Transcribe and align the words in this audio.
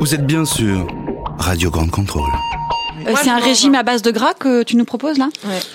Vous 0.00 0.14
êtes 0.14 0.26
bien 0.26 0.44
sur 0.44 0.86
Radio 1.38 1.70
Grande 1.70 1.90
Contrôle. 1.90 2.30
Euh, 3.06 3.12
c'est 3.22 3.30
un 3.30 3.38
régime 3.38 3.74
à 3.74 3.82
base 3.82 4.02
de 4.02 4.10
gras 4.10 4.34
que 4.34 4.62
tu 4.62 4.76
nous 4.76 4.84
proposes 4.84 5.18
là 5.18 5.28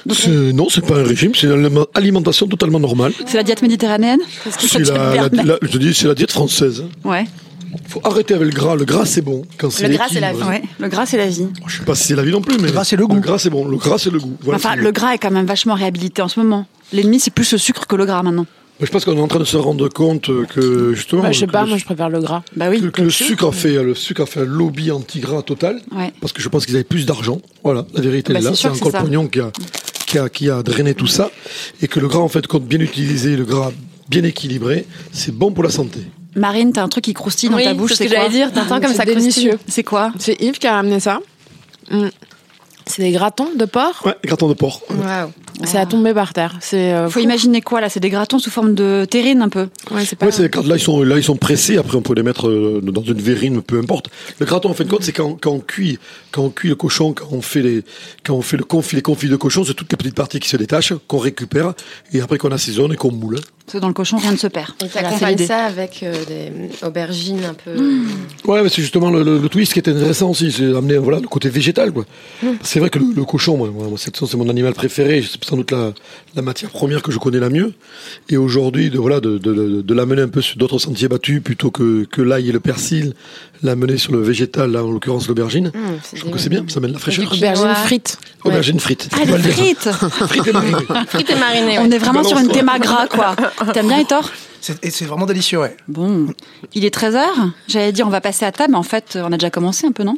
Donc, 0.05 0.17
C'est- 0.17 0.29
Non, 0.53 0.67
c'est 0.69 0.85
pas 0.85 0.97
un 0.99 1.03
régime, 1.03 1.33
c'est 1.33 1.47
une 1.47 1.85
alimentation 1.95 2.47
totalement 2.47 2.79
normale. 2.79 3.13
C'est 3.25 3.37
la 3.37 3.43
diète 3.43 3.61
méditerranéenne 3.61 4.19
C'est 4.59 4.79
la, 4.79 5.15
la- 5.15 5.43
la- 5.43 5.57
je 5.61 5.77
dis, 5.77 5.93
c'est 5.93 6.07
la 6.07 6.15
diète 6.15 6.31
française. 6.31 6.83
Ouais. 7.03 7.25
Faut 7.87 8.01
arrêter 8.03 8.33
avec 8.33 8.47
le 8.47 8.53
gras. 8.53 8.75
Le 8.75 8.83
gras, 8.83 9.05
c'est 9.05 9.21
bon. 9.21 9.43
Quand 9.57 9.69
c'est 9.69 9.87
Le 9.87 9.95
gras, 9.95 10.07
c'est 10.11 10.19
la 10.19 10.33
ouais. 10.33 10.61
Le 10.77 10.87
gras, 10.89 11.05
c'est 11.05 11.17
la 11.17 11.27
vie. 11.27 11.47
Je 11.67 11.77
sais 11.77 11.83
pas 11.85 11.95
si 11.95 12.03
c'est 12.07 12.15
la 12.15 12.23
vie 12.23 12.31
non 12.31 12.41
plus, 12.41 12.57
mais. 12.57 12.67
Le 12.67 12.71
gras, 12.73 12.83
c'est 12.83 12.97
le 12.97 13.07
goût. 13.07 13.15
Le 13.15 13.21
gras, 13.21 13.37
c'est 13.37 13.49
bon. 13.49 13.65
Le 13.65 13.77
gras, 13.77 13.97
c'est 13.97 14.09
le 14.09 14.19
goût. 14.19 14.35
Voilà, 14.41 14.57
enfin, 14.57 14.71
c'est 14.75 14.81
le 14.81 14.91
gras 14.91 15.13
est 15.13 15.17
quand 15.17 15.31
même 15.31 15.45
vachement 15.45 15.73
réhabilité 15.75 16.21
en 16.21 16.27
ce 16.27 16.39
moment. 16.41 16.65
L'ennemi, 16.91 17.19
c'est 17.21 17.31
plus 17.31 17.49
le 17.53 17.57
sucre 17.57 17.87
que 17.87 17.95
le 17.95 18.05
gras 18.05 18.23
maintenant. 18.23 18.45
Je 18.81 18.89
pense 18.89 19.05
qu'on 19.05 19.15
est 19.15 19.21
en 19.21 19.27
train 19.27 19.39
de 19.39 19.43
se 19.45 19.57
rendre 19.57 19.87
compte 19.89 20.29
que, 20.47 20.93
justement. 20.93 21.21
Bah, 21.21 21.31
je 21.31 21.39
sais 21.39 21.47
pas, 21.47 21.63
le- 21.63 21.69
moi 21.69 21.77
je 21.77 21.85
préfère 21.85 22.09
le 22.09 22.19
gras. 22.19 22.41
Bah 22.55 22.67
oui. 22.69 22.81
que, 22.81 22.87
que 22.87 23.01
le 23.03 23.09
sucre 23.11 23.47
a 23.47 23.51
fait 23.51 23.81
le 23.83 23.93
sucre 23.95 24.23
a 24.23 24.25
fait 24.25 24.41
un 24.41 24.45
lobby 24.45 24.91
anti-gras 24.91 25.43
total 25.43 25.81
Ouais. 25.95 26.11
parce 26.19 26.33
que 26.33 26.41
je 26.41 26.49
pense 26.49 26.65
qu'ils 26.65 26.75
avaient 26.75 26.83
plus 26.83 27.05
d'argent 27.05 27.39
voilà 27.63 27.85
la 27.93 28.01
vérité 28.01 28.33
Bah, 28.33 28.39
est 28.39 28.43
là 28.43 28.51
c'est 28.55 28.67
encore 28.69 28.91
le 28.91 28.99
pognon 29.03 29.27
qui 29.27 29.39
a, 29.39 29.51
qui 30.07 30.17
a 30.17 30.29
qui 30.29 30.49
a 30.49 30.63
drainé 30.63 30.93
tout 30.95 31.07
ça 31.07 31.29
et 31.81 31.87
que 31.87 31.99
le 31.99 32.07
gras 32.07 32.19
en 32.21 32.27
fait 32.27 32.47
quand 32.47 32.61
bien 32.61 32.79
utilisé 32.79 33.35
le 33.37 33.45
gras 33.45 33.71
bien 34.09 34.23
équilibré 34.23 34.85
c'est 35.11 35.33
bon 35.33 35.51
pour 35.51 35.63
la 35.63 35.69
santé 35.69 35.99
Marine, 36.35 36.71
t'as 36.71 36.83
un 36.83 36.87
truc 36.87 37.03
qui 37.03 37.13
croustille 37.13 37.49
dans 37.49 37.57
ta 37.59 37.73
bouche, 37.73 37.91
c'est 37.91 37.95
ce 37.95 38.03
c'est 38.05 38.09
que 38.09 38.15
j'allais 38.15 38.29
dire, 38.29 38.53
t'entends 38.53 38.79
comme 38.79 38.91
C'est 38.91 38.95
ça 38.97 39.03
croustille. 39.05 39.33
délicieux. 39.43 39.59
C'est 39.67 39.83
quoi? 39.83 40.13
C'est 40.17 40.41
Yves 40.41 40.59
qui 40.59 40.65
a 40.67 40.75
ramené 40.75 41.01
ça. 41.01 41.19
Mm. 41.91 42.07
C'est 42.91 43.03
des 43.03 43.11
gratons 43.11 43.49
de 43.55 43.65
porc? 43.65 44.03
ouais 44.05 44.15
gratin 44.25 44.47
de 44.47 44.53
porc 44.53 44.81
Waouh. 44.89 45.31
C'est 45.63 45.77
à 45.77 45.85
tomber 45.85 46.13
par 46.13 46.33
terre. 46.33 46.57
C'est. 46.59 46.91
euh, 46.93 47.07
Faut 47.09 47.19
imaginer 47.19 47.61
quoi 47.61 47.81
là? 47.81 47.89
C'est 47.89 47.99
des 47.99 48.09
gratons 48.09 48.39
sous 48.39 48.49
forme 48.49 48.73
de 48.73 49.05
terrine 49.09 49.41
un 49.41 49.49
peu. 49.49 49.67
Ouais, 49.91 50.05
c'est 50.05 50.15
pas. 50.15 50.25
Ouais, 50.25 50.49
quand 50.49 50.65
là 50.65 50.75
ils 50.75 50.79
sont 50.81 51.03
là 51.03 51.17
ils 51.17 51.23
sont 51.23 51.35
pressés. 51.35 51.77
Après 51.77 51.95
on 51.97 52.01
peut 52.01 52.15
les 52.15 52.23
mettre 52.23 52.47
euh, 52.47 52.81
dans 52.83 53.03
une 53.03 53.21
verrine, 53.21 53.61
peu 53.61 53.77
importe. 53.77 54.09
Le 54.39 54.45
gratin 54.45 54.69
en 54.69 54.73
fin 54.73 54.83
de 54.85 54.89
compte, 54.89 55.03
c'est 55.03 55.11
quand, 55.11 55.37
quand 55.39 55.51
on 55.51 55.59
cuit 55.59 55.99
quand 56.31 56.43
on 56.43 56.49
cuit 56.49 56.69
le 56.69 56.75
cochon, 56.75 57.13
quand 57.13 57.27
on 57.31 57.41
fait 57.41 57.61
les 57.61 57.83
quand 58.23 58.33
on 58.33 58.41
fait 58.41 58.57
le 58.57 58.63
confit 58.63 58.95
les 58.95 59.01
confits 59.03 59.27
de 59.29 59.35
cochon, 59.35 59.63
c'est 59.63 59.73
toutes 59.75 59.91
les 59.91 59.97
petites 59.97 60.15
parties 60.15 60.39
qui 60.39 60.49
se 60.49 60.57
détachent 60.57 60.93
qu'on 61.07 61.19
récupère 61.19 61.73
et 62.13 62.21
après 62.21 62.37
qu'on 62.39 62.51
assaisonne 62.51 62.93
et 62.93 62.95
qu'on 62.97 63.11
moule. 63.11 63.35
Parce 63.65 63.73
que 63.73 63.77
dans 63.77 63.87
le 63.87 63.93
cochon, 63.93 64.17
rien 64.17 64.31
ne 64.31 64.37
se 64.37 64.47
perd. 64.47 64.71
Et 64.83 64.87
t'accompagnes 64.87 65.37
ça 65.37 65.65
avec 65.65 66.01
euh, 66.03 66.13
des 66.27 66.51
aubergines 66.85 67.45
un 67.45 67.53
peu. 67.53 67.71
Ouais, 68.45 68.63
mais 68.63 68.69
c'est 68.69 68.81
justement 68.81 69.11
le, 69.11 69.21
le- 69.23 69.37
le 69.37 69.49
twist 69.49 69.73
qui 69.73 69.79
est 69.79 69.87
intéressant 69.87 70.31
aussi, 70.31 70.51
c'est 70.51 70.71
d'amener 70.71 70.97
voilà 70.97 71.19
le 71.19 71.27
côté 71.27 71.49
végétal 71.49 71.91
quoi. 71.91 72.05
C'est 72.63 72.79
vrai 72.81 72.89
que 72.89 72.99
le, 72.99 73.05
le 73.15 73.23
cochon, 73.25 73.57
moi, 73.57 73.69
moi, 73.71 73.87
c'est 73.97 74.15
c'est 74.15 74.37
mon 74.37 74.49
animal 74.49 74.73
préféré, 74.73 75.21
c'est 75.23 75.43
sans 75.43 75.55
doute 75.57 75.71
la, 75.71 75.93
la 76.35 76.41
matière 76.41 76.69
première 76.69 77.01
que 77.01 77.11
je 77.11 77.17
connais 77.19 77.39
la 77.39 77.49
mieux. 77.49 77.73
Et 78.29 78.37
aujourd'hui, 78.37 78.89
de 78.89 78.99
voilà, 78.99 79.19
de, 79.19 79.37
de, 79.37 79.53
de, 79.53 79.81
de 79.81 79.93
l'amener 79.93 80.21
un 80.23 80.27
peu 80.27 80.41
sur 80.41 80.57
d'autres 80.57 80.77
sentiers 80.79 81.07
battus 81.07 81.41
plutôt 81.41 81.71
que 81.71 82.03
que 82.05 82.21
l'ail 82.21 82.49
et 82.49 82.51
le 82.51 82.59
persil, 82.59 83.13
l'amener 83.63 83.97
sur 83.97 84.11
le 84.11 84.21
végétal, 84.21 84.71
là 84.71 84.83
en 84.83 84.91
l'occurrence 84.91 85.27
l'aubergine. 85.27 85.71
c'est 86.03 86.17
je 86.17 86.21
trouve 86.21 86.33
que 86.33 86.39
c'est 86.39 86.49
bien, 86.49 86.65
ça 86.67 86.77
amène 86.79 86.93
la 86.93 86.99
fraîcheur. 86.99 87.25
Aubergine 87.31 87.53
quinoa. 87.63 87.75
frite. 87.75 88.17
Aubergine 88.43 88.79
frite. 88.79 89.09
Ah, 89.13 89.23
les 89.25 89.37
frites 89.37 89.89
Frites 89.91 90.47
et 90.47 90.51
marinées. 90.53 90.85
Frites 91.07 91.29
et 91.29 91.35
marinées. 91.35 91.79
On 91.79 91.89
est 91.91 91.97
vraiment 91.97 92.23
sur 92.23 92.37
une 92.37 92.47
balance, 92.47 92.57
théma 92.57 92.79
gras, 92.79 93.07
quoi. 93.07 93.35
T'aimes 93.73 93.87
bien, 93.87 93.99
Hector 93.99 94.29
C'est- 94.61 94.83
Et 94.83 94.89
c'est 94.89 95.05
vraiment 95.05 95.25
délicieux, 95.25 95.59
ouais. 95.59 95.75
Bon, 95.87 96.27
il 96.73 96.85
est 96.85 96.93
13h. 96.95 97.23
J'allais 97.67 97.91
dire 97.91 98.05
on 98.07 98.11
va 98.11 98.21
passer 98.21 98.45
à 98.45 98.51
table, 98.51 98.71
mais 98.73 98.77
en 98.79 98.83
fait, 98.83 99.17
on 99.21 99.31
a 99.31 99.37
déjà 99.37 99.49
commencé 99.51 99.85
un 99.87 99.91
peu, 99.91 100.03
non? 100.03 100.17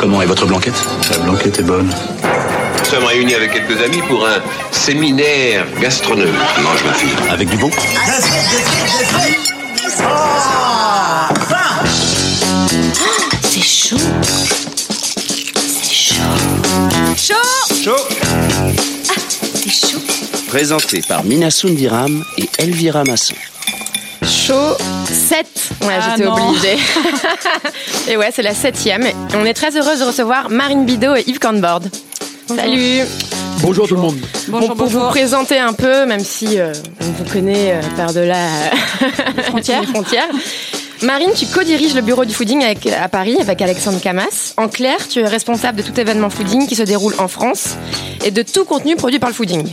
Comment 0.00 0.22
est 0.22 0.26
votre 0.26 0.46
blanquette? 0.46 0.74
La 1.10 1.18
blanquette 1.18 1.58
est 1.58 1.62
bonne. 1.62 1.90
Nous 2.78 2.84
sommes 2.84 3.04
réunis 3.04 3.34
avec 3.34 3.52
quelques 3.52 3.80
amis 3.82 4.00
pour 4.08 4.26
un 4.26 4.40
séminaire 4.70 5.66
gastronomique. 5.80 6.34
Mange 6.62 6.84
ma 6.84 6.92
fille. 6.94 7.10
Avec 7.30 7.48
du 7.48 7.56
beau? 7.56 7.70
C'est 13.42 13.60
chaud. 13.62 13.96
C'est 15.82 15.94
chaud. 15.94 16.24
Chaud 17.16 17.96
C'est 19.54 19.70
chaud. 19.70 20.00
Présenté 20.48 21.02
par 21.06 21.24
Mina 21.24 21.50
Sundiram 21.50 22.24
et 22.38 22.48
Elvira 22.58 23.04
Masson. 23.04 23.34
Chaud 24.28 24.76
7. 25.06 25.46
Ouais, 25.82 25.88
Ah 26.00 26.14
j'étais 26.16 26.28
obligée. 26.28 26.76
et 28.08 28.16
ouais, 28.16 28.30
c'est 28.32 28.42
la 28.42 28.54
septième. 28.54 29.04
On 29.34 29.44
est 29.44 29.54
très 29.54 29.76
heureuse 29.76 30.00
de 30.00 30.04
recevoir 30.04 30.50
Marine 30.50 30.84
Bidot 30.84 31.16
et 31.16 31.24
Yves 31.26 31.38
Cornbord. 31.38 31.80
Salut. 32.46 33.02
Bonjour 33.60 33.88
tout 33.88 33.94
le 33.94 34.00
monde. 34.00 34.16
Bonjour, 34.48 34.68
Bon, 34.70 34.76
pour 34.76 34.86
vous 34.88 35.08
présenter 35.08 35.58
un 35.58 35.72
peu, 35.72 36.06
même 36.06 36.20
si 36.24 36.58
euh, 36.60 36.72
on 37.00 37.04
vous 37.06 37.24
connaît 37.32 37.72
euh, 37.72 37.80
par-delà 37.96 38.36
euh, 38.36 39.42
frontières. 39.44 39.80
les 39.80 39.86
frontières. 39.88 40.28
Marine, 41.02 41.30
tu 41.34 41.46
co-diriges 41.46 41.94
le 41.94 42.00
bureau 42.00 42.24
du 42.24 42.34
fooding 42.34 42.62
avec- 42.64 42.86
à 42.86 43.08
Paris 43.08 43.36
avec 43.40 43.62
Alexandre 43.62 44.00
Camas. 44.00 44.54
En 44.56 44.68
clair, 44.68 44.96
tu 45.08 45.20
es 45.20 45.26
responsable 45.26 45.78
de 45.78 45.82
tout 45.82 45.98
événement 45.98 46.28
fooding 46.28 46.66
qui 46.66 46.74
se 46.74 46.82
déroule 46.82 47.14
en 47.18 47.28
France 47.28 47.76
et 48.24 48.30
de 48.32 48.42
tout 48.42 48.64
contenu 48.64 48.96
produit 48.96 49.18
par 49.20 49.28
le 49.30 49.34
fooding. 49.34 49.64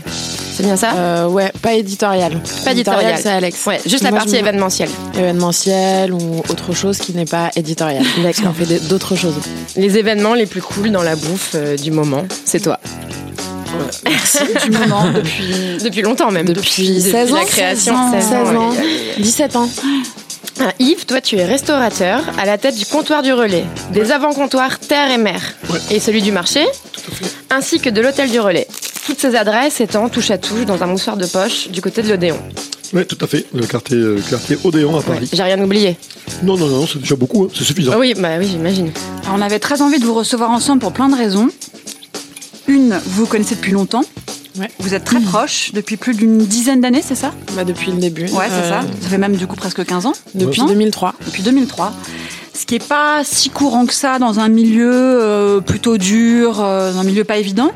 C'est 0.55 0.63
bien 0.63 0.77
ça? 0.77 0.93
Euh, 0.93 1.27
ouais, 1.27 1.51
pas 1.61 1.73
éditorial. 1.73 2.39
Pas 2.63 2.71
éditorial. 2.71 3.15
c'est 3.21 3.29
Alex. 3.29 3.65
Ouais, 3.65 3.79
juste 3.85 4.03
la 4.03 4.11
partie 4.11 4.35
événementielle. 4.35 4.89
Événementiel 5.17 6.13
ou 6.13 6.41
autre 6.47 6.73
chose 6.73 6.99
qui 6.99 7.13
n'est 7.13 7.25
pas 7.25 7.49
éditorial. 7.55 8.03
Parce 8.23 8.39
qu'on 8.39 8.53
fait 8.53 8.87
d'autres 8.87 9.15
choses. 9.15 9.35
Les 9.75 9.97
événements 9.97 10.35
les 10.35 10.45
plus 10.45 10.61
cool 10.61 10.91
dans 10.91 11.03
la 11.03 11.15
bouffe 11.15 11.51
euh, 11.55 11.75
du 11.75 11.91
moment, 11.91 12.23
c'est 12.45 12.61
toi. 12.61 12.79
du 14.63 14.71
moment 14.71 15.11
depuis. 15.13 15.77
Depuis 15.83 16.01
longtemps 16.03 16.31
même. 16.31 16.45
Depuis 16.47 17.01
16 17.01 17.33
ans. 17.33 17.35
la 17.35 17.43
création. 17.45 18.11
16 18.13 18.23
16 18.23 18.33
ans. 18.55 18.73
17 19.17 19.55
ans. 19.57 19.69
Ah, 20.59 20.71
Yves, 20.79 21.05
toi 21.05 21.19
tu 21.21 21.35
es 21.35 21.45
restaurateur 21.45 22.21
à 22.37 22.45
la 22.45 22.57
tête 22.57 22.75
du 22.77 22.85
comptoir 22.85 23.21
du 23.21 23.33
relais, 23.33 23.65
des 23.91 24.11
avant-comptoirs 24.11 24.79
terre 24.79 25.11
et 25.11 25.17
mer, 25.17 25.41
et 25.91 25.99
celui 25.99 26.21
du 26.21 26.31
marché, 26.31 26.65
ainsi 27.49 27.79
que 27.79 27.89
de 27.89 28.01
l'hôtel 28.01 28.29
du 28.29 28.39
relais. 28.39 28.67
Toutes 29.05 29.19
ces 29.19 29.35
adresses 29.35 29.81
étant 29.81 30.07
touche 30.09 30.31
à 30.31 30.37
touche 30.37 30.65
dans 30.65 30.81
un 30.81 30.87
moussoir 30.87 31.17
de 31.17 31.25
poche 31.25 31.67
du 31.69 31.81
côté 31.81 32.01
de 32.01 32.09
l'Odéon. 32.09 32.37
Oui, 32.93 33.05
tout 33.05 33.17
à 33.21 33.27
fait. 33.27 33.45
Le 33.53 33.65
quartier, 33.65 33.97
euh, 33.97 34.15
le 34.15 34.21
quartier 34.21 34.57
Odéon 34.63 34.97
à 34.97 35.01
Paris. 35.01 35.29
J'ai 35.31 35.43
rien 35.43 35.61
oublié. 35.61 35.97
Non, 36.43 36.57
non, 36.57 36.67
non, 36.67 36.87
c'est 36.87 36.99
déjà 36.99 37.15
beaucoup, 37.15 37.43
hein, 37.43 37.47
c'est 37.53 37.63
suffisant. 37.63 37.91
Ah 37.93 37.99
oui, 37.99 38.13
bah 38.17 38.37
oui, 38.39 38.47
j'imagine. 38.47 38.91
Alors, 39.23 39.35
on 39.37 39.41
avait 39.41 39.59
très 39.59 39.81
envie 39.81 39.99
de 39.99 40.05
vous 40.05 40.13
recevoir 40.13 40.51
ensemble 40.51 40.79
pour 40.79 40.93
plein 40.93 41.09
de 41.09 41.15
raisons. 41.15 41.49
Une, 42.67 42.97
vous 43.05 43.25
vous 43.25 43.27
connaissez 43.27 43.55
depuis 43.55 43.73
longtemps. 43.73 44.03
Ouais. 44.57 44.69
Vous 44.79 44.93
êtes 44.93 45.03
très 45.03 45.19
proches 45.19 45.71
depuis 45.73 45.97
plus 45.97 46.13
d'une 46.15 46.37
dizaine 46.37 46.81
d'années, 46.81 47.01
c'est 47.03 47.15
ça? 47.15 47.33
Bah, 47.55 47.63
depuis 47.63 47.91
le 47.91 47.97
début. 47.97 48.23
Ouais, 48.29 48.47
c'est 48.47 48.53
Euh, 48.67 48.81
ça. 48.81 48.87
Ça 49.01 49.09
fait 49.09 49.17
même 49.17 49.35
du 49.35 49.47
coup 49.47 49.55
presque 49.55 49.85
15 49.85 50.05
ans. 50.05 50.13
Depuis 50.33 50.61
Non 50.61 50.67
2003. 50.67 51.15
Depuis 51.25 51.43
2003. 51.43 51.91
Ce 52.53 52.65
qui 52.65 52.75
est 52.75 52.87
pas 52.87 53.23
si 53.23 53.49
courant 53.49 53.85
que 53.85 53.93
ça 53.93 54.17
dans 54.17 54.39
un 54.39 54.47
milieu 54.47 54.91
euh, 54.93 55.59
plutôt 55.59 55.97
dur, 55.97 56.61
euh, 56.63 56.93
dans 56.93 56.99
un 56.99 57.03
milieu 57.03 57.23
pas 57.23 57.37
évident. 57.37 57.71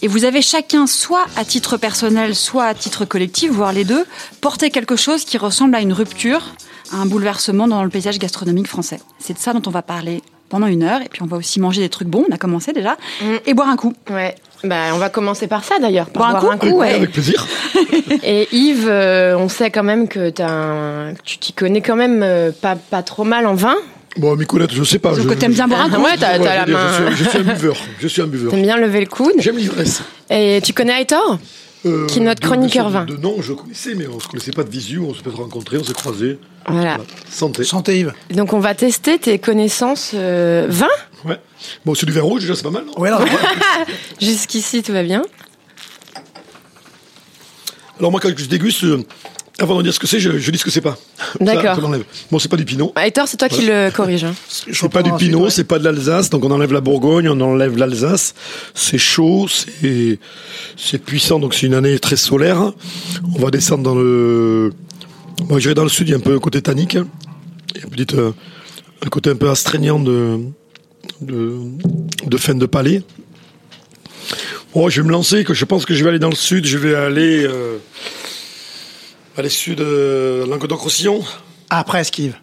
Et 0.00 0.08
vous 0.08 0.24
avez 0.24 0.42
chacun, 0.42 0.86
soit 0.86 1.26
à 1.36 1.44
titre 1.44 1.76
personnel, 1.76 2.34
soit 2.34 2.64
à 2.66 2.74
titre 2.74 3.04
collectif, 3.04 3.50
voire 3.50 3.72
les 3.72 3.84
deux, 3.84 4.06
porté 4.40 4.70
quelque 4.70 4.96
chose 4.96 5.24
qui 5.24 5.36
ressemble 5.38 5.74
à 5.74 5.80
une 5.80 5.92
rupture, 5.92 6.54
à 6.92 6.96
un 6.96 7.06
bouleversement 7.06 7.66
dans 7.68 7.82
le 7.82 7.90
paysage 7.90 8.18
gastronomique 8.18 8.68
français. 8.68 9.00
C'est 9.18 9.34
de 9.34 9.38
ça 9.40 9.52
dont 9.52 9.62
on 9.66 9.70
va 9.70 9.82
parler 9.82 10.22
pendant 10.48 10.66
une 10.66 10.82
heure. 10.82 11.00
Et 11.02 11.08
puis 11.08 11.22
on 11.22 11.26
va 11.26 11.36
aussi 11.36 11.60
manger 11.60 11.80
des 11.82 11.88
trucs 11.88 12.08
bons, 12.08 12.24
on 12.28 12.34
a 12.34 12.38
commencé 12.38 12.72
déjà, 12.72 12.96
Mm. 13.22 13.24
et 13.46 13.54
boire 13.54 13.68
un 13.68 13.76
coup. 13.76 13.92
Ouais. 14.10 14.34
Bah, 14.64 14.86
on 14.92 14.98
va 14.98 15.08
commencer 15.08 15.46
par 15.46 15.62
ça 15.62 15.78
d'ailleurs. 15.80 16.06
par 16.10 16.40
Boire 16.40 16.52
un 16.52 16.58
coup, 16.58 16.70
ouais. 16.78 16.94
Avec 16.94 17.12
plaisir. 17.12 17.46
Et 18.24 18.48
Yves, 18.50 18.88
euh, 18.88 19.36
on 19.38 19.48
sait 19.48 19.70
quand 19.70 19.84
même 19.84 20.08
que 20.08 20.30
t'as 20.30 20.48
un- 20.50 21.14
tu 21.24 21.38
t'y 21.38 21.52
connais 21.52 21.80
quand 21.80 21.94
même 21.94 22.22
euh, 22.24 22.50
pas, 22.50 22.74
pas 22.74 23.02
trop 23.04 23.22
mal 23.22 23.46
en 23.46 23.54
vin. 23.54 23.76
Bon, 24.16 24.36
connaître, 24.46 24.74
je 24.74 24.82
sais 24.82 24.98
pas. 24.98 25.10
Donc 25.10 25.20
je, 25.20 25.28
que 25.28 25.34
t'aimes 25.34 25.52
bien 25.52 25.68
boire 25.68 25.82
un 25.82 25.90
coup. 25.90 26.02
Ouais, 26.02 26.16
t'as 26.18 26.38
la 26.38 26.66
main. 26.66 26.88
Je 27.10 27.14
suis, 27.14 27.24
je 27.24 27.28
suis 27.30 27.38
un 27.38 27.42
buveur. 27.42 27.76
Je 28.00 28.08
suis 28.08 28.20
un 28.22 28.26
buveur. 28.26 28.50
T'aimes 28.50 28.62
bien 28.62 28.76
lever 28.78 28.98
le 29.00 29.06
coude. 29.06 29.34
J'aime 29.38 29.58
l'ivresse. 29.58 30.02
Et 30.28 30.60
tu 30.64 30.72
connais 30.72 31.02
Aitor? 31.02 31.38
Euh, 31.88 32.06
Qui 32.06 32.18
est 32.18 32.22
notre 32.22 32.40
de- 32.40 32.46
chroniqueur 32.46 32.86
de- 32.86 32.92
vin. 32.92 33.04
De 33.04 33.16
nom, 33.16 33.36
je 33.40 33.52
connaissais, 33.52 33.94
mais 33.94 34.06
on 34.06 34.20
se 34.20 34.28
connaissait 34.28 34.52
pas 34.52 34.64
de 34.64 34.70
visu. 34.70 34.98
On 34.98 35.14
s'est 35.14 35.22
peut-être 35.22 35.38
rencontrés, 35.38 35.78
on 35.78 35.84
s'est 35.84 35.92
croisés. 35.94 36.38
Voilà. 36.68 36.98
Santé. 37.30 37.64
Santé 37.64 38.00
Yves. 38.00 38.12
Donc 38.30 38.52
on 38.52 38.60
va 38.60 38.74
tester 38.74 39.18
tes 39.18 39.38
connaissances 39.38 40.12
euh, 40.14 40.66
vin. 40.68 40.86
Ouais. 41.24 41.40
Bon, 41.84 41.94
c'est 41.94 42.06
du 42.06 42.12
vin 42.12 42.22
rouge, 42.22 42.42
déjà, 42.42 42.54
c'est 42.54 42.62
pas 42.62 42.70
mal, 42.70 42.84
non 42.84 42.92
Ouais, 43.00 43.10
non, 43.10 43.18
Jusqu'ici 44.20 44.82
tout 44.82 44.92
va 44.92 45.02
bien. 45.02 45.22
Alors, 47.98 48.10
moi, 48.12 48.20
quand 48.20 48.28
je 48.36 48.44
déguste, 48.46 48.84
euh, 48.84 49.02
Avant 49.60 49.76
de 49.78 49.82
dire 49.82 49.92
ce 49.92 49.98
que 49.98 50.06
c'est, 50.06 50.20
je, 50.20 50.38
je 50.38 50.50
dis 50.52 50.58
ce 50.58 50.64
que 50.64 50.70
c'est 50.70 50.80
pas. 50.80 50.96
D'accord. 51.40 51.74
Ça. 51.74 51.98
Bon, 52.30 52.38
c'est 52.38 52.48
pas 52.48 52.56
du 52.56 52.64
pinot. 52.64 52.92
Hector, 52.96 53.26
c'est 53.26 53.36
toi 53.38 53.48
qui 53.48 53.62
le 53.66 53.90
corrige. 53.90 54.22
hein. 54.22 54.34
C'est 54.48 54.88
pas 54.88 55.02
du 55.02 55.10
pinot, 55.12 55.44
ouais. 55.44 55.50
c'est 55.50 55.64
pas 55.64 55.80
de 55.80 55.84
l'Alsace, 55.84 56.30
donc 56.30 56.44
on 56.44 56.50
enlève 56.52 56.72
la 56.72 56.80
Bourgogne, 56.80 57.28
on 57.28 57.40
enlève 57.40 57.76
l'Alsace. 57.76 58.34
C'est 58.74 58.98
chaud, 58.98 59.48
c'est 59.48 60.20
c'est 60.76 60.98
puissant, 60.98 61.40
donc 61.40 61.54
c'est 61.54 61.66
une 61.66 61.74
année 61.74 61.98
très 61.98 62.14
solaire. 62.16 62.72
On 63.34 63.38
va 63.40 63.50
descendre 63.50 63.82
dans 63.82 63.96
le, 63.96 64.72
moi 65.48 65.58
j'irai 65.58 65.74
dans 65.74 65.82
le 65.82 65.88
sud, 65.88 66.06
il 66.08 66.12
y 66.12 66.14
a 66.14 66.18
un 66.18 66.20
peu 66.20 66.34
un 66.36 66.38
côté 66.38 66.62
tannique, 66.62 66.94
il 66.94 67.80
y 67.80 67.80
a 67.80 67.84
une 67.84 67.90
petite, 67.90 68.14
euh, 68.14 68.30
un 69.04 69.08
côté 69.08 69.30
un 69.30 69.36
peu 69.36 69.50
astreignant 69.50 69.98
de 69.98 70.38
de, 71.20 71.56
de 72.26 72.36
fin 72.36 72.54
de 72.54 72.66
palais. 72.66 73.02
Oh, 74.74 74.88
je 74.88 75.00
vais 75.00 75.06
me 75.06 75.12
lancer, 75.12 75.42
que 75.42 75.54
je 75.54 75.64
pense 75.64 75.84
que 75.84 75.94
je 75.94 76.04
vais 76.04 76.10
aller 76.10 76.18
dans 76.20 76.28
le 76.28 76.36
sud, 76.36 76.64
je 76.66 76.78
vais 76.78 76.94
aller 76.94 77.44
euh, 77.44 77.78
aller 79.38 79.48
sud, 79.48 79.80
euh, 79.80 80.46
Languedoc-Roussillon. 80.46 81.22
Ah, 81.70 81.84
presque, 81.84 82.18
Yves. 82.18 82.36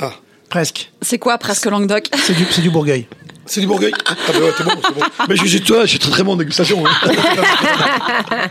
Ah. 0.00 0.12
Presque. 0.50 0.90
C'est 1.00 1.18
quoi 1.18 1.38
presque 1.38 1.66
Languedoc 1.66 2.08
C'est 2.22 2.34
du, 2.34 2.44
c'est 2.50 2.60
du 2.62 2.70
Bourgueil. 2.70 3.06
C'est 3.46 3.60
du 3.60 3.66
Bourgueil 3.66 3.92
Ah 4.06 4.14
bah 4.28 4.38
ouais, 4.38 4.52
c'est 4.56 4.64
bon, 4.64 4.70
c'est 4.82 4.94
bon. 4.94 5.00
Mais 5.28 5.36
je, 5.36 5.44
je, 5.46 5.86
suis 5.86 5.98
très 5.98 6.10
très 6.10 6.22
bon 6.22 6.32
en 6.32 6.36
dégustation. 6.36 6.84
hein. 6.86 6.90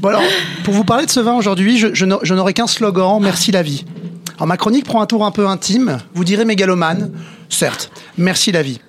Bon 0.00 0.08
alors, 0.10 0.22
pour 0.64 0.74
vous 0.74 0.84
parler 0.84 1.06
de 1.06 1.10
ce 1.10 1.20
vin 1.20 1.34
aujourd'hui, 1.34 1.78
je, 1.78 1.94
je 1.94 2.04
n'a- 2.04 2.18
je 2.22 2.34
n'aurai 2.34 2.52
qu'un 2.52 2.66
slogan, 2.66 3.18
merci 3.22 3.50
la 3.52 3.62
vie. 3.62 3.84
Alors 4.36 4.46
ma 4.46 4.56
chronique 4.58 4.84
prend 4.84 5.00
un 5.00 5.06
tour 5.06 5.24
un 5.24 5.30
peu 5.30 5.46
intime, 5.46 5.98
vous 6.14 6.24
direz 6.24 6.44
mégalomane, 6.44 7.12
certes, 7.48 7.90
merci 8.18 8.52
la 8.52 8.62
vie. 8.62 8.80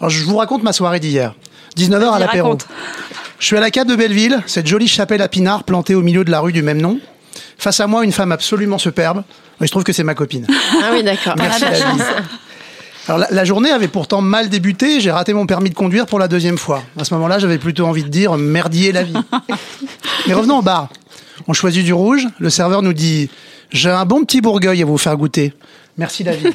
Alors 0.00 0.10
je 0.10 0.24
vous 0.24 0.36
raconte 0.36 0.64
ma 0.64 0.72
soirée 0.72 0.98
d'hier. 0.98 1.34
19h 1.76 2.10
à 2.14 2.18
l'apéro. 2.18 2.58
Je 3.38 3.46
suis 3.46 3.56
à 3.56 3.60
la 3.60 3.70
cave 3.70 3.86
de 3.86 3.94
Belleville, 3.94 4.42
cette 4.46 4.66
jolie 4.66 4.88
chapelle 4.88 5.22
à 5.22 5.28
pinard 5.28 5.62
plantée 5.64 5.94
au 5.94 6.02
milieu 6.02 6.24
de 6.24 6.30
la 6.30 6.40
rue 6.40 6.52
du 6.52 6.62
même 6.62 6.80
nom. 6.80 6.98
Face 7.58 7.80
à 7.80 7.86
moi, 7.86 8.04
une 8.04 8.12
femme 8.12 8.32
absolument 8.32 8.78
superbe. 8.78 9.22
Il 9.60 9.66
se 9.66 9.70
trouve 9.70 9.84
que 9.84 9.92
c'est 9.92 10.04
ma 10.04 10.14
copine. 10.14 10.46
Ah 10.82 10.90
oui, 10.92 11.02
d'accord. 11.02 11.34
Merci 11.36 11.64
Ah, 11.66 11.70
la 11.70 11.76
vie. 11.78 12.02
Alors 13.08 13.18
la, 13.20 13.28
la 13.30 13.44
journée 13.44 13.70
avait 13.70 13.88
pourtant 13.88 14.20
mal 14.20 14.48
débuté, 14.48 15.00
j'ai 15.00 15.12
raté 15.12 15.32
mon 15.32 15.46
permis 15.46 15.70
de 15.70 15.74
conduire 15.76 16.06
pour 16.06 16.18
la 16.18 16.26
deuxième 16.26 16.58
fois. 16.58 16.82
À 16.98 17.04
ce 17.04 17.14
moment-là, 17.14 17.38
j'avais 17.38 17.58
plutôt 17.58 17.86
envie 17.86 18.02
de 18.02 18.08
dire 18.08 18.36
merdier 18.36 18.90
la 18.92 19.04
vie. 19.04 19.14
Mais 20.26 20.34
revenons 20.34 20.58
au 20.58 20.62
bar. 20.62 20.88
On 21.46 21.52
choisit 21.52 21.84
du 21.84 21.92
rouge, 21.92 22.26
le 22.40 22.50
serveur 22.50 22.82
nous 22.82 22.92
dit 22.92 23.30
"J'ai 23.70 23.90
un 23.90 24.04
bon 24.04 24.24
petit 24.24 24.40
bourgueil 24.40 24.82
à 24.82 24.86
vous 24.86 24.98
faire 24.98 25.16
goûter." 25.16 25.52
Merci 25.98 26.24
la 26.24 26.32
vie. 26.36 26.48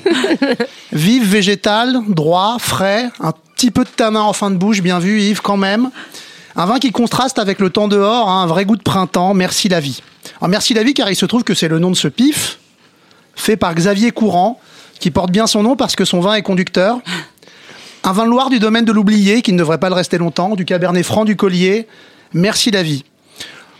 Vive 0.91 1.25
végétal, 1.25 1.97
droit, 2.09 2.57
frais, 2.59 3.09
un 3.21 3.31
petit 3.55 3.71
peu 3.71 3.83
de 3.85 3.89
tanin 3.89 4.21
en 4.21 4.33
fin 4.33 4.51
de 4.51 4.57
bouche, 4.57 4.81
bien 4.81 4.99
vu 4.99 5.21
Yves 5.21 5.41
quand 5.41 5.57
même. 5.57 5.89
Un 6.57 6.65
vin 6.65 6.79
qui 6.79 6.91
contraste 6.91 7.39
avec 7.39 7.59
le 7.59 7.69
temps 7.69 7.87
dehors, 7.87 8.29
hein, 8.29 8.43
un 8.43 8.47
vrai 8.47 8.65
goût 8.65 8.75
de 8.75 8.81
printemps. 8.83 9.33
Merci 9.33 9.69
la 9.69 9.79
vie. 9.79 10.01
Alors 10.41 10.49
merci 10.49 10.73
la 10.73 10.81
vie 10.81 10.95
car 10.95 11.07
il 11.11 11.15
se 11.15 11.27
trouve 11.27 11.43
que 11.43 11.53
c'est 11.53 11.67
le 11.67 11.77
nom 11.77 11.91
de 11.91 11.95
ce 11.95 12.07
pif, 12.07 12.57
fait 13.35 13.57
par 13.57 13.75
Xavier 13.75 14.09
Courant, 14.09 14.59
qui 14.99 15.11
porte 15.11 15.29
bien 15.29 15.45
son 15.45 15.61
nom 15.61 15.75
parce 15.75 15.95
que 15.95 16.03
son 16.03 16.19
vin 16.19 16.33
est 16.33 16.41
conducteur. 16.41 16.97
Un 18.03 18.11
vin 18.11 18.25
de 18.25 18.31
Loire 18.31 18.49
du 18.49 18.57
domaine 18.57 18.83
de 18.83 18.91
l'oublié, 18.91 19.43
qui 19.43 19.53
ne 19.53 19.59
devrait 19.59 19.77
pas 19.77 19.89
le 19.89 19.93
rester 19.93 20.17
longtemps, 20.17 20.55
du 20.55 20.65
Cabernet 20.65 21.05
Franc 21.05 21.25
du 21.25 21.35
Collier. 21.35 21.87
Merci 22.33 22.71
la 22.71 22.81
vie. 22.81 23.05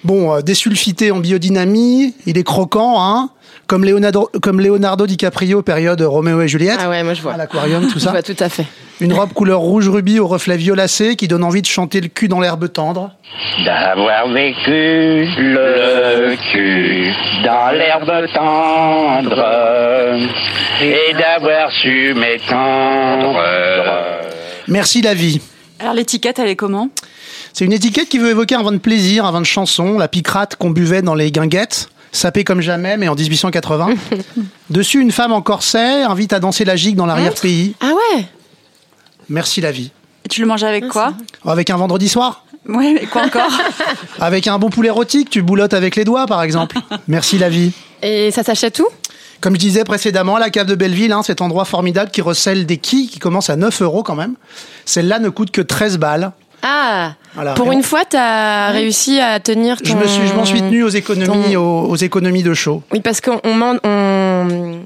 Bon, 0.03 0.35
euh, 0.35 0.41
désulfité 0.41 1.09
en 1.09 1.17
biodynamie, 1.17 2.13
il 2.27 2.37
est 2.37 2.43
croquant, 2.43 3.01
hein, 3.01 3.31
comme 3.71 3.85
Leonardo, 3.85 4.29
comme 4.41 4.59
Leonardo 4.59 5.07
DiCaprio, 5.07 5.61
période 5.61 6.01
Roméo 6.01 6.41
et 6.41 6.47
Juliette. 6.49 6.77
Ah 6.83 6.89
ouais, 6.89 7.03
moi 7.03 7.13
je 7.13 7.21
vois. 7.21 7.35
À 7.35 7.37
l'aquarium, 7.37 7.87
tout 7.87 7.93
Je 7.99 7.99
ça. 7.99 8.11
vois 8.11 8.21
tout 8.21 8.35
à 8.37 8.49
fait. 8.49 8.65
Une 8.99 9.13
robe 9.13 9.31
couleur 9.31 9.59
rouge 9.61 9.87
rubis 9.87 10.19
au 10.19 10.27
reflet 10.27 10.57
violacé 10.57 11.15
qui 11.15 11.29
donne 11.29 11.41
envie 11.41 11.61
de 11.61 11.67
chanter 11.67 12.01
le 12.01 12.09
cul 12.09 12.27
dans 12.27 12.41
l'herbe 12.41 12.69
tendre. 12.69 13.11
D'avoir 13.63 14.27
vécu 14.27 15.25
le 15.37 16.35
cul 16.51 17.13
dans 17.45 17.71
l'herbe 17.71 18.27
tendre 18.33 19.41
et 20.81 21.13
d'avoir 21.13 21.71
su 21.71 22.13
m'étendre. 22.13 23.39
Merci 24.67 25.01
la 25.01 25.13
vie. 25.13 25.39
Alors 25.79 25.93
l'étiquette, 25.93 26.39
elle 26.39 26.49
est 26.49 26.57
comment? 26.57 26.89
C'est 27.53 27.63
une 27.65 27.73
étiquette 27.73 28.09
qui 28.09 28.17
veut 28.17 28.29
évoquer 28.31 28.55
un 28.55 28.63
vin 28.63 28.71
de 28.73 28.77
plaisir, 28.79 29.25
un 29.25 29.31
vin 29.31 29.41
de 29.41 29.45
chanson, 29.45 29.97
la 29.97 30.07
picrate 30.09 30.55
qu'on 30.57 30.69
buvait 30.71 31.01
dans 31.01 31.15
les 31.15 31.31
guinguettes, 31.31 31.89
sapé 32.11 32.43
comme 32.43 32.61
jamais, 32.61 32.97
mais 32.97 33.07
en 33.07 33.15
1880. 33.15 33.89
Dessus, 34.69 35.01
une 35.01 35.11
femme 35.11 35.31
en 35.31 35.41
corset 35.41 36.03
invite 36.03 36.33
à 36.33 36.39
danser 36.39 36.65
la 36.65 36.75
gigue 36.75 36.95
dans 36.95 37.05
l'arrière-pays. 37.05 37.75
Ah 37.81 37.91
ouais 37.93 38.25
Merci 39.29 39.61
la 39.61 39.71
vie. 39.71 39.91
Et 40.25 40.29
tu 40.29 40.41
le 40.41 40.47
manges 40.47 40.63
avec 40.63 40.87
quoi? 40.87 41.13
Avec 41.45 41.69
un 41.69 41.77
vendredi 41.77 42.09
soir? 42.09 42.45
Ouais, 42.67 42.93
mais 42.93 43.05
quoi 43.07 43.23
encore? 43.23 43.49
Avec 44.19 44.45
un 44.47 44.59
bon 44.59 44.69
poulet 44.69 44.91
rôti 44.91 45.25
que 45.25 45.31
tu 45.31 45.41
boulottes 45.41 45.73
avec 45.73 45.95
les 45.95 46.03
doigts, 46.03 46.27
par 46.27 46.43
exemple. 46.43 46.77
Merci 47.07 47.39
la 47.39 47.49
vie. 47.49 47.71
Et 48.03 48.29
ça 48.29 48.43
s'achète 48.43 48.79
où? 48.79 48.87
Comme 49.39 49.55
je 49.55 49.59
disais 49.59 49.83
précédemment, 49.83 50.37
la 50.37 50.51
cave 50.51 50.67
de 50.67 50.75
Belleville, 50.75 51.11
hein, 51.11 51.23
cet 51.23 51.41
endroit 51.41 51.65
formidable 51.65 52.11
qui 52.11 52.21
recèle 52.21 52.67
des 52.67 52.77
quilles 52.77 53.09
qui 53.09 53.17
commencent 53.17 53.49
à 53.49 53.55
9 53.55 53.81
euros 53.81 54.03
quand 54.03 54.13
même. 54.13 54.35
Celle-là 54.85 55.17
ne 55.17 55.29
coûte 55.29 55.49
que 55.49 55.61
13 55.61 55.97
balles. 55.97 56.31
Ah 56.63 57.13
Voilà. 57.33 57.53
Pour 57.53 57.67
Et 57.71 57.73
une 57.73 57.79
on- 57.79 57.83
fois, 57.83 58.03
t'as 58.07 58.71
réussi 58.71 59.19
à 59.19 59.39
tenir 59.39 59.77
ton... 59.81 59.89
Je 59.91 59.95
me 59.97 60.05
suis, 60.07 60.27
je 60.27 60.33
m'en 60.33 60.45
suis 60.45 60.59
tenu 60.61 60.83
aux 60.83 60.89
économies, 60.89 61.53
ton- 61.53 61.59
aux, 61.59 61.89
aux 61.89 61.95
économies 61.95 62.43
de 62.43 62.53
chaud. 62.53 62.83
Oui, 62.91 62.99
parce 63.01 63.21
qu'on 63.21 63.39
on, 63.43 63.79
on- 63.83 64.79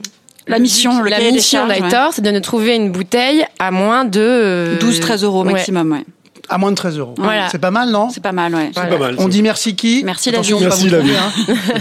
La 0.48 0.60
mission, 0.60 1.02
le 1.02 1.10
la 1.10 1.20
mission 1.20 1.68
d'Aitor, 1.68 2.12
c'est 2.14 2.22
de 2.22 2.32
nous 2.32 2.40
trouver 2.40 2.76
une 2.76 2.92
bouteille 2.92 3.46
à 3.60 3.72
moins 3.72 4.06
de... 4.06 4.20
euh, 4.22 4.78
12-13 4.80 5.24
euros 5.26 5.44
ouais. 5.44 5.54
maximum, 5.54 5.92
ouais. 5.92 6.06
À 6.48 6.60
moins 6.60 6.70
de 6.70 6.76
13 6.76 7.00
euros. 7.00 7.16
Voilà. 7.18 7.50
C'est 7.50 7.58
pas 7.58 7.72
mal, 7.72 7.90
non? 7.90 8.10
C'est 8.12 8.22
pas 8.22 8.32
mal, 8.32 8.54
ouais. 8.54 8.70
C'est 8.76 8.88
pas 8.88 8.98
mal. 9.00 9.16
On 9.18 9.28
dit 9.28 9.42
merci 9.42 9.76
qui? 9.76 10.04
Merci 10.06 10.30
la 10.30 10.42
vie. 10.42 10.54
Merci 10.62 10.90
la 10.90 11.00
vie. 11.00 11.12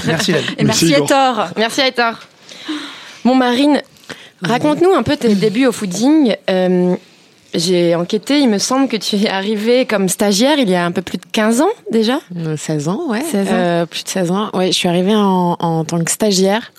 merci 0.07 0.33
la 0.33 0.39
vie. 0.39 0.55
Et 0.59 0.65
merci. 0.65 0.93
Hector. 0.95 1.49
Merci 1.59 1.83
Aitor. 1.83 2.15
Bon, 3.27 3.35
Marine, 3.35 3.83
raconte-nous 4.43 4.95
un 4.95 5.03
peu 5.03 5.17
tes 5.19 5.35
débuts 5.35 5.67
au 5.67 5.73
fooding. 5.73 6.35
Euh, 6.49 6.95
J'ai 7.55 7.95
enquêté, 7.95 8.41
il 8.41 8.49
me 8.49 8.59
semble 8.59 8.89
que 8.89 8.97
tu 8.97 9.17
es 9.17 9.29
arrivée 9.29 9.87
comme 9.87 10.09
stagiaire 10.09 10.59
il 10.59 10.69
y 10.69 10.75
a 10.75 10.85
un 10.85 10.91
peu 10.91 11.03
plus 11.03 11.19
de 11.19 11.25
15 11.31 11.61
ans 11.61 11.69
déjà? 11.91 12.19
Euh, 12.37 12.57
16 12.57 12.89
ans, 12.89 13.01
ouais. 13.09 13.21
16 13.23 13.49
ans. 13.49 13.51
Euh, 13.53 13.87
plus 13.87 14.03
de 14.03 14.09
16 14.09 14.31
ans. 14.33 14.51
Ouais, 14.55 14.67
je 14.69 14.73
suis 14.73 14.89
arrivée 14.89 15.15
en, 15.15 15.57
en 15.59 15.85
tant 15.85 16.03
que 16.03 16.11
stagiaire. 16.11 16.73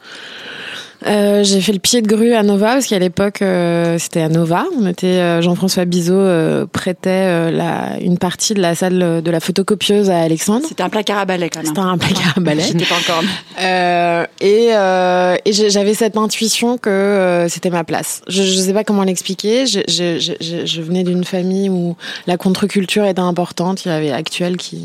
Euh, 1.07 1.43
j'ai 1.43 1.61
fait 1.61 1.73
le 1.73 1.79
pied 1.79 2.01
de 2.01 2.07
grue 2.07 2.33
à 2.33 2.41
Nova 2.43 2.73
parce 2.73 2.87
qu'à 2.87 2.97
l'époque 2.99 3.41
euh, 3.41 3.97
c'était 3.99 4.21
à 4.21 4.29
Nova. 4.29 4.65
On 4.79 4.87
était 4.87 5.05
euh, 5.07 5.41
Jean-François 5.41 5.85
Bizot 5.85 6.13
euh, 6.15 6.65
prêtait 6.65 7.09
euh, 7.09 7.51
la, 7.51 7.99
une 8.01 8.17
partie 8.17 8.53
de 8.53 8.61
la 8.61 8.73
salle 8.75 9.21
de 9.21 9.31
la 9.31 9.39
photocopieuse 9.39 10.09
à 10.09 10.19
Alexandre. 10.21 10.65
C'était 10.67 10.83
un 10.83 10.89
placard 10.89 11.19
à 11.19 11.25
balai 11.25 11.49
quand 11.49 11.59
même. 11.59 11.67
C'était 11.67 11.79
un 11.79 11.97
placard 11.97 12.33
à 12.37 12.39
balai. 12.39 12.63
J'étais 12.67 12.85
pas 12.85 12.95
encore. 12.95 13.23
Euh, 13.61 14.25
et 14.41 14.69
euh, 14.71 15.35
et 15.45 15.53
j'avais 15.53 15.93
cette 15.93 16.17
intuition 16.17 16.77
que 16.77 16.89
euh, 16.89 17.49
c'était 17.49 17.69
ma 17.69 17.83
place. 17.83 18.21
Je, 18.27 18.41
je 18.43 18.55
sais 18.57 18.73
pas 18.73 18.83
comment 18.83 19.03
l'expliquer. 19.03 19.65
Je, 19.67 19.81
je, 19.87 20.19
je, 20.19 20.33
je- 20.41 20.65
je 20.65 20.81
venais 20.81 21.03
d'une 21.03 21.23
famille 21.23 21.69
où 21.69 21.95
la 22.27 22.37
contre-culture 22.37 23.05
était 23.05 23.19
importante. 23.19 23.85
Il 23.85 23.89
y 23.89 23.91
avait 23.91 24.11
Actuel 24.11 24.57
qui 24.57 24.81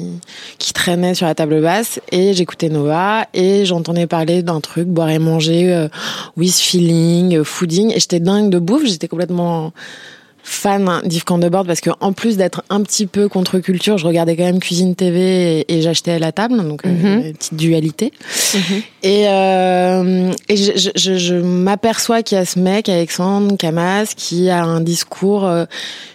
qui 0.58 0.72
traînait 0.72 1.14
sur 1.14 1.26
la 1.26 1.34
table 1.34 1.62
basse 1.62 2.00
et 2.12 2.34
j'écoutais 2.34 2.68
Nova 2.68 3.26
et 3.32 3.64
j'entendais 3.64 4.06
parler 4.06 4.42
d'un 4.42 4.60
truc 4.60 4.88
boire 4.88 5.08
et 5.10 5.18
manger, 5.18 5.72
euh, 5.72 5.88
with 6.36 6.54
feeling, 6.54 7.36
euh, 7.36 7.44
fooding 7.44 7.90
et 7.94 8.00
j'étais 8.00 8.20
dingue 8.20 8.50
de 8.50 8.58
bouffe. 8.58 8.84
J'étais 8.86 9.08
complètement 9.08 9.72
fan 10.42 11.02
d'Yves 11.04 11.24
Candebord 11.24 11.66
parce 11.66 11.82
que 11.82 11.90
en 12.00 12.12
plus 12.14 12.38
d'être 12.38 12.64
un 12.70 12.82
petit 12.82 13.06
peu 13.06 13.28
contre-culture, 13.28 13.98
je 13.98 14.06
regardais 14.06 14.36
quand 14.36 14.44
même 14.44 14.58
Cuisine 14.58 14.94
TV 14.96 15.60
et, 15.68 15.74
et 15.74 15.82
j'achetais 15.82 16.12
à 16.12 16.18
la 16.18 16.32
table, 16.32 16.56
donc 16.66 16.80
euh, 16.86 16.88
Mhm. 16.88 17.24
une 17.26 17.32
petite 17.34 17.54
dualité. 17.54 18.10
Et, 19.02 19.28
euh, 19.28 20.32
et 20.48 20.56
je, 20.56 20.72
je, 20.76 20.90
je, 20.96 21.18
je 21.18 21.34
m'aperçois 21.34 22.22
qu'il 22.22 22.38
y 22.38 22.40
a 22.40 22.46
ce 22.46 22.58
mec, 22.58 22.88
Alexandre 22.88 23.54
Camas, 23.58 24.14
qui 24.16 24.48
a 24.48 24.64
un 24.64 24.80
discours, 24.80 25.44
euh, 25.46 25.66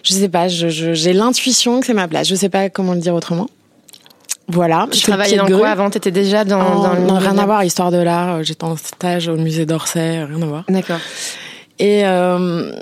je 0.02 0.12
sais 0.12 0.28
pas, 0.28 0.48
j'ai 0.48 1.12
l'intuition 1.12 1.78
que 1.80 1.86
c'est 1.86 1.94
ma 1.94 2.08
place. 2.08 2.28
Je 2.28 2.34
sais 2.34 2.48
pas 2.48 2.68
comment 2.68 2.94
le 2.94 3.00
dire 3.00 3.14
autrement. 3.14 3.48
Voilà. 4.48 4.86
Tu 4.92 5.00
travaillais 5.00 5.36
dans 5.36 5.44
grue. 5.46 5.58
quoi 5.58 5.68
avant? 5.70 5.90
T'étais 5.90 6.10
déjà 6.12 6.44
dans, 6.44 6.60
En- 6.60 6.82
dans 6.82 6.92
le 6.94 7.00
non, 7.00 7.18
rien 7.18 7.36
à 7.38 7.46
voir, 7.46 7.64
histoire 7.64 7.90
de 7.90 7.98
l'art. 7.98 8.42
J'étais 8.44 8.64
en 8.64 8.76
stage 8.76 9.28
au 9.28 9.36
musée 9.36 9.66
d'Orsay, 9.66 10.24
rien 10.24 10.40
à 10.42 10.46
voir. 10.46 10.64
D'accord. 10.68 10.98
Et, 11.78 12.06
euh, 12.06 12.72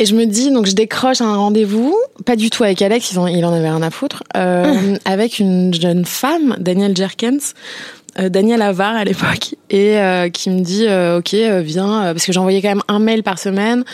et 0.00 0.06
je 0.06 0.14
me 0.16 0.24
dis, 0.24 0.50
donc 0.50 0.66
je 0.66 0.72
décroche 0.72 1.20
un 1.20 1.36
rendez-vous, 1.36 1.94
pas 2.26 2.34
du 2.34 2.50
tout 2.50 2.64
avec 2.64 2.82
Alex, 2.82 3.12
ils 3.12 3.18
en- 3.20 3.28
il 3.28 3.44
en 3.44 3.52
avait 3.52 3.68
rien 3.70 3.82
à 3.82 3.90
foutre, 3.90 4.24
euh, 4.36 4.96
avec 5.04 5.38
une 5.38 5.72
jeune 5.72 6.04
femme, 6.04 6.56
Danielle 6.58 6.96
Jerkens, 6.96 7.54
euh, 8.18 8.28
Danielle 8.28 8.62
Avar 8.62 8.96
à 8.96 9.04
l'époque, 9.04 9.54
et 9.70 9.98
euh, 9.98 10.30
qui 10.30 10.50
me 10.50 10.62
dit, 10.62 10.86
euh, 10.88 11.18
ok, 11.18 11.32
euh, 11.34 11.60
viens, 11.64 12.06
euh, 12.06 12.12
parce 12.12 12.26
que 12.26 12.32
j'envoyais 12.32 12.60
quand 12.60 12.70
même 12.70 12.82
un 12.88 12.98
mail 12.98 13.22
par 13.22 13.38
semaine, 13.38 13.84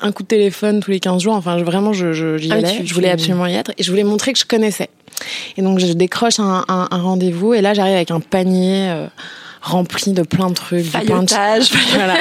un 0.00 0.10
coup 0.10 0.22
de 0.22 0.28
téléphone 0.28 0.80
tous 0.80 0.90
les 0.90 1.00
15 1.00 1.20
jours, 1.20 1.34
enfin 1.34 1.58
je- 1.58 1.64
vraiment 1.64 1.92
je, 1.92 2.14
je, 2.14 2.38
j'y 2.38 2.50
Ah 2.50 2.56
oui, 2.56 2.64
allais, 2.64 2.78
tu- 2.78 2.86
je 2.86 2.94
voulais 2.94 3.08
tu- 3.08 3.14
absolument 3.14 3.44
y 3.46 3.56
être, 3.56 3.72
et 3.76 3.82
je 3.82 3.90
voulais 3.90 4.04
montrer 4.04 4.32
que 4.32 4.38
je 4.38 4.46
connaissais. 4.46 4.88
Et 5.56 5.62
donc 5.62 5.78
je 5.78 5.92
décroche 5.92 6.38
un, 6.40 6.64
un, 6.68 6.88
un 6.90 7.00
rendez-vous, 7.02 7.54
et 7.54 7.60
là 7.60 7.74
j'arrive 7.74 7.94
avec 7.96 8.10
un 8.10 8.20
panier... 8.20 8.88
euh, 8.90 9.06
rempli 9.60 10.12
de 10.12 10.22
plein 10.22 10.50
de 10.50 10.54
trucs, 10.54 10.84
du 10.84 10.90
pain 11.08 11.22
de- 11.24 11.28
voilà. 11.94 12.14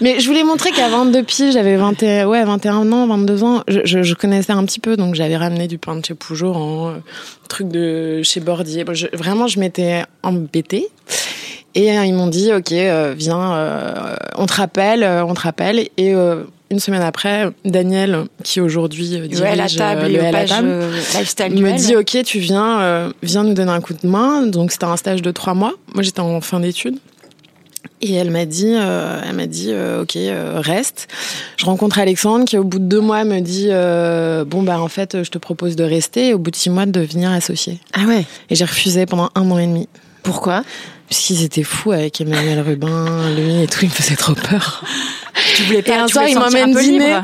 Mais 0.00 0.20
je 0.20 0.28
voulais 0.28 0.44
montrer 0.44 0.70
qu'à 0.70 0.88
22 0.88 1.24
piges, 1.24 1.52
j'avais 1.52 1.74
21, 1.76 2.26
ouais, 2.28 2.44
21 2.44 2.92
ans, 2.92 3.06
22 3.08 3.42
ans, 3.42 3.62
je, 3.66 3.80
je, 3.84 4.04
je 4.04 4.14
connaissais 4.14 4.52
un 4.52 4.64
petit 4.64 4.78
peu, 4.78 4.96
donc 4.96 5.16
j'avais 5.16 5.36
ramené 5.36 5.66
du 5.66 5.76
pain 5.76 5.96
de 5.96 6.04
chez 6.04 6.14
Pougeot, 6.14 6.54
en 6.54 6.90
euh, 6.90 6.92
truc 7.48 7.66
de 7.68 8.22
chez 8.22 8.38
Bordier. 8.38 8.84
Je- 8.92 9.08
vraiment, 9.12 9.48
je 9.48 9.58
m'étais 9.58 10.04
embêtée. 10.22 10.86
Et 11.74 11.98
euh, 11.98 12.04
ils 12.04 12.14
m'ont 12.14 12.28
dit, 12.28 12.52
ok, 12.52 12.70
viens, 13.16 14.16
on 14.38 14.46
te 14.46 14.52
rappelle, 14.54 15.02
on 15.28 15.34
te 15.34 15.40
rappelle. 15.40 15.88
Et 15.96 16.14
une 16.70 16.80
semaine 16.80 17.02
après, 17.02 17.50
Daniel, 17.64 18.24
qui 18.42 18.60
aujourd'hui 18.60 19.16
euh, 19.16 19.20
la 19.20 19.26
dirige 19.28 19.76
table 19.76 20.02
euh, 20.02 20.08
le 20.08 20.30
la 20.32 20.44
table, 20.44 20.68
euh, 20.68 20.90
lifestyle 20.90 21.50
me 21.50 21.56
duel. 21.56 21.76
dit, 21.76 21.96
ok, 21.96 22.22
tu 22.24 22.38
viens, 22.38 22.80
euh, 22.80 23.12
viens 23.22 23.44
nous 23.44 23.54
donner 23.54 23.70
un 23.70 23.80
coup 23.80 23.94
de 23.94 24.08
main. 24.08 24.46
Donc 24.46 24.72
c'était 24.72 24.84
un 24.84 24.96
stage 24.96 25.22
de 25.22 25.30
trois 25.30 25.54
mois. 25.54 25.74
Moi, 25.94 26.02
j'étais 26.02 26.20
en 26.20 26.40
fin 26.40 26.60
d'études. 26.60 26.98
Et 28.00 28.14
elle 28.14 28.30
m'a 28.30 28.44
dit, 28.44 28.72
euh, 28.74 29.20
elle 29.26 29.36
m'a 29.36 29.46
dit, 29.46 29.68
euh, 29.70 30.02
ok, 30.02 30.16
euh, 30.16 30.54
reste. 30.56 31.06
Je 31.56 31.64
rencontre 31.64 31.98
Alexandre 31.98 32.44
qui, 32.44 32.58
au 32.58 32.64
bout 32.64 32.78
de 32.78 32.84
deux 32.84 33.00
mois, 33.00 33.24
me 33.24 33.40
dit, 33.40 33.68
bon 34.50 34.62
bah 34.62 34.80
en 34.80 34.88
fait, 34.88 35.22
je 35.22 35.30
te 35.30 35.38
propose 35.38 35.76
de 35.76 35.84
rester. 35.84 36.28
Et 36.28 36.34
au 36.34 36.38
bout 36.38 36.50
de 36.50 36.56
six 36.56 36.70
mois, 36.70 36.86
de 36.86 36.92
devenir 36.92 37.30
associé. 37.30 37.78
Ah 37.92 38.04
ouais. 38.06 38.24
Et 38.50 38.56
j'ai 38.56 38.64
refusé 38.64 39.06
pendant 39.06 39.30
un 39.34 39.50
an 39.50 39.58
et 39.58 39.66
demi. 39.66 39.88
Pourquoi? 40.22 40.64
Puisqu'ils 41.08 41.42
étaient 41.44 41.62
fous 41.62 41.92
avec 41.92 42.20
Emmanuel 42.20 42.60
Rubin, 42.60 43.34
lui 43.34 43.62
et 43.62 43.66
tout, 43.66 43.80
il 43.82 43.88
me 43.88 43.94
faisait 43.94 44.16
trop 44.16 44.34
peur. 44.34 44.82
Tu 45.56 45.62
voulais 45.64 45.80
Et 45.80 45.82
pas, 45.82 46.02
un 46.02 46.06
tu 46.06 46.12
soir, 46.14 46.26
m'emmènent 46.34 46.74
peu 46.74 46.82
dîner. 46.82 47.16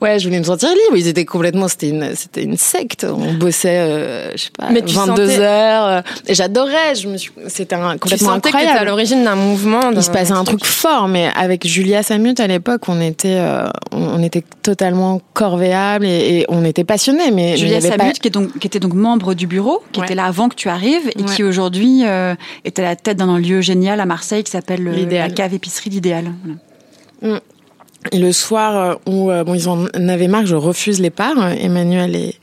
Ouais, 0.00 0.18
je 0.18 0.26
voulais 0.26 0.38
me 0.38 0.44
sentir 0.44 0.68
libre. 0.70 0.96
Ils 0.96 1.08
étaient 1.08 1.24
complètement, 1.26 1.68
c'était 1.68 1.88
une, 1.90 2.14
c'était 2.14 2.42
une 2.42 2.56
secte. 2.56 3.04
On 3.04 3.34
bossait, 3.34 3.78
euh, 3.80 4.32
je 4.32 4.44
sais 4.44 4.50
pas, 4.56 4.70
Mais 4.70 4.80
tu 4.82 4.94
22 4.94 5.28
sentais- 5.28 5.38
heures. 5.40 5.84
euh, 5.86 6.00
Et 6.26 6.34
j'adorais. 6.34 6.94
Je 6.94 7.08
me 7.08 7.16
suis, 7.18 7.30
c'était 7.48 7.74
un, 7.74 7.92
Tu 7.92 7.98
complètement 7.98 8.28
sentais 8.30 8.50
que 8.50 8.56
t'étais 8.56 8.56
à 8.56 8.60
incroyable. 8.70 8.86
l'origine 8.88 9.24
d'un 9.24 9.34
mouvement. 9.36 9.90
Il 9.92 10.02
se 10.02 10.10
passait 10.10 10.32
un 10.32 10.44
truc 10.44 10.64
fort, 10.64 11.06
mais 11.08 11.28
avec 11.36 11.66
Julia 11.66 12.02
Samut 12.02 12.40
à 12.40 12.46
l'époque, 12.46 12.88
on 12.88 13.00
était, 13.00 13.36
euh, 13.38 13.68
on, 13.92 14.22
était 14.22 14.42
totalement 14.62 15.20
corvéables 15.34 16.06
et, 16.06 16.38
et 16.40 16.46
on 16.48 16.64
était 16.64 16.84
passionnés. 16.84 17.30
Mais 17.30 17.56
Julia 17.58 17.80
Samut, 17.82 17.96
pas- 17.98 18.10
qui, 18.12 18.28
est 18.28 18.30
donc, 18.30 18.58
qui 18.58 18.66
était 18.66 18.80
donc 18.80 18.94
membre 18.94 19.34
du 19.34 19.46
bureau, 19.46 19.82
qui 19.92 20.00
Ouais. 20.00 20.06
était 20.06 20.14
là 20.14 20.24
avant 20.24 20.48
que 20.48 20.54
tu 20.54 20.68
arrives 20.70 21.10
et 21.14 21.20
Ouais. 21.22 21.34
qui 21.34 21.42
aujourd'hui 21.44 22.04
euh, 22.06 22.34
est 22.64 22.78
à 22.78 22.82
la 22.82 22.96
tête 22.96 23.18
d'un 23.18 23.38
lieu 23.38 23.60
génial 23.60 24.00
à 24.00 24.06
Marseille 24.06 24.44
qui 24.44 24.50
s'appelle 24.50 24.86
euh, 24.88 25.06
la 25.10 25.28
cave 25.28 25.52
épicerie 25.52 25.90
l'idéal. 25.90 26.32
Voilà. 27.22 27.40
Et 28.12 28.18
le 28.18 28.32
soir 28.32 28.76
euh, 28.76 28.94
où 29.06 29.30
euh, 29.30 29.44
bon, 29.44 29.54
ils 29.54 29.68
en 29.68 29.84
avaient 30.08 30.28
marre, 30.28 30.46
je 30.46 30.56
refuse 30.56 31.00
les 31.00 31.10
parts, 31.10 31.38
euh, 31.38 31.50
Emmanuel 31.58 32.16
et, 32.16 32.34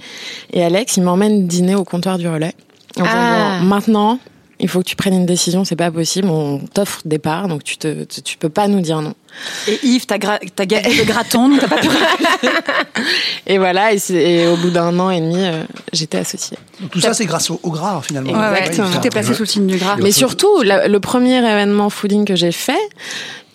et 0.53 0.63
Alex, 0.63 0.97
ils 0.97 1.03
m'emmènent 1.03 1.47
dîner 1.47 1.75
au 1.75 1.83
comptoir 1.83 2.17
du 2.17 2.27
relais. 2.27 2.53
En 2.97 3.01
disant, 3.03 3.11
Ah. 3.15 3.57
bon, 3.59 3.65
maintenant, 3.65 4.19
il 4.59 4.67
faut 4.69 4.79
que 4.79 4.85
tu 4.85 4.95
prennes 4.95 5.13
une 5.13 5.25
décision, 5.25 5.65
c'est 5.65 5.75
pas 5.75 5.91
possible, 5.91 6.29
on 6.29 6.59
t'offre 6.59 7.01
des 7.05 7.19
parts, 7.19 7.47
donc 7.47 7.63
tu, 7.63 7.77
te, 7.77 8.03
tu, 8.05 8.21
tu 8.21 8.37
peux 8.37 8.49
pas 8.49 8.67
nous 8.67 8.81
dire 8.81 9.01
non. 9.01 9.13
Et 9.67 9.79
Yves, 9.83 10.05
t'as 10.07 10.17
gra- 10.17 10.39
t'as 10.55 10.65
gagné 10.65 10.95
le 10.95 11.03
graton, 11.03 11.49
donc 11.49 11.59
t'as 11.59 11.67
pas 11.67 11.77
pu 11.77 11.89
Et 13.47 13.57
voilà, 13.57 13.91
et, 13.93 14.47
au 14.47 14.57
bout 14.57 14.69
d'un 14.71 14.97
an 14.99 15.09
et 15.09 15.21
demi, 15.21 15.37
euh, 15.37 15.63
j'étais 15.93 16.17
associée. 16.17 16.57
Donc, 16.81 16.91
tout 16.91 16.99
ça, 17.01 17.13
c'est 17.13 17.25
grâce 17.25 17.49
au, 17.49 17.59
au 17.63 17.69
gras, 17.71 18.01
finalement. 18.01 18.33
Ouais, 18.33 18.69
tout 18.71 18.81
est 19.07 19.09
placé 19.09 19.33
sous 19.33 19.43
le 19.43 19.47
signe 19.47 19.67
du 19.67 19.77
gras. 19.77 19.95
Mais 20.01 20.11
surtout, 20.11 20.61
la- 20.63 20.87
le 20.87 20.99
premier 20.99 21.37
événement 21.37 21.89
fooding 21.89 22.25
que 22.25 22.35
j'ai 22.35 22.51
fait, 22.51 22.73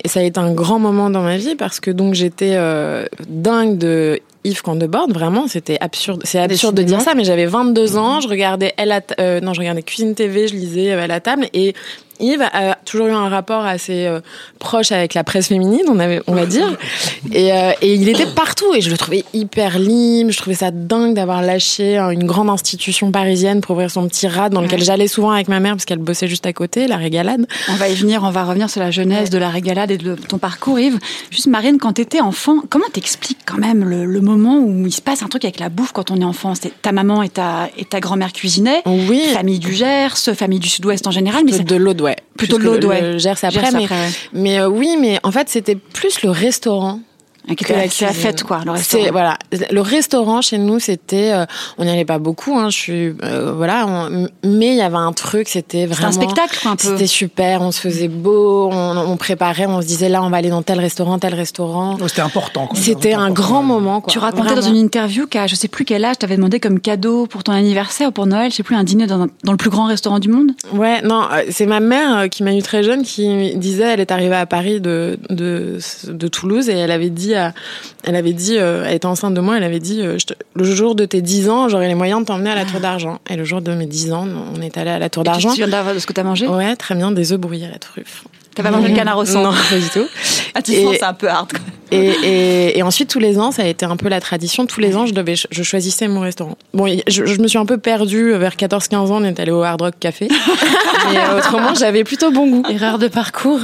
et 0.05 0.09
ça 0.09 0.21
a 0.21 0.23
été 0.23 0.39
un 0.39 0.53
grand 0.53 0.79
moment 0.79 1.11
dans 1.11 1.23
ma 1.23 1.37
vie 1.37 1.55
parce 1.55 1.81
que 1.81 1.91
donc 1.91 2.15
j'étais 2.15 2.55
euh, 2.55 3.07
dingue 3.29 3.79
de 3.79 4.21
Yves 4.45 4.63
Candebord, 4.63 5.09
vraiment, 5.11 5.47
c'était 5.47 5.79
absurde. 5.81 6.23
C'est 6.25 6.41
absurde 6.41 6.75
de 6.75 6.83
dire 6.83 7.01
ça, 7.01 7.15
mais 7.15 7.23
j'avais 7.23 7.47
22 7.47 7.97
ans, 7.97 8.21
je 8.21 8.29
regardais 8.29 8.75
elle 8.77 8.91
à 8.91 9.01
euh, 9.21 9.41
non, 9.41 9.55
je 9.55 9.61
regardais 9.61 9.83
Cuisine 9.83 10.15
TV, 10.15 10.49
je 10.49 10.55
lisais 10.55 10.93
euh, 10.93 11.05
à 11.05 11.07
la 11.07 11.21
table 11.21 11.49
et 11.53 11.75
Yves 12.21 12.43
a 12.43 12.77
toujours 12.85 13.07
eu 13.09 13.13
un 13.13 13.29
rapport 13.29 13.65
assez 13.65 14.07
euh, 14.07 14.21
proche 14.59 14.93
avec 14.93 15.15
la 15.15 15.25
presse 15.25 15.49
féminine, 15.49 15.83
on, 15.89 15.99
avait, 15.99 16.21
on 16.27 16.35
va 16.35 16.47
dire. 16.47 16.77
Et, 17.33 17.53
euh, 17.53 17.73
et 17.81 17.95
il 17.95 18.09
était 18.09 18.27
partout 18.27 18.75
et 18.75 18.81
je 18.81 18.91
le 18.91 18.97
trouvais 18.99 19.25
hyper 19.33 19.79
libre. 19.79 20.31
Je 20.31 20.37
trouvais 20.37 20.57
ça 20.57 20.71
dingue 20.71 21.15
d'avoir 21.15 21.41
lâché 21.41 21.99
euh, 21.99 22.11
une 22.11 22.25
grande 22.25 22.51
institution 22.51 23.11
parisienne 23.11 23.61
pour 23.61 23.73
ouvrir 23.73 23.91
son 23.91 24.07
petit 24.09 24.27
rad 24.29 24.53
dans 24.53 24.61
lequel 24.61 24.83
j'allais 24.83 25.09
souvent 25.09 25.31
avec 25.31 25.49
ma 25.49 25.61
mère 25.61 25.73
parce 25.73 25.85
qu'elle 25.85 25.99
bossait 25.99 26.29
juste 26.29 26.45
à 26.47 26.53
côté, 26.53 26.87
la 26.87 26.97
régalade. 26.97 27.47
On 27.71 27.75
va 27.77 27.89
y 27.89 27.95
venir, 27.95 28.23
on 28.25 28.31
va 28.31 28.45
revenir 28.45 28.69
sur 28.69 28.81
la 28.81 28.91
jeunesse 28.91 29.31
de 29.31 29.39
la 29.39 29.49
régalade 29.49 29.91
et 29.91 29.99
de 29.99 30.15
ton 30.15 30.39
parcours, 30.39 30.79
Yves. 30.79 30.99
Juste, 31.31 31.47
Marine, 31.47 31.79
quand 31.79 31.95
t'étais 31.95 32.21
enfant, 32.21 32.57
comment 32.69 32.85
t'expliques 32.93 33.39
quand 33.47 33.59
même 33.59 33.85
le, 33.85 34.05
le 34.05 34.21
moment 34.21 34.59
où 34.59 34.87
il 34.87 34.93
se 34.93 35.01
passe 35.01 35.23
un 35.23 35.29
truc 35.29 35.45
avec 35.45 35.59
la 35.59 35.69
bouffe 35.71 35.93
quand 35.93 36.11
on 36.11 36.21
est 36.21 36.25
enfant? 36.25 36.55
C'est 36.55 36.83
ta 36.83 36.93
maman 36.93 37.23
et 37.23 37.29
ta, 37.31 37.69
et 37.79 37.85
ta 37.85 38.01
grand-mère 38.01 38.33
cuisinaient, 38.33 38.83
Oui. 38.85 39.23
famille 39.33 39.59
du 39.59 39.73
Gers, 39.73 40.15
famille 40.35 40.59
du 40.61 40.69
Sud-Ouest 40.69 41.07
en 41.07 41.11
général, 41.13 41.45
mais 41.47 41.59
de 41.59 41.77
l'Aude, 41.77 42.02
ouais. 42.03 42.17
Plutôt 42.37 42.59
de 42.59 42.65
l'Aude, 42.65 42.85
ouais. 42.85 43.01
le 43.01 43.19
Gers 43.19 43.37
après, 43.43 43.51
Gers 43.51 43.73
mais, 43.73 43.85
après, 43.85 43.95
ouais. 43.95 44.11
mais 44.33 44.59
euh, 44.61 44.69
oui, 44.69 44.97
mais 45.01 45.19
en 45.23 45.31
fait, 45.31 45.49
c'était 45.49 45.77
plus 45.77 46.23
le 46.23 46.31
restaurant. 46.31 47.01
Qui 47.49 47.65
était 47.65 47.75
la, 47.77 47.89
fête, 48.13 48.43
quoi, 48.45 48.61
le 48.65 48.71
restaurant. 48.71 49.05
C'est 49.05 49.11
voilà, 49.11 49.37
le 49.71 49.81
restaurant 49.81 50.41
chez 50.43 50.59
nous, 50.59 50.79
c'était, 50.79 51.33
euh, 51.33 51.45
on 51.79 51.85
n'y 51.85 51.91
allait 51.91 52.05
pas 52.05 52.19
beaucoup, 52.19 52.57
hein, 52.59 52.71
je 52.71 52.77
suis, 52.77 53.15
euh, 53.25 53.53
voilà, 53.57 53.87
on- 53.87 54.29
mais 54.45 54.69
il 54.69 54.77
y 54.77 54.81
avait 54.83 54.97
un 54.97 55.13
truc, 55.13 55.49
c'était 55.49 55.63
C'était 55.83 55.87
vraiment 55.87 56.09
un 56.09 56.13
spectacle, 56.13 56.59
quoi, 56.63 56.71
un 56.73 56.77
peu. 56.77 56.89
C'était 56.89 57.07
super, 57.07 57.63
on 57.63 57.73
se 57.73 57.81
faisait 57.81 58.09
beau, 58.09 58.69
on, 58.73 58.97
on 58.97 59.17
préparait, 59.17 59.67
on 59.67 59.81
se 59.83 59.87
disait 59.87 60.09
là, 60.09 60.23
on 60.23 60.31
va 60.31 60.37
aller 60.37 60.51
dans 60.51 60.63
tel 60.63 60.79
restaurant, 60.81 61.19
tel 61.19 61.35
restaurant. 61.35 61.97
Ouais, 61.97 62.09
C'était 62.09 62.21
important. 62.23 62.67
quoi. 62.67 62.79
C'était 62.79 63.15
un 63.15 63.25
important. 63.25 63.35
grand 63.43 63.63
moment. 63.63 64.01
Quoi. 64.01 64.13
Tu 64.13 64.19
racontais 64.19 64.43
Vraiment. 64.49 64.61
dans 64.61 64.69
une 64.69 64.77
interview 64.77 65.27
qu'à 65.27 65.47
je 65.47 65.55
sais 65.55 65.69
plus 65.69 65.85
quel 65.85 66.05
âge, 66.05 66.19
t'avais 66.19 66.37
demandé 66.37 66.61
comme 66.61 66.79
cadeau 66.81 67.27
pour 67.27 67.43
ton 67.45 67.53
anniversaire 67.53 68.09
ou 68.09 68.13
pour 68.13 68.27
Noël, 68.27 68.51
je 68.51 68.57
sais 68.57 68.63
plus, 68.63 68.77
un 68.77 68.85
dîner 68.85 69.07
dans, 69.07 69.27
dans 69.45 69.53
le 69.53 69.57
plus 69.57 69.71
grand 69.71 69.87
restaurant 69.87 70.19
du 70.19 70.29
monde. 70.29 70.53
Ouais, 70.73 71.01
non, 71.03 71.23
euh, 71.33 71.43
c'est 71.51 71.67
ma 71.67 71.81
mère 71.81 72.17
euh, 72.19 72.29
qui 72.29 72.43
m'a 72.43 72.55
eu 72.55 72.63
très 72.63 72.83
jeune 72.83 73.03
qui 73.03 73.55
disait, 73.57 73.85
elle 73.95 74.01
est 74.01 74.13
arrivée 74.13 74.37
à 74.37 74.47
Paris 74.47 74.81
de 74.81 75.19
de, 75.31 75.79
de 76.09 76.29
Toulouse 76.29 76.69
et 76.69 76.73
elle 76.75 76.91
avait 76.91 77.11
dit, 77.11 77.32
à- 77.35 77.53
elle 78.05 78.17
avait 78.17 78.33
dit, 78.33 78.59
euh, 78.59 78.85
elle 78.87 78.95
était 78.95 79.07
enceinte 79.07 79.35
de 79.35 79.41
moi, 79.41 79.57
elle 79.57 79.65
avait 79.65 79.79
dit, 79.81 80.01
euh, 80.03 80.17
te- 80.19 80.35
le 80.55 80.65
jour 80.65 80.95
de 80.95 81.05
tes 81.05 81.23
10 81.23 81.49
ans, 81.49 81.69
j'aurai 81.69 81.89
les 81.89 81.95
moyens 81.95 82.21
de 82.21 82.27
t'emmener 82.27 82.51
à 82.51 82.55
la 82.55 82.65
Tour 82.65 82.81
d'Argent. 82.81 83.19
Et 83.31 83.37
le 83.37 83.45
jour 83.45 83.61
de 83.63 83.73
mes 83.75 83.87
10 83.87 84.13
ans, 84.13 84.27
on 84.57 84.61
est 84.61 84.77
allé 84.79 84.91
à 84.91 84.99
la 84.99 85.09
Tour 85.11 85.23
Tu 85.23 85.29
te 85.29 85.33
d'Argent. 85.33 85.51
souviens 85.51 85.67
de 85.95 85.99
ce 85.99 86.07
que 86.07 86.13
t'as 86.13 86.23
mangé? 86.25 86.47
Ouais, 86.47 86.77
très 86.77 86.95
bien, 86.95 87.11
des 87.13 87.33
œufs 87.33 87.39
brouillés 87.41 87.67
à 87.67 87.71
la 87.71 87.79
truffe. 87.79 88.25
T'as 88.55 88.63
pas 88.63 88.71
mangé 88.71 88.89
le 88.89 88.95
canard 88.97 89.19
au 89.19 89.25
sang 89.25 89.43
Non, 89.45 89.51
pas 89.53 89.77
du 89.79 89.89
tout. 89.89 90.07
Ah, 90.55 90.61
tu 90.63 90.73
Et- 90.73 90.85
sens, 90.85 90.97
c'est 90.99 91.05
un 91.05 91.15
peu 91.15 91.29
hard. 91.29 91.51
quoi. 91.51 91.61
Et, 91.91 92.07
et, 92.23 92.79
et 92.79 92.83
ensuite, 92.83 93.11
tous 93.11 93.19
les 93.19 93.39
ans, 93.39 93.51
ça 93.53 93.63
a 93.63 93.67
été 93.67 93.85
un 93.85 93.97
peu 93.97 94.09
la 94.09 94.21
tradition. 94.21 94.65
Tous 94.67 94.81
les 94.81 94.97
ans, 94.97 95.05
je 95.07 95.13
devais, 95.13 95.35
je 95.37 95.63
choisissais 95.63 96.09
mon 96.09 96.21
restaurant. 96.21 96.57
Bon, 96.73 96.87
je, 97.07 97.27
je 97.27 97.41
me 97.41 97.47
suis 97.49 97.59
un 97.59 97.67
peu 97.67 97.77
perdue 97.79 98.33
vers 98.33 98.55
14-15 98.57 98.95
ans. 98.97 99.07
On 99.21 99.25
est 99.25 99.39
allé 99.41 99.51
au 99.53 99.63
Hard 99.63 99.81
Rock 99.83 99.95
Café. 100.01 100.29
Mais 101.11 101.19
euh, 101.19 101.39
autrement, 101.39 101.75
j'avais 101.75 102.03
plutôt 102.05 102.31
bon 102.31 102.47
goût. 102.49 102.63
Erreur 102.71 102.99
de 102.99 103.09
parcours. 103.09 103.61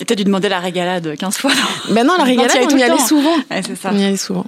Et 0.00 0.04
t'as 0.06 0.14
dû 0.14 0.24
demander 0.24 0.48
la 0.48 0.58
régalade 0.60 1.16
15 1.18 1.36
fois. 1.36 1.50
non? 1.50 1.94
Ben 1.94 2.06
non, 2.06 2.14
la 2.16 2.24
régalade, 2.24 2.50
on 2.62 2.66
tout 2.66 2.76
y 2.78 2.82
allait 2.82 2.98
souvent. 2.98 3.34
Ouais, 3.50 3.60
c'est 3.66 3.76
ça. 3.76 3.90
On 3.92 3.98
y 3.98 4.04
allait 4.04 4.16
souvent. 4.16 4.46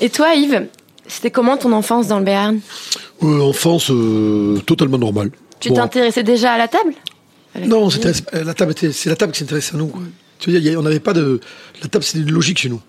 Et 0.00 0.10
toi, 0.10 0.34
Yves, 0.34 0.66
c'était 1.06 1.30
comment 1.30 1.56
ton 1.56 1.72
enfance 1.72 2.08
dans 2.08 2.18
le 2.18 2.24
Béarn? 2.24 2.58
Euh, 3.22 3.40
enfance 3.40 3.90
euh, 3.90 4.60
totalement 4.66 4.98
normale. 4.98 5.30
Tu 5.60 5.70
Bon, 5.70 5.76
t'intéressais 5.76 6.22
déjà 6.22 6.52
à 6.52 6.58
la 6.58 6.68
table? 6.68 6.92
Non, 7.64 7.90
c'était 7.90 8.12
la 8.32 8.54
table 8.54 8.72
était, 8.72 8.92
c'est 8.92 9.08
la 9.08 9.16
table 9.16 9.32
qui 9.32 9.40
s'intéresse 9.40 9.72
à 9.74 9.76
nous. 9.76 9.88
Quoi. 9.88 10.02
Tu 10.38 10.50
veux 10.50 10.60
dire, 10.60 10.78
on 10.78 10.82
n'avait 10.82 11.00
pas 11.00 11.12
de, 11.12 11.40
la 11.82 11.88
table 11.88 12.04
c'était 12.04 12.20
une 12.20 12.32
logique 12.32 12.58
chez 12.58 12.68
nous. 12.68 12.80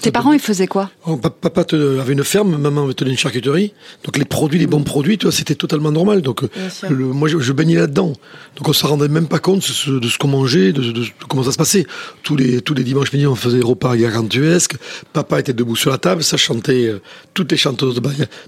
Tes 0.00 0.10
parents, 0.12 0.32
ils 0.32 0.40
faisaient 0.40 0.66
quoi 0.66 0.90
Oh, 1.06 1.16
pa- 1.16 1.30
Papa 1.30 1.64
te- 1.64 1.98
avait 1.98 2.12
une 2.14 2.24
ferme, 2.24 2.56
maman 2.56 2.84
avait 2.84 2.94
tenu 2.94 3.10
une 3.10 3.18
charcuterie. 3.18 3.72
Donc 4.04 4.16
les 4.16 4.24
produits, 4.24 4.58
les 4.58 4.66
bons 4.66 4.82
produits, 4.82 5.18
c'était 5.30 5.54
totalement 5.54 5.92
normal. 5.92 6.22
Donc 6.22 6.42
euh, 6.44 6.48
le, 6.88 7.04
moi, 7.06 7.28
je, 7.28 7.38
je 7.38 7.52
baignais 7.52 7.76
là-dedans. 7.76 8.12
Donc 8.56 8.68
on 8.68 8.72
se 8.72 8.86
rendait 8.86 9.08
même 9.08 9.26
pas 9.26 9.38
compte 9.40 9.58
de 9.58 9.62
ce, 9.64 9.90
de 9.90 10.08
ce 10.08 10.16
qu'on 10.16 10.28
mangeait, 10.28 10.72
de, 10.72 10.80
de- 10.82 10.92
de 10.92 11.06
comment 11.28 11.42
ça 11.42 11.52
se 11.52 11.56
passait. 11.58 11.86
Tous 12.22 12.36
les 12.36 12.60
tous 12.62 12.74
les 12.74 12.84
dimanches 12.84 13.12
midi, 13.12 13.26
on 13.26 13.34
faisait 13.34 13.58
des 13.58 13.64
repas 13.64 13.96
gargantuesques. 13.96 14.76
Papa 15.12 15.40
était 15.40 15.52
debout 15.52 15.76
sur 15.76 15.90
la 15.90 15.98
table, 15.98 16.22
ça 16.22 16.36
chantait 16.36 16.86
euh, 16.88 17.00
toutes 17.34 17.50
les 17.50 17.58
chanteuses, 17.58 17.96
de 17.96 18.02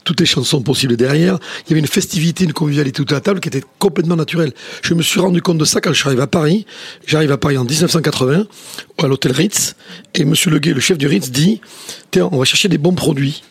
toutes 0.04 0.20
les 0.20 0.26
chansons 0.26 0.62
possibles 0.62 0.96
derrière. 0.96 1.38
Il 1.66 1.70
y 1.70 1.72
avait 1.74 1.80
une 1.80 1.86
festivité, 1.86 2.44
une 2.44 2.52
convivialité 2.52 2.96
toute 3.02 3.12
à 3.12 3.16
la 3.16 3.20
table 3.20 3.40
qui 3.40 3.48
était 3.48 3.64
complètement 3.78 4.16
naturelle. 4.16 4.52
Je 4.82 4.94
me 4.94 5.02
suis 5.02 5.20
rendu 5.20 5.42
compte 5.42 5.58
de 5.58 5.64
ça 5.64 5.80
quand 5.80 5.92
je 5.92 5.98
suis 5.98 6.06
arrivé 6.08 6.22
à 6.22 6.26
Paris. 6.26 6.66
J'arrive 7.06 7.32
à 7.32 7.36
Paris 7.38 7.58
en 7.58 7.64
1980 7.64 8.46
à 9.02 9.06
l'hôtel 9.08 9.32
Ritz 9.32 9.74
et 10.14 10.24
Monsieur 10.24 10.50
Leguet, 10.50 10.72
le 10.74 10.80
chef 10.80 10.96
du 10.98 11.06
Ritz, 11.08 11.30
dit 11.30 11.41
Tiens, 12.10 12.28
on 12.32 12.38
va 12.38 12.44
chercher 12.44 12.68
des 12.68 12.78
bons 12.78 12.94
produits. 12.94 13.42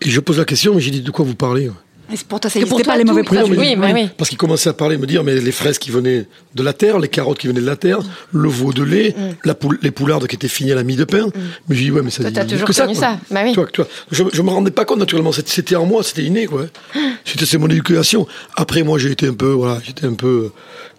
Et 0.00 0.10
je 0.10 0.20
pose 0.20 0.38
la 0.38 0.44
question, 0.44 0.74
mais 0.74 0.80
j'ai 0.80 0.90
dit 0.92 1.00
de 1.00 1.10
quoi 1.10 1.24
vous 1.24 1.34
parlez 1.34 1.64
Et 2.10 2.16
c'est 2.16 2.26
pour 2.26 2.38
toi, 2.40 2.48
ça 2.48 2.60
pas 2.84 2.96
les 2.96 3.04
mauvais 3.04 3.20
Oui, 3.22 3.26
produits. 3.26 3.58
mais- 3.58 3.76
bah 3.76 3.88
oui. 3.92 4.08
Parce 4.16 4.30
qu'il 4.30 4.38
commençait 4.38 4.70
à 4.70 4.72
parler, 4.72 4.96
me 4.96 5.06
dire, 5.06 5.24
mais 5.24 5.34
les 5.40 5.52
fraises 5.52 5.78
qui 5.78 5.90
venaient 5.90 6.26
de 6.54 6.62
la 6.62 6.72
terre, 6.72 6.98
les 7.00 7.08
carottes 7.08 7.38
qui 7.38 7.48
venaient 7.48 7.60
de 7.60 7.66
la 7.66 7.76
terre, 7.76 7.98
le 8.32 8.48
veau 8.48 8.72
de 8.72 8.82
lait, 8.84 9.14
la 9.44 9.54
poule, 9.54 9.78
les 9.82 9.90
poulardes 9.90 10.26
qui 10.28 10.36
étaient 10.36 10.48
finies 10.48 10.72
à 10.72 10.76
la 10.76 10.84
mie 10.84 10.96
de 10.96 11.04
pain. 11.04 11.28
Mais 11.68 11.74
j'ai 11.76 11.84
dit, 11.84 11.90
ouais, 11.90 12.00
mais 12.02 12.10
ça 12.10 12.22
Toi, 12.22 12.30
t'as 12.32 12.44
dit 12.44 12.52
toujours 12.54 12.66
que 12.68 12.72
ça, 12.72 12.84
connu 12.86 12.96
quoi. 12.96 13.08
ça. 13.08 13.18
Bah 13.32 13.40
oui. 13.44 13.50
Tu 13.52 13.56
vois, 13.60 13.68
tu 13.70 13.80
vois, 13.82 13.90
je, 14.12 14.22
je 14.32 14.42
me 14.42 14.50
rendais 14.50 14.70
pas 14.70 14.84
compte 14.84 15.00
naturellement, 15.00 15.32
c'était- 15.32 15.74
en 15.76 15.84
moi, 15.84 16.02
c'était 16.04 16.22
inné, 16.22 16.46
quoi. 16.46 16.66
C'était 17.24 17.44
c'est 17.44 17.58
mon 17.58 17.68
éducation. 17.68 18.26
Après, 18.56 18.82
moi, 18.84 18.98
j'ai 18.98 19.10
été 19.10 19.26
un 19.26 19.34
peu, 19.34 19.50
voilà, 19.50 19.80
j'étais 19.84 20.06
un 20.06 20.14
peu 20.14 20.50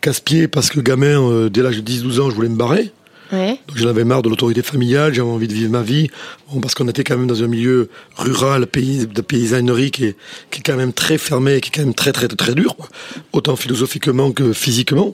casse-pied 0.01 0.47
parce 0.47 0.69
que 0.69 0.79
gamin, 0.79 1.19
euh, 1.23 1.49
dès 1.49 1.63
l'âge 1.63 1.77
de 1.77 1.81
10-12 1.81 2.19
ans, 2.19 2.29
je 2.29 2.35
voulais 2.35 2.49
me 2.49 2.55
barrer. 2.57 2.91
Ouais. 3.31 3.59
Donc 3.67 3.77
j'en 3.77 3.87
avais 3.89 4.03
marre 4.03 4.21
de 4.23 4.29
l'autorité 4.29 4.61
familiale, 4.63 5.13
j'avais 5.13 5.29
envie 5.29 5.47
de 5.47 5.53
vivre 5.53 5.71
ma 5.71 5.81
vie, 5.83 6.09
bon, 6.51 6.59
parce 6.61 6.73
qu'on 6.73 6.87
était 6.87 7.03
quand 7.03 7.15
même 7.17 7.27
dans 7.27 7.43
un 7.43 7.47
milieu 7.47 7.89
rural, 8.17 8.65
pays 8.65 9.05
de 9.05 9.21
paysannerie 9.21 9.91
qui 9.91 10.05
est, 10.05 10.15
qui 10.49 10.59
est 10.59 10.63
quand 10.63 10.75
même 10.77 10.93
très 10.93 11.17
fermé, 11.17 11.61
qui 11.61 11.69
est 11.69 11.71
quand 11.75 11.85
même 11.85 11.93
très 11.93 12.11
très 12.11 12.27
très 12.27 12.55
dur, 12.55 12.75
quoi. 12.75 12.87
autant 13.33 13.55
philosophiquement 13.55 14.31
que 14.31 14.51
physiquement. 14.53 15.13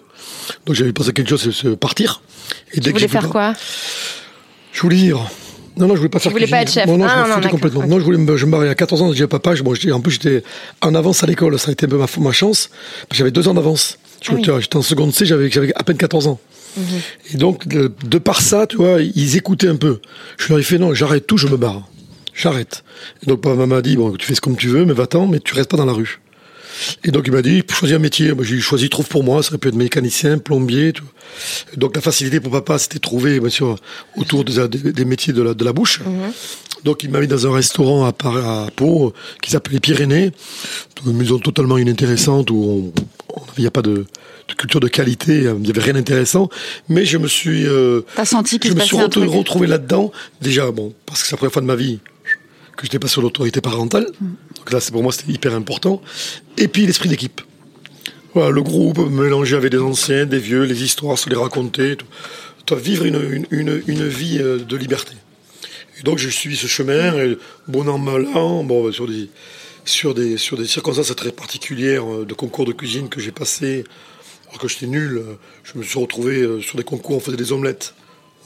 Donc 0.65 0.75
j'avais 0.75 0.93
pensé 0.93 1.10
à 1.10 1.12
quelque 1.12 1.29
chose, 1.29 1.41
c'est 1.43 1.51
c'est 1.69 1.75
partir. 1.75 2.22
Et 2.72 2.75
Tu 2.75 2.79
dès 2.81 2.89
que 2.91 2.95
voulais 2.98 3.07
faire 3.10 3.29
quoi? 3.29 3.53
Je 4.72 4.81
voulais 4.81 4.98
dire. 4.98 5.19
Non, 5.77 5.88
non, 5.88 5.95
je 5.95 6.00
voulais 6.00 6.10
pas 6.10 6.19
faire 6.19 6.31
voulais 6.31 6.48
pas 6.48 6.62
être 6.62 6.72
chef. 6.72 6.86
Non, 6.88 6.98
non, 6.98 7.05
Ah, 7.05 7.24
je 7.25 7.29
non, 7.31 7.38
me 7.38 7.43
non, 7.43 7.50
complètement. 7.50 7.86
Non, 7.86 8.00
je 8.00 8.03
voulais 8.05 8.17
me, 8.17 8.38
je 8.38 8.45
me 8.45 8.51
mariais 8.51 8.69
à 8.69 8.75
14 8.75 9.01
ans, 9.01 9.12
j'ai 9.13 9.27
papa, 9.27 9.55
je, 9.55 9.63
bon, 9.63 9.74
j'étais- 9.74 9.91
en 9.91 10.00
plus 10.00 10.13
j'étais 10.13 10.41
en 10.81 10.95
avance 10.95 11.22
à 11.24 11.27
l'école, 11.27 11.60
ça 11.60 11.69
a 11.69 11.72
été 11.74 11.86
un 11.86 11.89
peu 11.89 11.98
ma, 11.98 12.05
ma 12.19 12.31
chance. 12.31 12.69
J'avais 13.12 13.31
deux 13.31 13.48
ans 13.50 13.53
d'avance. 13.53 13.98
Tu 14.22 14.31
vois, 14.31 14.39
tu 14.39 14.51
vois, 14.51 14.62
J'étais 14.62 14.77
en 14.77 14.81
seconde 14.81 15.13
C, 15.13 15.25
j'avais 15.25 15.51
j'avais 15.51 15.74
à 15.75 15.84
peine 15.84 15.98
14 15.98 16.27
ans. 16.27 16.39
Et 17.34 17.38
donc, 17.38 17.67
de, 17.67 17.91
de 18.05 18.17
par 18.17 18.41
ça, 18.41 18.67
tu 18.67 18.77
vois, 18.77 19.01
ils 19.01 19.38
écoutaient 19.38 19.67
un 19.67 19.75
peu. 19.75 20.00
Je 20.38 20.50
leur 20.50 20.60
ai 20.60 20.63
fait 20.63 20.77
non, 20.77 20.94
j'arrête 20.94 21.25
tout, 21.27 21.38
je 21.38 21.48
me 21.48 21.58
barre. 21.58 21.88
J'arrête. 22.34 22.84
Et 23.24 23.27
donc, 23.27 23.41
papa 23.41 23.65
m'a 23.65 23.82
dit, 23.82 23.96
bon, 23.96 24.12
tu 24.17 24.25
fais 24.25 24.36
ce 24.36 24.41
comme 24.41 24.58
tu 24.58 24.67
veux, 24.67 24.86
mais 24.86 24.94
va-t'en, 24.94 25.27
mais 25.27 25.39
tu 25.39 25.53
restes 25.53 25.70
pas 25.72 25.77
dans 25.77 25.86
la 25.86 25.94
rue. 25.94 26.20
Et 27.05 27.12
donc, 27.12 27.24
il 27.27 27.32
m'a 27.32 27.41
dit, 27.41 27.63
choisis 27.70 27.96
un 27.96 28.00
métier. 28.00 28.34
Moi, 28.34 28.44
j'ai 28.44 28.60
choisi, 28.60 28.89
trouve 28.89 29.08
pour 29.08 29.24
moi, 29.24 29.41
ça 29.41 29.50
aurait 29.51 29.58
pu 29.60 29.70
être 29.70 29.75
mécanicien, 29.75 30.38
plombier. 30.38 30.91
Et 31.74 31.77
donc, 31.77 31.96
la 31.96 32.01
facilité 32.01 32.41
pour 32.41 32.51
papa, 32.51 32.77
c'était 32.77 32.96
de 32.96 33.01
trouver, 33.01 33.39
bien 33.39 33.50
sûr, 33.50 33.77
autour 34.17 34.44
des, 34.44 35.05
métiers 35.05 35.32
de 35.32 35.41
la, 35.41 35.53
de 35.53 35.63
la 35.63 35.72
bouche. 35.72 36.01
Donc, 36.84 37.03
il 37.03 37.10
m'a 37.10 37.22
mis 37.22 37.27
dans 37.27 37.48
un 37.48 37.53
restaurant 37.53 38.03
à, 38.05 38.10
à 38.10 38.67
Pau, 38.75 39.13
qui 39.41 39.51
s'appelait 39.51 39.79
Pyrénées. 39.79 40.32
Une 41.05 41.13
maison 41.15 41.39
totalement 41.39 41.77
inintéressante 41.77 42.51
où 42.51 42.91
on- 43.34 43.41
il 43.58 43.62
n'y 43.62 43.67
a 43.67 43.72
pas 43.72 43.82
de, 43.82 44.05
de 44.48 44.54
culture 44.54 44.80
de 44.80 44.88
qualité, 44.88 45.44
il 45.44 45.54
n'y 45.62 45.70
avait 45.70 45.82
rien 45.82 45.94
d'intéressant. 45.94 46.50
Mais 46.90 47.06
je 47.06 47.18
me 47.18 47.28
suis, 47.28 47.66
euh, 47.66 48.02
T'as 48.16 48.25
senti 48.25 48.60
qu'il 48.60 48.72
je 48.72 48.75
se 48.75 48.82
me 48.82 48.86
suis 48.86 48.98
retrouvé, 48.98 49.68
là-dedans. 49.68 50.12
Déjà, 50.42 50.72
bon, 50.72 50.94
parce 51.06 51.22
que 51.22 51.28
c'est 51.28 51.34
la 51.34 51.38
première 51.38 51.54
fois 51.54 51.62
de 51.62 51.68
ma 51.68 51.75
vie 51.75 52.00
que 52.75 52.82
je 52.82 52.88
n'étais 52.88 53.00
pas 53.00 53.08
sur 53.08 53.22
l'autorité 53.22 53.62
parentale. 53.62 54.08
Donc 54.58 54.72
là, 54.72 54.80
c'est 54.80 54.92
pour 54.92 55.02
moi, 55.02 55.12
c'était 55.12 55.32
hyper 55.32 55.54
important. 55.56 56.02
Et 56.58 56.68
puis, 56.68 56.86
l'esprit 56.86 57.10
d'équipe. 57.10 57.42
Voilà, 58.34 58.50
le 58.52 58.62
groupe, 58.62 59.00
mélanger 59.10 59.56
avec 59.56 59.72
des 59.72 59.80
anciens, 59.80 60.25
des 60.25 60.40
vieux, 60.40 60.64
les 60.64 60.84
histoires, 60.84 61.18
se 61.18 61.30
les 61.30 61.38
raconter. 61.38 61.96
Tout. 61.96 62.06
Vivre 62.75 63.06
une, 63.06 63.16
une, 63.32 63.46
une, 63.52 63.84
une 63.88 64.08
vie 64.08 64.40
euh, 64.42 64.58
de 64.58 64.75
liberté. 64.75 65.14
Et 66.00 66.04
donc, 66.04 66.18
j'ai 66.18 66.32
suivi 66.32 66.58
ce 66.58 66.68
chemin, 66.68 67.16
et 67.18 67.38
bon 67.68 67.88
an, 67.88 67.98
mal 67.98 68.25
an, 68.34 68.64
bon, 68.64 68.92
sur 68.92 69.08
des, 69.08 69.30
sur 69.86 70.14
des, 70.14 70.38
sur 70.38 70.58
des 70.58 70.66
circonstances 70.66 71.16
très 71.16 71.32
particulières 71.32 72.04
euh, 72.12 72.25
de 72.25 72.34
concours 72.34 72.66
de 72.66 72.74
cuisine 72.74 73.08
que 73.08 73.22
j'ai 73.22 73.32
passé. 73.32 73.86
Alors 74.48 74.60
que 74.60 74.68
j'étais 74.68 74.88
nul, 74.88 75.18
euh, 75.18 75.34
je 75.64 75.78
me 75.78 75.84
suis 75.84 76.00
retrouvé 76.00 76.38
euh, 76.42 76.62
sur 76.62 76.78
des 76.78 76.84
concours, 76.84 77.18
on 77.18 77.20
faisait 77.20 77.38
des 77.38 77.52
omelettes. 77.52 77.94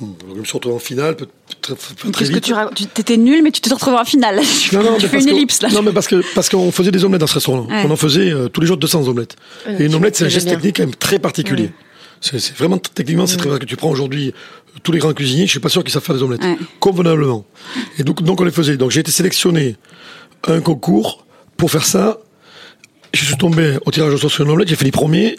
Donc 0.01 0.15
Je 0.34 0.39
me 0.39 0.46
suis 0.46 0.53
retrouvé 0.53 0.75
en 0.75 0.79
finale, 0.79 1.18
très, 1.62 1.75
très, 1.75 1.94
que 2.29 2.39
tu 2.39 2.53
Tu 2.75 2.86
t'étais 2.86 3.18
nul, 3.18 3.44
mais 3.44 3.51
tu 3.51 3.60
t'es 3.60 3.74
retrouvé 3.74 3.98
en 3.98 4.06
finale. 4.06 4.39
tu 4.62 4.74
Non, 4.75 4.82
non, 4.84 4.98
mais 5.00 5.08
fais 5.08 5.22
une 5.22 5.27
ellipse 5.27 5.62
là. 5.62 5.70
Non, 5.70 5.82
mais 5.82 5.91
parce 5.91 6.08
que 6.08 6.22
parce 6.36 6.48
qu'on 6.48 6.72
faisait 6.72 6.91
des 6.91 7.03
omelettes 7.03 7.20
dans 7.20 7.27
ce 7.27 7.34
restaurant. 7.34 7.65
Ouais. 7.68 7.84
On 7.86 7.91
en 7.91 7.98
faisait 7.98 8.32
euh, 8.32 8.48
tous 8.48 8.62
les 8.62 8.68
jours 8.68 8.77
200 8.77 9.08
omelettes. 9.10 9.36
Et 9.68 9.84
une 9.84 9.89
tu 9.89 9.96
omelette, 9.96 10.15
c'est 10.15 10.25
un 10.25 10.29
geste 10.29 10.46
bien. 10.46 10.56
technique 10.56 10.77
quand 10.77 10.84
même 10.84 10.96
très 10.96 11.20
particulier. 11.20 11.72
C'est 12.22 12.39
c'est 12.39 12.56
vraiment 12.56 12.77
techniquement, 12.77 13.27
c'est 13.27 13.38
très 13.38 13.50
vrai 13.50 13.60
que 13.60 13.65
tu 13.65 13.75
prends 13.75 13.89
aujourd'hui 13.89 14.34
tous 14.84 14.91
les 14.94 15.00
grands 15.00 15.13
cuisiniers. 15.13 15.46
Je 15.48 15.51
suis 15.51 15.60
pas 15.60 15.70
sûr 15.70 15.84
qu'ils 15.84 15.91
savent 15.91 16.03
faire 16.03 16.15
des 16.15 16.24
omelettes 16.24 16.44
Ouais. 16.44 16.58
convenablement. 16.79 17.46
Et 17.98 18.03
donc 18.03 18.24
donc 18.24 18.39
on 18.39 18.46
les 18.46 18.51
faisait. 18.51 18.77
Donc 18.77 18.91
j'ai 18.91 19.01
été 19.01 19.12
sélectionné 19.12 19.75
à 20.48 20.53
un 20.53 20.62
concours 20.62 21.25
pour 21.58 21.72
faire 21.72 21.86
ça. 21.86 22.20
Je 23.13 23.25
suis 23.25 23.36
tombé 23.38 23.77
au 23.86 23.91
tirage 23.91 24.13
au 24.13 24.18
sort 24.18 24.32
sur 24.32 24.46
une 24.46 24.51
omelette. 24.51 24.70
J'ai 24.70 24.75
fini 24.77 24.91
premier. 24.91 25.36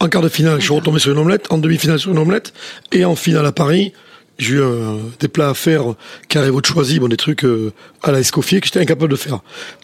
En 0.00 0.08
quart 0.08 0.22
de 0.22 0.28
finale, 0.28 0.60
je 0.60 0.64
suis 0.64 0.74
retombé 0.74 1.00
sur 1.00 1.12
une 1.12 1.18
omelette. 1.18 1.46
En 1.50 1.58
demi-finale 1.58 1.98
sur 1.98 2.12
une 2.12 2.18
omelette. 2.18 2.52
Et 2.92 3.04
en 3.04 3.16
finale 3.16 3.46
à 3.46 3.52
Paris, 3.52 3.92
j'ai 4.38 4.54
eu 4.54 4.60
euh, 4.60 4.98
des 5.18 5.26
plats 5.26 5.50
à 5.50 5.54
faire 5.54 5.94
carré 6.28 6.50
votre 6.50 6.68
choisi, 6.68 7.00
bon, 7.00 7.08
des 7.08 7.16
trucs 7.16 7.44
euh, 7.44 7.72
à 8.04 8.12
la 8.12 8.20
escoffier 8.20 8.60
que 8.60 8.66
j'étais 8.66 8.78
incapable 8.78 9.10
de 9.10 9.16
faire. 9.16 9.40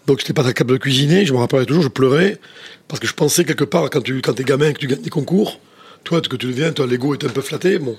Donc 0.07 0.19
j'étais 0.19 0.31
pas 0.31 0.43
capable 0.43 0.71
de 0.71 0.77
cuisiner. 0.77 1.25
Je 1.25 1.33
me 1.33 1.39
rappellerai 1.39 1.65
toujours, 1.65 1.83
je 1.83 1.89
pleurais 1.89 2.39
parce 2.87 2.99
que 2.99 3.07
je 3.07 3.13
pensais 3.13 3.43
quelque 3.43 3.65
part 3.65 3.89
quand 3.89 4.01
tu 4.01 4.21
quand 4.21 4.33
t'es 4.33 4.43
gamin 4.43 4.71
que 4.71 4.79
tu 4.79 4.87
gagnes 4.87 5.01
des 5.01 5.09
concours, 5.09 5.59
toi 6.05 6.21
que 6.21 6.35
tu 6.37 6.47
deviens, 6.47 6.71
toi 6.71 6.87
l'ego 6.87 7.13
est 7.13 7.25
un 7.25 7.29
peu 7.29 7.41
flatté. 7.41 7.77
Bon. 7.79 7.97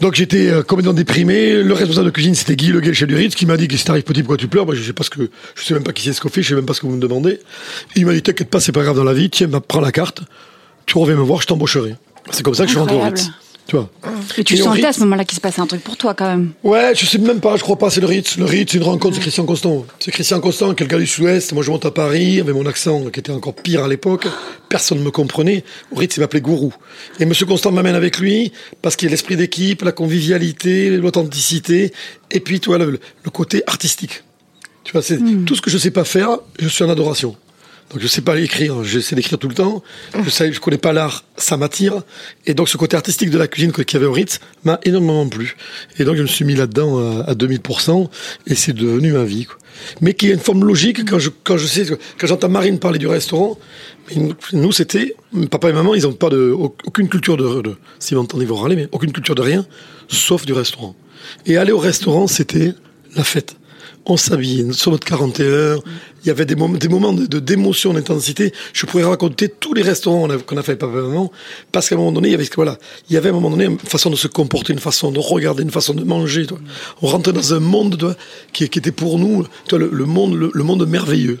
Donc 0.00 0.14
j'étais 0.14 0.48
euh, 0.48 0.62
complètement 0.62 0.92
déprimé. 0.92 1.60
Le 1.60 1.74
responsable 1.74 2.06
de 2.06 2.10
cuisine, 2.12 2.36
c'était 2.36 2.54
Guy 2.54 2.68
Le 2.68 2.80
Guel 2.80 2.94
chez 2.94 3.06
du 3.06 3.16
Ritz, 3.16 3.34
qui 3.34 3.46
m'a 3.46 3.56
dit 3.56 3.66
que 3.66 3.76
si 3.76 3.84
t'arrives 3.84 4.04
petit, 4.04 4.22
pourquoi 4.22 4.36
tu 4.36 4.46
pleures 4.46 4.64
Moi, 4.64 4.76
je 4.76 4.82
sais 4.82 4.92
pas 4.92 5.02
ce 5.02 5.10
que, 5.10 5.28
je 5.56 5.64
sais 5.64 5.74
même 5.74 5.82
pas 5.82 5.92
qui 5.92 6.04
c'est 6.04 6.10
Escoffier, 6.10 6.44
je 6.44 6.50
sais 6.50 6.54
même 6.54 6.64
pas 6.64 6.74
ce 6.74 6.80
que 6.80 6.86
vous 6.86 6.94
me 6.94 7.00
demandez. 7.00 7.40
Il 7.96 8.06
m'a 8.06 8.12
dit, 8.12 8.22
t'inquiète 8.22 8.48
pas, 8.48 8.60
c'est 8.60 8.72
pas 8.72 8.82
grave 8.82 8.96
dans 8.96 9.04
la 9.04 9.12
vie. 9.12 9.28
Tiens, 9.28 9.48
prends 9.48 9.80
la 9.80 9.92
carte. 9.92 10.22
Tu 10.90 10.98
reviens 10.98 11.14
me 11.14 11.22
voir, 11.22 11.40
je 11.40 11.46
t'embaucherai. 11.46 11.94
C'est 12.32 12.42
comme 12.42 12.54
ça 12.54 12.64
que 12.64 12.66
je 12.66 12.72
suis 12.72 12.80
rentré 12.80 12.96
au. 12.96 13.00
Ritz. 13.00 13.30
Tu 13.68 13.76
vois. 13.76 13.88
Et 14.36 14.42
tu 14.42 14.54
Et 14.54 14.56
sentais 14.56 14.86
à 14.86 14.92
ce 14.92 14.98
moment-là 14.98 15.24
qu'il 15.24 15.36
se 15.36 15.40
passait 15.40 15.60
un 15.60 15.66
truc 15.68 15.84
pour 15.84 15.96
toi 15.96 16.14
quand 16.14 16.26
même. 16.26 16.50
Ouais, 16.64 16.94
je 16.96 17.06
sais 17.06 17.18
même 17.18 17.38
pas, 17.38 17.56
je 17.56 17.62
crois 17.62 17.78
pas, 17.78 17.90
c'est 17.90 18.00
le 18.00 18.08
Ritz. 18.08 18.36
Le 18.38 18.44
Ritz, 18.44 18.72
c'est 18.72 18.78
une 18.78 18.82
rencontre, 18.82 19.14
c'est 19.14 19.20
Christian 19.20 19.44
Constant. 19.44 19.86
C'est 20.00 20.10
Christian 20.10 20.40
Constant, 20.40 20.72
gars 20.72 20.98
du 20.98 21.06
Sud-Ouest. 21.06 21.52
Moi, 21.52 21.62
je 21.62 21.70
monte 21.70 21.86
à 21.86 21.92
Paris, 21.92 22.40
avec 22.40 22.52
mon 22.52 22.66
accent, 22.66 23.04
qui 23.04 23.20
était 23.20 23.30
encore 23.30 23.54
pire 23.54 23.84
à 23.84 23.88
l'époque. 23.88 24.26
Personne 24.68 24.98
ne 24.98 25.04
me 25.04 25.12
comprenait. 25.12 25.62
Au 25.92 25.96
Ritz, 26.00 26.16
il 26.16 26.20
m'appelait 26.22 26.40
Gourou. 26.40 26.74
Et 27.20 27.24
Monsieur 27.24 27.46
Constant 27.46 27.70
m'amène 27.70 27.94
avec 27.94 28.18
lui, 28.18 28.50
parce 28.82 28.96
qu'il 28.96 29.06
y 29.06 29.10
a 29.10 29.12
l'esprit 29.12 29.36
d'équipe, 29.36 29.82
la 29.82 29.92
convivialité, 29.92 30.90
l'authenticité, 30.96 31.92
et 32.32 32.40
puis, 32.40 32.58
tu 32.58 32.70
vois, 32.70 32.78
le, 32.78 32.98
le 33.22 33.30
côté 33.30 33.62
artistique. 33.68 34.24
Tu 34.82 34.90
vois, 34.90 35.02
c'est 35.02 35.20
tout 35.46 35.54
ce 35.54 35.60
que 35.60 35.70
je 35.70 35.78
sais 35.78 35.92
pas 35.92 36.02
faire, 36.02 36.38
je 36.58 36.66
suis 36.66 36.82
en 36.82 36.90
adoration. 36.90 37.36
Donc 37.90 38.00
je 38.00 38.06
sais 38.06 38.20
pas 38.20 38.38
écrire, 38.38 38.84
j'essaie 38.84 39.16
d'écrire 39.16 39.36
tout 39.38 39.48
le 39.48 39.54
temps. 39.54 39.82
Je 40.24 40.30
sais, 40.30 40.50
connais 40.52 40.78
pas 40.78 40.92
l'art, 40.92 41.24
ça 41.36 41.56
m'attire. 41.56 42.02
Et 42.46 42.54
donc 42.54 42.68
ce 42.68 42.76
côté 42.76 42.96
artistique 42.96 43.30
de 43.30 43.38
la 43.38 43.48
cuisine 43.48 43.72
qu'il 43.72 43.94
y 43.94 43.96
avait 43.96 44.06
au 44.06 44.12
Ritz 44.12 44.38
m'a 44.64 44.78
énormément 44.84 45.26
plu. 45.28 45.56
Et 45.98 46.04
donc 46.04 46.14
je 46.16 46.22
me 46.22 46.28
suis 46.28 46.44
mis 46.44 46.54
là-dedans 46.54 46.98
à, 47.22 47.30
à 47.30 47.34
2000% 47.34 48.08
et 48.46 48.54
c'est 48.54 48.72
devenu 48.74 49.12
ma 49.12 49.24
vie. 49.24 49.46
Mais 50.00 50.14
qui 50.14 50.28
a 50.30 50.34
une 50.34 50.38
forme 50.40 50.64
logique 50.64 51.08
quand 51.08 51.18
je 51.18 51.30
quand 51.42 51.56
je 51.56 51.66
sais 51.66 51.86
quand 52.18 52.26
j'entends 52.26 52.48
Marine 52.48 52.78
parler 52.78 52.98
du 53.00 53.06
restaurant. 53.08 53.58
nous- 54.52 54.72
c'était 54.72 55.14
papa 55.50 55.70
et 55.70 55.72
maman, 55.72 55.94
ils 55.94 56.06
ont 56.06 56.12
pas 56.12 56.28
de 56.28 56.50
aucune 56.52 57.08
culture 57.08 57.36
de, 57.36 57.60
de 57.62 57.76
s'ils 57.98 58.16
m'entendent 58.16 58.42
ils 58.42 58.46
vont 58.48 58.56
râler, 58.56 58.76
mais 58.76 58.88
aucune 58.92 59.10
culture 59.12 59.34
de 59.34 59.42
rien, 59.42 59.66
sauf 60.08 60.44
du 60.46 60.52
restaurant. 60.52 60.94
Et 61.46 61.56
aller 61.56 61.72
au 61.72 61.78
restaurant 61.78 62.26
c'était 62.28 62.72
la 63.16 63.24
fête 63.24 63.56
on 64.06 64.16
s'habillait 64.16 64.72
sur 64.72 64.90
notre 64.90 65.06
41. 65.06 65.76
Il 66.22 66.26
y 66.26 66.30
avait 66.30 66.44
des 66.46 66.54
moments, 66.56 66.76
des 66.76 66.88
moments 66.88 67.12
de, 67.12 67.38
d'émotion, 67.38 67.92
d'intensité. 67.92 68.52
Je 68.72 68.84
pourrais 68.86 69.04
raconter 69.04 69.48
tous 69.48 69.72
les 69.74 69.82
restaurants 69.82 70.28
qu'on 70.46 70.56
a- 70.56 70.62
fait 70.62 70.82
et 70.82 70.86
maman, 70.86 71.30
parce 71.72 71.88
qu'à 71.88 71.94
un 71.94 71.98
moment 71.98 72.12
donné, 72.12 72.28
il 72.28 72.32
y 72.32 72.34
avait, 72.34 72.48
voilà, 72.56 72.78
il 73.08 73.14
y 73.14 73.16
avait 73.16 73.28
à 73.28 73.32
un 73.32 73.34
moment 73.34 73.50
donné 73.50 73.64
une 73.66 73.78
façon 73.78 74.10
de 74.10 74.16
se 74.16 74.28
comporter, 74.28 74.72
une 74.72 74.78
façon 74.80 75.10
de 75.12 75.18
regarder, 75.18 75.62
une 75.62 75.70
façon 75.70 75.94
de 75.94 76.02
manger. 76.04 76.46
toi. 76.46 76.58
On 77.02 77.06
rentrait 77.06 77.32
dans 77.32 77.54
un 77.54 77.60
monde 77.60 77.96
toi, 77.98 78.14
qui, 78.52 78.68
qui 78.68 78.78
était 78.78 78.92
pour 78.92 79.18
nous, 79.18 79.46
toi, 79.68 79.78
le, 79.78 79.88
le 79.92 80.04
monde, 80.06 80.34
le, 80.34 80.50
le 80.52 80.62
monde 80.64 80.86
merveilleux. 80.86 81.38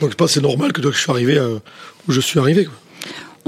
Donc 0.00 0.10
je 0.10 0.14
pense 0.16 0.28
que 0.28 0.34
c'est 0.34 0.40
normal 0.42 0.72
que, 0.72 0.80
toi, 0.80 0.90
que 0.90 0.96
je 0.96 1.02
suis 1.02 1.10
arrivé 1.10 1.38
à, 1.38 1.48
où 1.48 2.12
je 2.12 2.20
suis 2.20 2.38
arrivé. 2.38 2.64
Quoi. 2.66 2.74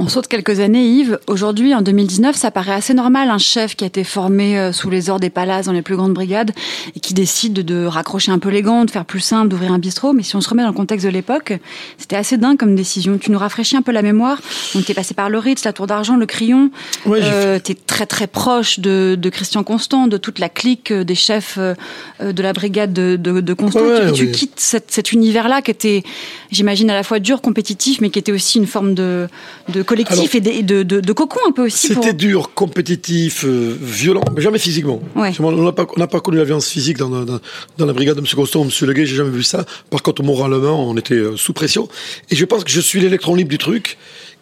On 0.01 0.07
saute 0.07 0.29
quelques 0.29 0.61
années, 0.61 0.87
Yves. 0.87 1.19
Aujourd'hui, 1.27 1.75
en 1.75 1.83
2019, 1.83 2.37
ça 2.37 2.53
paraît 2.53 2.73
assez 2.73 2.95
normal, 2.95 3.31
un 3.31 3.39
chef 3.39 3.75
qui 3.75 3.83
a 3.83 3.89
été 3.89 4.05
formé 4.05 4.57
euh, 4.57 4.73
sous 4.73 4.91
les 4.91 5.11
ordres 5.11 5.23
des 5.23 5.29
palaces 5.29 5.67
dans 5.67 5.73
les 5.73 5.83
plus 5.83 5.97
grandes 5.97 6.15
brigades 6.15 6.53
et 6.95 7.01
qui 7.01 7.15
décide 7.15 7.55
de 7.55 7.85
raccrocher 7.85 8.31
un 8.31 8.39
peu 8.39 8.49
les 8.49 8.63
gants, 8.63 8.85
de 8.85 8.93
faire 8.93 9.05
plus 9.05 9.19
simple, 9.19 9.49
d'ouvrir 9.49 9.73
un 9.73 9.81
bistrot. 9.81 10.13
Mais 10.13 10.23
si 10.23 10.37
on 10.37 10.41
se 10.41 10.49
remet 10.49 10.63
dans 10.63 10.69
le 10.69 10.75
contexte 10.75 11.05
de 11.05 11.11
l'époque, 11.11 11.53
c'était 11.97 12.15
assez 12.15 12.37
dingue 12.37 12.57
comme 12.57 12.77
décision. 12.77 13.19
Tu 13.19 13.33
nous 13.33 13.41
rafraîchis 13.41 13.77
un 13.77 13.83
peu 13.83 13.91
la 13.91 14.03
mémoire. 14.03 14.41
Donc, 14.73 14.85
t'es 14.85 14.95
passé 14.95 15.15
par 15.15 15.31
le 15.31 15.39
Ritz, 15.39 15.65
la 15.65 15.73
Tour 15.73 15.89
d'Argent, 15.89 16.15
le 16.15 16.27
Crayon. 16.27 16.71
Ouais, 17.05 17.21
j'ai 17.21 17.31
euh, 17.33 17.59
t'es 17.59 17.75
très 17.75 18.07
très 18.07 18.29
proche 18.29 18.79
de, 18.79 19.17
de 19.19 19.31
Christian 19.31 19.65
Constant, 19.65 20.07
de 20.07 20.17
toute 20.17 20.39
la 20.39 20.49
clique 20.49 20.93
euh, 20.93 21.03
des 21.03 21.17
chefs 21.17 21.59
euh, 21.59 21.75
de 22.21 22.41
la 22.41 22.53
brigade 22.53 22.93
de, 22.93 23.17
de, 23.17 23.41
de 23.41 23.53
Constant. 23.53 23.81
Ouais, 23.81 24.13
tu 24.13 24.13
tu 24.13 24.25
oui. 24.27 24.33
quittes 24.33 24.61
cet, 24.61 24.93
cet 24.93 25.11
univers-là 25.11 25.61
qui 25.61 25.73
était, 25.73 26.05
j'imagine, 26.53 26.89
à 26.89 26.95
la 26.95 27.03
fois 27.03 27.19
dur, 27.19 27.41
compétitif, 27.41 28.01
mais 28.01 28.11
qui 28.11 28.21
était 28.21 28.33
aussi 28.33 28.59
une 28.59 28.67
forme 28.69 28.95
de, 28.95 29.27
de 29.71 29.88
collectif 29.89 30.35
Alors- 30.35 30.55
et 30.55 30.63
de, 30.63 30.83
de, 30.83 31.13
cocon 31.13 31.41
un 31.49 31.53
peu 31.53 31.65
aussi. 31.65 31.89
Pour... 31.95 32.05
C'était 32.05 32.15
dur, 32.15 32.51
compétitif, 32.55 33.45
euh, 33.45 33.77
violent, 33.81 34.23
mais 34.35 34.43
jamais 34.43 34.59
physiquement. 34.59 35.01
Ouais. 35.17 35.33
On 35.41 35.63
n'a 35.63 35.73
pas, 35.73 35.87
pas 35.87 36.21
connu 36.21 36.37
la 36.37 36.45
violence 36.45 36.69
physique 36.69 36.99
dans, 36.99 37.09
dans, 37.09 37.41
dans 37.79 37.87
la 37.87 37.93
brigade 37.93 38.17
de 38.17 38.21
M. 38.21 38.27
Constant, 38.37 38.65
M. 38.65 38.71
Leguet, 38.87 39.07
j'ai 39.07 39.17
jamais 39.17 39.31
vu 39.31 39.43
ça. 39.43 39.65
Par 39.91 40.03
contre, 40.03 40.23
moralement, 40.23 40.89
on 40.89 40.97
était 40.97 41.15
euh, 41.15 41.37
sous 41.37 41.55
pression. 41.55 41.89
Et 42.31 42.37
je 42.37 42.45
pense 42.45 42.65
que 42.65 42.71
je 42.71 42.81
suis 42.81 43.01
l'électron 43.01 43.35
libre 43.35 43.51
du 43.51 43.59
truc 43.59 43.97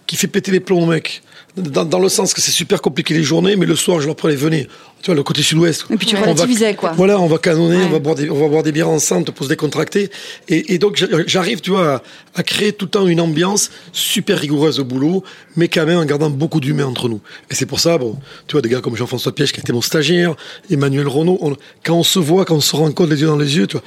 qui 0.07 0.17
fait 0.17 0.27
péter 0.27 0.51
les 0.51 0.61
plombs 0.61 0.83
aux 0.83 0.87
mecs. 0.87 1.23
Dans, 1.57 1.87
dans 1.87 1.99
le 2.01 2.11
sens 2.11 2.35
que 2.35 2.43
c'est 2.43 2.51
super 2.51 2.83
compliqué 2.83 3.15
les 3.15 3.23
journées, 3.23 3.57
mais 3.57 3.65
le 3.65 3.77
soir, 3.77 3.99
je 4.03 4.07
leur 4.07 4.15
prenais, 4.15 4.35
venez. 4.37 4.69
Tu 5.01 5.07
vois, 5.07 5.15
le 5.15 5.23
côté 5.23 5.41
sud-ouest. 5.43 5.87
Et 5.89 5.97
puis 5.97 6.07
tu 6.07 6.15
relativisais, 6.15 6.75
quoi. 6.75 6.93
Voilà, 6.93 7.19
on 7.19 7.27
va 7.29 7.39
canonner, 7.39 7.79
Ouais. 7.79 7.85
on 7.87 7.89
va 7.91 7.99
boire 7.99 8.15
des, 8.15 8.29
on 8.29 8.35
va 8.39 8.49
boire 8.49 8.63
des 8.63 8.73
bières 8.73 8.91
ensemble 8.91 9.33
pour 9.33 9.45
se 9.45 9.49
décontracter. 9.49 10.11
Et, 10.49 10.75
et 10.75 10.79
donc, 10.79 10.97
j'a- 10.97 11.07
j'arrive, 11.27 11.63
tu 11.63 11.71
vois, 11.71 11.95
à, 11.95 12.03
à 12.35 12.43
créer 12.43 12.73
tout 12.75 12.85
le 12.85 12.91
temps 12.91 13.07
une 13.07 13.21
ambiance 13.23 13.71
super 13.95 14.39
rigoureuse 14.39 14.81
au 14.81 14.85
boulot, 14.85 15.25
mais 15.57 15.69
quand 15.69 15.87
même 15.87 15.99
en 15.99 16.05
gardant 16.05 16.29
beaucoup 16.29 16.61
d'humain 16.61 16.85
entre 16.85 17.09
nous. 17.09 17.21
Et 17.51 17.55
c'est 17.55 17.65
pour 17.67 17.81
ça, 17.81 17.97
bon, 17.97 18.19
tu 18.49 18.53
vois, 18.53 18.61
des 18.61 18.69
gars 18.69 18.83
comme 18.83 18.97
Jean-François 18.97 19.35
Piège, 19.35 19.53
qui 19.53 19.61
était 19.61 19.73
mon 19.73 19.81
stagiaire, 19.81 20.35
Emmanuel 20.71 21.09
Renaud, 21.09 21.39
on- 21.41 21.57
quand 21.85 21.95
on 21.95 22.03
se 22.03 22.19
voit, 22.19 22.45
quand 22.45 22.57
on 22.57 22.61
se 22.61 22.77
rencontre 22.77 23.09
les 23.11 23.21
yeux 23.23 23.29
dans 23.29 23.39
les 23.39 23.57
yeux, 23.57 23.67
tu 23.67 23.79
vois, 23.79 23.85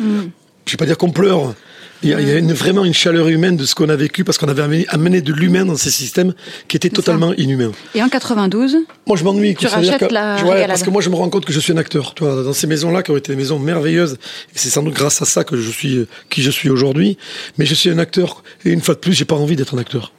je 0.66 0.72
vais 0.72 0.78
pas 0.78 0.86
dire 0.88 0.98
qu'on 0.98 1.12
pleure. 1.12 1.54
Il 2.02 2.10
y 2.10 2.14
a, 2.14 2.22
il 2.22 2.28
y 2.28 2.32
a 2.32 2.38
une- 2.38 2.54
vraiment 2.54 2.86
une 2.86 2.94
chaleur 2.94 3.28
humaine 3.28 3.58
de 3.58 3.66
ce 3.66 3.76
qu'on 3.76 3.90
a 3.90 3.96
vécu 3.98 4.24
parce 4.24 4.38
qu'on 4.38 4.48
avait 4.48 4.62
amené, 4.62 4.86
amené 4.88 5.22
de 5.22 5.34
l'humain 5.34 5.66
dans 5.66 5.76
ces 5.76 5.92
systèmes 5.92 6.34
qui 6.70 6.78
étaient 6.78 6.90
totalement 6.90 7.34
inhumains. 7.34 7.72
Et 7.94 8.02
en 8.02 8.08
92, 8.08 8.78
Moi, 9.06 9.18
je 9.18 9.24
m'ennuie. 9.26 9.54
Tu 9.56 9.68
rachètes 9.68 10.08
que- 10.08 10.14
la 10.14 10.42
ouais, 10.46 10.66
parce 10.68 10.84
que 10.84 10.90
moi, 10.90 11.02
je 11.02 11.10
me 11.10 11.16
rends 11.16 11.30
compte 11.30 11.44
que 11.46 11.52
je 11.52 11.60
suis 11.60 11.74
un 11.74 11.78
acteur. 11.78 12.14
Tu 12.16 12.24
vois, 12.24 12.42
dans 12.44 12.54
ces 12.54 12.68
maisons-là, 12.68 13.04
qui 13.04 13.12
ont 13.12 13.18
été 13.18 13.34
des 13.34 13.38
maisons 13.38 13.60
merveilleuses, 13.60 14.14
et 14.14 14.56
c'est 14.58 14.70
sans 14.70 14.82
doute 14.84 14.94
grâce 14.94 15.22
à 15.22 15.26
ça 15.26 15.44
que 15.44 15.58
je 15.58 15.70
suis 15.70 16.08
qui 16.30 16.42
je 16.42 16.52
suis 16.52 16.70
aujourd'hui. 16.70 17.18
Mais 17.58 17.66
je 17.66 17.74
suis 17.76 17.90
un 17.90 17.98
acteur, 18.00 18.44
et 18.64 18.70
une 18.72 18.82
fois 18.82 18.96
de 18.96 19.00
plus, 19.00 19.12
j'ai 19.14 19.26
pas 19.26 19.36
envie 19.36 19.58
d'être 19.58 19.76
un 19.76 19.80
acteur. 19.80 20.14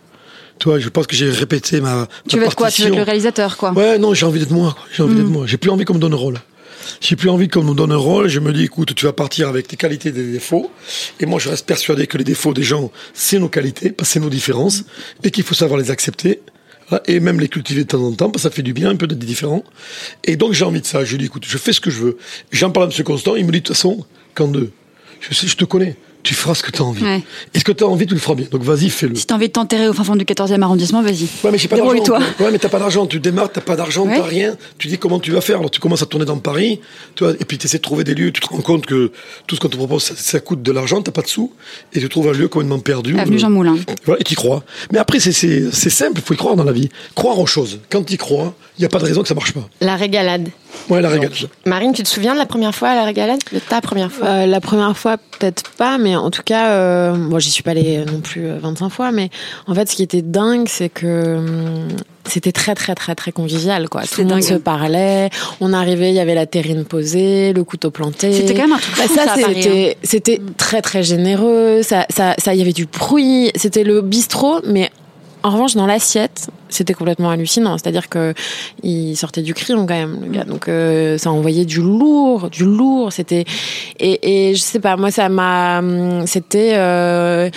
Tu 0.58 0.68
vois, 0.68 0.78
je 0.78 0.90
pense 0.90 1.06
que 1.06 1.16
j'ai 1.16 1.30
répété 1.30 1.80
ma. 1.80 2.06
tu 2.28 2.36
ma 2.36 2.42
veux 2.42 2.46
être 2.48 2.54
quoi? 2.56 2.70
Tu 2.70 2.82
veux 2.82 2.88
être 2.88 2.96
le 2.96 3.02
réalisateur, 3.02 3.56
quoi? 3.56 3.72
Ouais, 3.72 3.96
non, 3.98 4.12
j'ai 4.12 4.26
envie 4.26 4.40
d'être 4.40 4.50
moi. 4.50 4.76
J'ai 4.92 5.02
envie 5.02 5.14
d'être 5.14 5.24
moi. 5.30 5.46
J'ai 5.46 5.56
plus 5.56 5.70
envie 5.70 5.86
qu'on 5.86 5.94
me 5.94 5.98
donne 5.98 6.12
un 6.12 6.16
rôle. 6.16 6.36
J'ai 7.00 7.16
plus 7.16 7.28
envie 7.28 7.48
qu'on 7.48 7.64
nous 7.64 7.74
donne 7.74 7.92
un 7.92 7.96
rôle. 7.96 8.28
Je 8.28 8.40
me 8.40 8.52
dis, 8.52 8.64
écoute, 8.64 8.94
tu 8.94 9.04
vas 9.04 9.12
partir 9.12 9.48
avec 9.48 9.68
tes 9.68 9.76
qualités 9.76 10.10
et 10.10 10.12
tes 10.12 10.22
défauts. 10.22 10.70
Et 11.18 11.26
moi, 11.26 11.38
je 11.38 11.48
reste 11.48 11.66
persuadé 11.66 12.06
que 12.06 12.18
les 12.18 12.24
défauts 12.24 12.54
des 12.54 12.62
gens, 12.62 12.90
c'est 13.14 13.38
nos 13.38 13.48
qualités, 13.48 13.94
c'est 14.02 14.20
nos 14.20 14.30
différences, 14.30 14.84
et 15.22 15.30
qu'il 15.30 15.44
faut 15.44 15.54
savoir 15.54 15.78
les 15.78 15.90
accepter 15.90 16.40
Voilà, 16.88 17.02
et 17.06 17.20
même 17.20 17.40
les 17.40 17.48
cultiver 17.48 17.84
de 17.84 17.88
temps 17.88 18.02
en 18.02 18.12
temps, 18.12 18.30
parce 18.30 18.44
que 18.44 18.48
ça 18.48 18.54
fait 18.54 18.62
du 18.62 18.72
bien, 18.72 18.90
un 18.90 18.96
peu 18.96 19.06
d'être 19.06 19.18
différent. 19.18 19.64
Et 20.24 20.36
donc 20.36 20.52
j'ai 20.52 20.64
envie 20.64 20.80
de 20.80 20.86
ça. 20.86 21.04
Je 21.04 21.12
lui 21.12 21.18
dis, 21.18 21.26
écoute, 21.26 21.44
je 21.46 21.58
fais 21.58 21.72
ce 21.72 21.80
que 21.80 21.90
je 21.90 22.00
veux. 22.00 22.18
J'en 22.50 22.70
parle 22.70 22.90
à 22.90 22.96
M. 22.96 23.04
Constant, 23.04 23.36
il 23.36 23.44
me 23.44 23.52
dit, 23.52 23.60
de 23.60 23.66
toute 23.66 23.76
façon, 23.76 24.04
quand 24.34 24.48
deux, 24.48 24.72
je 25.20 25.54
te 25.54 25.64
connais. 25.64 25.96
Tu 26.22 26.35
feras 26.35 26.54
ce 26.54 26.62
que 26.62 26.70
tu 26.70 26.83
as 26.83 26.85
envie. 26.85 27.02
Ouais. 27.02 27.22
Et 27.54 27.59
ce 27.59 27.64
que 27.64 27.72
tu 27.72 27.83
as 27.83 27.87
envie, 27.87 28.06
tu 28.06 28.12
le 28.14 28.20
feras 28.20 28.35
bien. 28.35 28.46
Donc 28.50 28.62
vas-y, 28.62 28.90
fais-le. 28.90 29.14
Si 29.14 29.26
t'as 29.26 29.35
envie 29.37 29.48
de 29.48 29.52
t'enterrer 29.52 29.88
au 29.88 29.92
fin 29.94 30.04
fond 30.04 30.16
du 30.16 30.24
14e 30.26 30.61
arrondissement, 30.62 31.02
vas-y. 31.02 31.24
Ouais, 31.42 31.50
mais 31.50 31.59
j'ai 31.59 31.68
pas 31.68 31.76
d'argent. 31.76 32.02
Toi. 32.02 32.18
Ouais, 32.40 32.50
mais 32.52 32.59
t'as 32.59 32.68
pas 32.68 32.78
d'argent. 32.78 33.06
Tu 33.06 33.20
démarres, 33.20 33.50
t'as 33.50 33.61
pas 33.62 33.74
d'argent, 33.76 34.06
Ouais. 34.06 34.16
t'as 34.16 34.22
rien. 34.24 34.56
Tu 34.78 34.88
dis 34.88 34.98
comment 34.98 35.18
tu 35.18 35.30
vas 35.33 35.40
faire. 35.40 35.59
Alors 35.59 35.70
tu 35.70 35.80
commences 35.80 36.02
à 36.02 36.06
tourner 36.06 36.26
dans 36.26 36.37
Paris, 36.38 36.80
tu 37.14 37.24
vois, 37.24 37.33
et 37.33 37.44
puis 37.44 37.56
tu 37.59 37.66
essaies 37.66 37.78
de 37.78 37.83
trouver 37.83 38.04
des 38.04 38.14
lieux. 38.14 38.33
Tu 38.33 38.40
te 38.40 38.46
rends 38.48 38.61
compte 38.61 38.85
que 38.87 39.12
tout 39.46 39.54
ce 39.56 39.61
qu'on 39.61 39.68
te 39.68 39.76
propose, 39.76 40.02
ça, 40.02 40.14
ça 40.16 40.40
coûte 40.40 40.62
de 40.62 40.72
l'argent, 40.72 41.00
t'as 41.00 41.11
pas 41.12 41.22
de 41.22 41.26
sous, 41.28 41.52
et 41.94 42.00
tu 42.00 42.09
trouves 42.09 42.28
un 42.28 42.33
lieu 42.33 42.48
complètement 42.48 42.78
perdu. 42.80 43.18
Avenue 43.18 43.37
Euh, 43.37 43.40
Jean 43.40 43.50
Moulin. 43.50 43.76
Voilà, 44.04 44.20
et 44.20 44.24
tu 44.24 44.35
crois. 44.35 44.62
Mais 44.92 44.98
après, 44.98 45.20
c'est- 45.20 45.33
c'est 45.33 45.70
c'est 45.72 45.90
simple, 45.90 46.14
il 46.16 46.22
faut 46.22 46.35
y 46.35 46.37
croire 46.37 46.54
dans 46.56 46.64
la 46.64 46.72
vie. 46.72 46.90
Croire 47.14 47.38
aux 47.38 47.46
choses. 47.46 47.80
Quand 47.90 48.02
tu 48.04 48.14
y 48.14 48.16
crois, 48.18 48.54
il 48.76 48.83
n'y 48.83 48.87
a 48.87 48.88
pas 48.90 48.98
de 48.98 49.04
raison 49.04 49.22
que 49.22 49.28
ça 49.28 49.35
marche 49.35 49.52
pas. 49.52 49.66
La 49.80 49.96
régalade. 49.96 50.48
Ouais, 50.88 51.00
la 51.02 51.09
régale. 51.09 51.30
Marine, 51.66 51.92
tu 51.92 52.02
te 52.02 52.09
souviens 52.09 52.33
de 52.35 52.38
la 52.38 52.46
première 52.46 52.74
fois 52.74 52.90
à 52.90 52.94
la 52.94 53.04
régalade? 53.04 53.40
De 53.52 53.59
ta 53.59 53.80
première 53.80 54.11
fois? 54.12 54.26
Euh, 54.26 54.46
la 54.46 54.61
première 54.61 54.96
fois, 54.96 55.16
peut-être 55.16 55.70
pas, 55.70 55.98
mais 55.98 56.10
en 56.16 56.31
tout 56.31 56.42
cas, 56.42 56.70
euh, 56.70 57.14
moi, 57.14 57.38
j'y 57.38 57.51
suis 57.51 57.62
pas 57.62 57.73
allée 57.73 58.05
non 58.05 58.20
plus 58.20 58.46
euh, 58.46 58.59
25 58.61 58.88
fois, 58.88 59.12
mais 59.12 59.31
en 59.66 59.75
fait, 59.75 59.88
ce 59.88 59.96
qui 59.96 60.03
était 60.03 60.23
dingue, 60.23 60.68
c'est 60.68 60.88
que 60.88 61.37
hum, 61.37 61.88
c'était 62.27 62.53
très, 62.53 62.75
très, 62.75 62.94
très, 62.94 63.14
très 63.14 63.33
convivial, 63.33 63.88
quoi. 63.88 64.03
Tout 64.03 64.20
le 64.20 64.25
monde 64.25 64.40
dingue. 64.40 64.42
se 64.42 64.55
parlait. 64.55 65.31
On 65.61 65.73
arrivait, 65.73 66.11
il 66.11 66.14
y 66.14 66.20
avait 66.20 66.35
la 66.35 66.46
terrine 66.46 66.85
posée, 66.85 67.53
le 67.53 67.64
couteau 67.64 67.90
planté. 67.90 68.33
C'était 68.33 68.55
quand 68.55 68.68
même 68.68 68.73
un 68.73 68.79
truc 68.79 68.96
Bah, 68.96 69.05
fou, 69.05 69.14
ça, 69.14 69.27
Paris, 69.27 69.44
hein. 69.44 69.53
c'était, 69.55 69.96
c'était 70.03 70.40
très, 70.57 70.83
très 70.83 71.03
généreux. 71.03 71.83
Ça, 71.83 72.07
ça, 72.11 72.35
ça, 72.38 72.55
il 72.55 72.59
y 72.59 72.62
avait 72.62 72.73
du 72.73 72.87
bruit. 72.87 73.51
C'était 73.57 73.85
le 73.85 74.01
bistrot, 74.03 74.61
mais 74.66 74.90
en 75.42 75.50
revanche, 75.50 75.74
dans 75.74 75.87
l'assiette, 75.87 76.48
c'était 76.68 76.94
complètement 76.94 77.31
hallucinant. 77.31 77.79
C'est-à-dire 77.79 78.09
que 78.09 78.35
il 78.83 79.16
sortait 79.16 79.42
du 79.42 79.55
crayon 79.55 79.87
quand 79.87 79.94
même, 79.94 80.18
le 80.22 80.31
gars. 80.31 80.44
Donc 80.44 80.68
euh, 80.68 81.18
ça 81.18 81.31
envoyait 81.31 81.64
du 81.64 81.81
lourd, 81.81 82.50
du 82.50 82.64
lourd. 82.64 83.12
C'était 83.12 83.44
et, 83.98 84.50
et 84.50 84.55
je 84.55 84.61
sais 84.61 84.81
pas, 84.81 84.96
moi 84.96 85.11
ça 85.11 85.29
m'a, 85.29 85.79
hum, 85.79 86.26
c'était. 86.26 86.72
euh, 86.74 87.50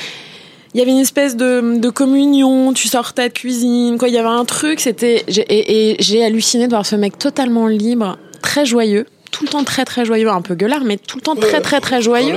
il 0.74 0.80
y 0.80 0.82
avait 0.82 0.92
une 0.92 0.98
espèce 0.98 1.36
de, 1.38 1.78
de 1.78 1.90
communion, 1.92 2.74
tu 2.74 2.88
sortais 2.88 3.30
de 3.30 3.34
cuisine, 3.34 4.00
quoi. 4.00 4.08
Il 4.08 4.16
y 4.16 4.18
avait 4.18 4.28
un 4.28 4.44
truc, 4.46 4.80
c'était. 4.80 5.24
Et, 5.28 5.92
et 5.92 5.96
j'ai 6.00 6.24
halluciné 6.26 6.66
de 6.66 6.72
voir 6.72 6.84
ce 6.86 6.96
mec 6.96 7.20
totalement 7.20 7.68
libre, 7.68 8.18
très 8.42 8.66
joyeux, 8.66 9.06
tout 9.34 9.44
le 9.44 9.50
temps 9.50 9.64
très 9.66 9.84
très 9.84 10.06
joyeux, 10.06 10.30
un 10.30 10.42
peu 10.42 10.56
gueulard, 10.56 10.84
mais 10.86 10.96
tout 10.98 11.18
le 11.18 11.22
temps 11.24 11.36
très 11.36 11.60
très 11.60 11.82
très 11.82 12.02
joyeux. 12.02 12.36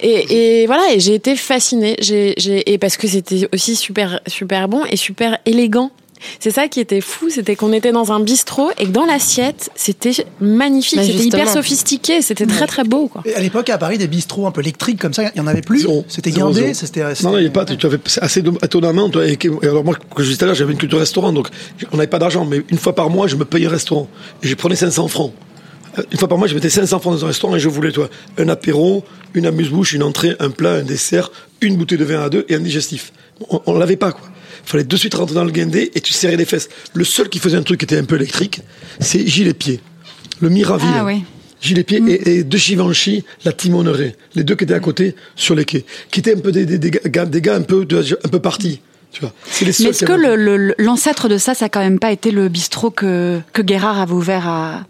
Et, 0.00 0.62
et 0.62 0.66
voilà, 0.66 0.82
et 0.92 0.98
j'ai 1.00 1.14
été 1.14 1.36
fascinée. 1.36 1.96
J'ai, 2.00 2.34
j'ai, 2.38 2.72
et 2.72 2.78
parce 2.78 2.96
que 2.96 3.06
c'était 3.06 3.48
aussi 3.54 3.76
super, 3.76 4.20
super 4.26 4.66
bon 4.68 4.82
et 4.90 4.96
super 4.96 5.38
élégant. 5.46 5.92
C'est 6.38 6.50
ça 6.50 6.68
qui 6.68 6.80
était 6.80 7.00
fou, 7.00 7.30
c'était 7.30 7.56
qu'on 7.56 7.72
était 7.72 7.92
dans 7.92 8.12
un 8.12 8.20
bistrot 8.20 8.70
et 8.78 8.84
que 8.84 8.90
dans 8.90 9.06
l'assiette, 9.06 9.70
c'était 9.74 10.12
magnifique, 10.38 10.98
Bah, 10.98 11.04
c'était 11.04 11.16
hyper 11.24 11.46
sophistiqué, 11.54 12.20
c'était 12.20 12.44
très 12.44 12.66
très 12.66 12.84
beau, 12.84 13.08
quoi. 13.08 13.22
Et 13.24 13.34
à 13.34 13.40
l'époque, 13.40 13.70
à 13.70 13.78
Paris, 13.78 13.96
des 13.96 14.06
bistrots 14.06 14.46
un 14.46 14.50
peu 14.50 14.60
électriques 14.60 14.98
comme 15.00 15.14
ça, 15.14 15.30
il 15.34 15.38
y 15.38 15.40
en 15.40 15.46
avait 15.46 15.62
plus? 15.62 15.80
Zéro. 15.80 16.04
C'était 16.08 16.30
zéro. 16.30 16.52
c'était. 16.74 17.00
Non, 17.22 17.30
non, 17.32 17.38
il 17.38 17.42
n'y 17.44 17.46
a 17.46 17.50
pas. 17.50 17.64
Tu 17.64 17.74
tu 17.78 17.86
avais 17.86 17.98
assez 18.20 18.42
de- 18.42 18.52
étonnamment. 18.62 19.08
toi, 19.08 19.26
et, 19.26 19.36
que- 19.36 19.48
et 19.62 19.68
alors 19.68 19.82
moi, 19.82 19.94
quand 20.14 20.22
je 20.22 20.24
disais 20.28 20.36
tout 20.36 20.44
à 20.44 20.46
l'heure, 20.48 20.54
j'avais 20.56 20.72
une 20.72 20.78
culture 20.78 20.98
restaurant, 20.98 21.32
donc 21.32 21.48
on 21.90 21.96
n'avait 21.96 22.06
pas 22.06 22.18
d'argent, 22.18 22.44
mais 22.44 22.60
une 22.68 22.78
fois 22.78 22.94
par 22.94 23.08
mois, 23.08 23.26
je 23.26 23.36
me 23.36 23.46
payais 23.46 23.66
un 23.68 23.70
restaurant 23.70 24.06
et 24.42 24.46
je 24.46 24.54
prenais 24.54 24.76
500 24.76 25.08
francs. 25.08 25.32
Euh, 25.98 26.02
Une 26.12 26.18
fois 26.18 26.28
par 26.28 26.38
mois, 26.38 26.46
je 26.46 26.54
mettais 26.54 26.70
500 26.70 26.98
francs 27.00 27.14
dans 27.18 27.24
un 27.24 27.28
restaurant 27.28 27.56
et 27.56 27.60
je 27.60 27.68
voulais, 27.68 27.92
toi, 27.92 28.08
un 28.38 28.48
apéro, 28.48 29.04
une 29.34 29.46
amuse-bouche, 29.46 29.92
une 29.92 30.02
entrée, 30.02 30.34
un 30.38 30.50
plat, 30.50 30.72
un 30.74 30.82
dessert, 30.82 31.30
une 31.60 31.76
bouteille 31.76 31.98
de 31.98 32.04
vin 32.04 32.20
à 32.22 32.28
deux 32.28 32.44
et 32.48 32.54
un 32.54 32.60
digestif. 32.60 33.12
On, 33.50 33.60
on 33.66 33.78
l'avait 33.78 33.96
pas, 33.96 34.12
quoi. 34.12 34.28
Il 34.66 34.70
fallait 34.70 34.84
de 34.84 34.96
suite 34.96 35.14
rentrer 35.14 35.34
dans 35.34 35.44
le 35.44 35.50
guindé 35.50 35.90
et 35.94 36.00
tu 36.00 36.12
serrais 36.12 36.36
les 36.36 36.44
fesses. 36.44 36.68
Le 36.92 37.04
seul 37.04 37.28
qui 37.28 37.38
faisait 37.38 37.56
un 37.56 37.62
truc 37.62 37.80
qui 37.80 37.84
était 37.84 37.96
un 37.98 38.04
peu 38.04 38.16
électrique, 38.16 38.60
c'est 39.00 39.26
Gilles 39.26 39.54
Pied. 39.54 39.80
Le 40.40 40.48
Miraville. 40.50 40.88
Ah 40.94 41.04
oui. 41.04 41.24
Gilles 41.62 41.84
Pied 41.84 42.02
et, 42.06 42.36
et 42.38 42.44
de 42.44 42.56
Givenchy, 42.56 43.24
la 43.44 43.52
timonerie. 43.52 44.12
Les 44.34 44.44
deux 44.44 44.54
qui 44.54 44.64
étaient 44.64 44.74
à 44.74 44.80
côté, 44.80 45.14
sur 45.34 45.54
les 45.54 45.64
quais. 45.64 45.84
Qui 46.10 46.20
étaient 46.20 46.34
un 46.36 46.40
peu 46.40 46.52
des, 46.52 46.66
des, 46.66 46.78
des 46.78 46.90
gars, 46.90 47.24
des 47.26 47.40
gars 47.40 47.54
un 47.56 47.62
peu, 47.62 47.84
de- 47.84 48.18
un 48.24 48.28
peu 48.28 48.38
partis. 48.38 48.80
Tu 49.12 49.22
vois. 49.22 49.32
Seuls 49.50 49.68
Mais 49.80 49.86
est-ce 49.88 50.04
que 50.04 50.82
l'ancêtre 50.82 51.28
de 51.28 51.36
ça, 51.36 51.54
ça 51.54 51.64
a 51.64 51.68
quand 51.68 51.80
même 51.80 51.98
pas 51.98 52.12
été 52.12 52.30
le 52.30 52.48
bistrot 52.48 52.90
que, 52.90 53.40
que 53.52 53.60
Guérard 53.62 53.98
avait 54.00 54.12
ouvert 54.12 54.46
à, 54.48 54.86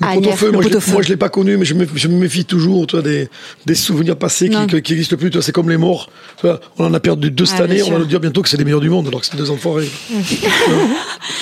Le 0.00 0.20
Lièvre, 0.20 0.52
moi, 0.52 0.62
je 0.62 0.92
moi 0.92 1.02
je 1.02 1.08
l'ai 1.08 1.16
pas 1.16 1.28
connu, 1.28 1.56
mais 1.58 1.64
je 1.64 1.74
me, 1.74 1.86
je 1.94 2.08
me 2.08 2.14
méfie 2.18 2.44
toujours 2.44 2.86
toi, 2.86 3.02
des, 3.02 3.28
des 3.66 3.74
souvenirs 3.74 4.16
passés 4.16 4.48
Non. 4.48 4.66
qui, 4.66 4.80
qui 4.82 4.92
existent 4.94 5.16
plus. 5.16 5.30
toi, 5.30 5.42
C'est 5.42 5.52
comme 5.52 5.68
les 5.68 5.76
morts. 5.76 6.08
On 6.78 6.84
en 6.84 6.94
a 6.94 7.00
perdu 7.00 7.30
deux 7.30 7.44
cette 7.44 7.60
Ah, 7.60 7.64
année, 7.64 7.82
on 7.82 7.90
va 7.90 7.98
nous 7.98 8.06
dire 8.06 8.20
bientôt 8.20 8.40
que 8.42 8.48
c'est 8.48 8.56
les 8.56 8.64
meilleurs 8.64 8.80
du 8.80 8.88
monde, 8.88 9.08
alors 9.08 9.20
que 9.20 9.26
c'est 9.26 9.36
deux 9.36 9.50
enfoirés. 9.50 9.90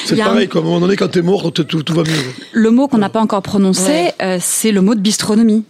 c'est 0.05 0.17
pareil, 0.17 0.45
un- 0.45 0.49
quoi. 0.49 0.61
à 0.61 0.65
un 0.65 0.67
moment 0.67 0.81
donné, 0.81 0.97
quand 0.97 1.09
t'es 1.09 1.23
mort, 1.23 1.53
tout, 1.53 1.65
tout, 1.65 1.83
tout 1.83 1.95
va 1.95 2.03
mieux. 2.03 2.11
Le 2.53 2.71
mot 2.71 2.89
qu'on 2.89 2.99
n'a 2.99 3.09
pas 3.11 3.21
encore 3.21 3.43
prononcé, 3.43 3.89
Ouais. 3.91 4.15
euh, 4.23 4.39
c'est 4.41 4.73
le 4.73 4.81
mot 4.81 4.95
de 4.95 5.01
bistronomie. 5.01 5.65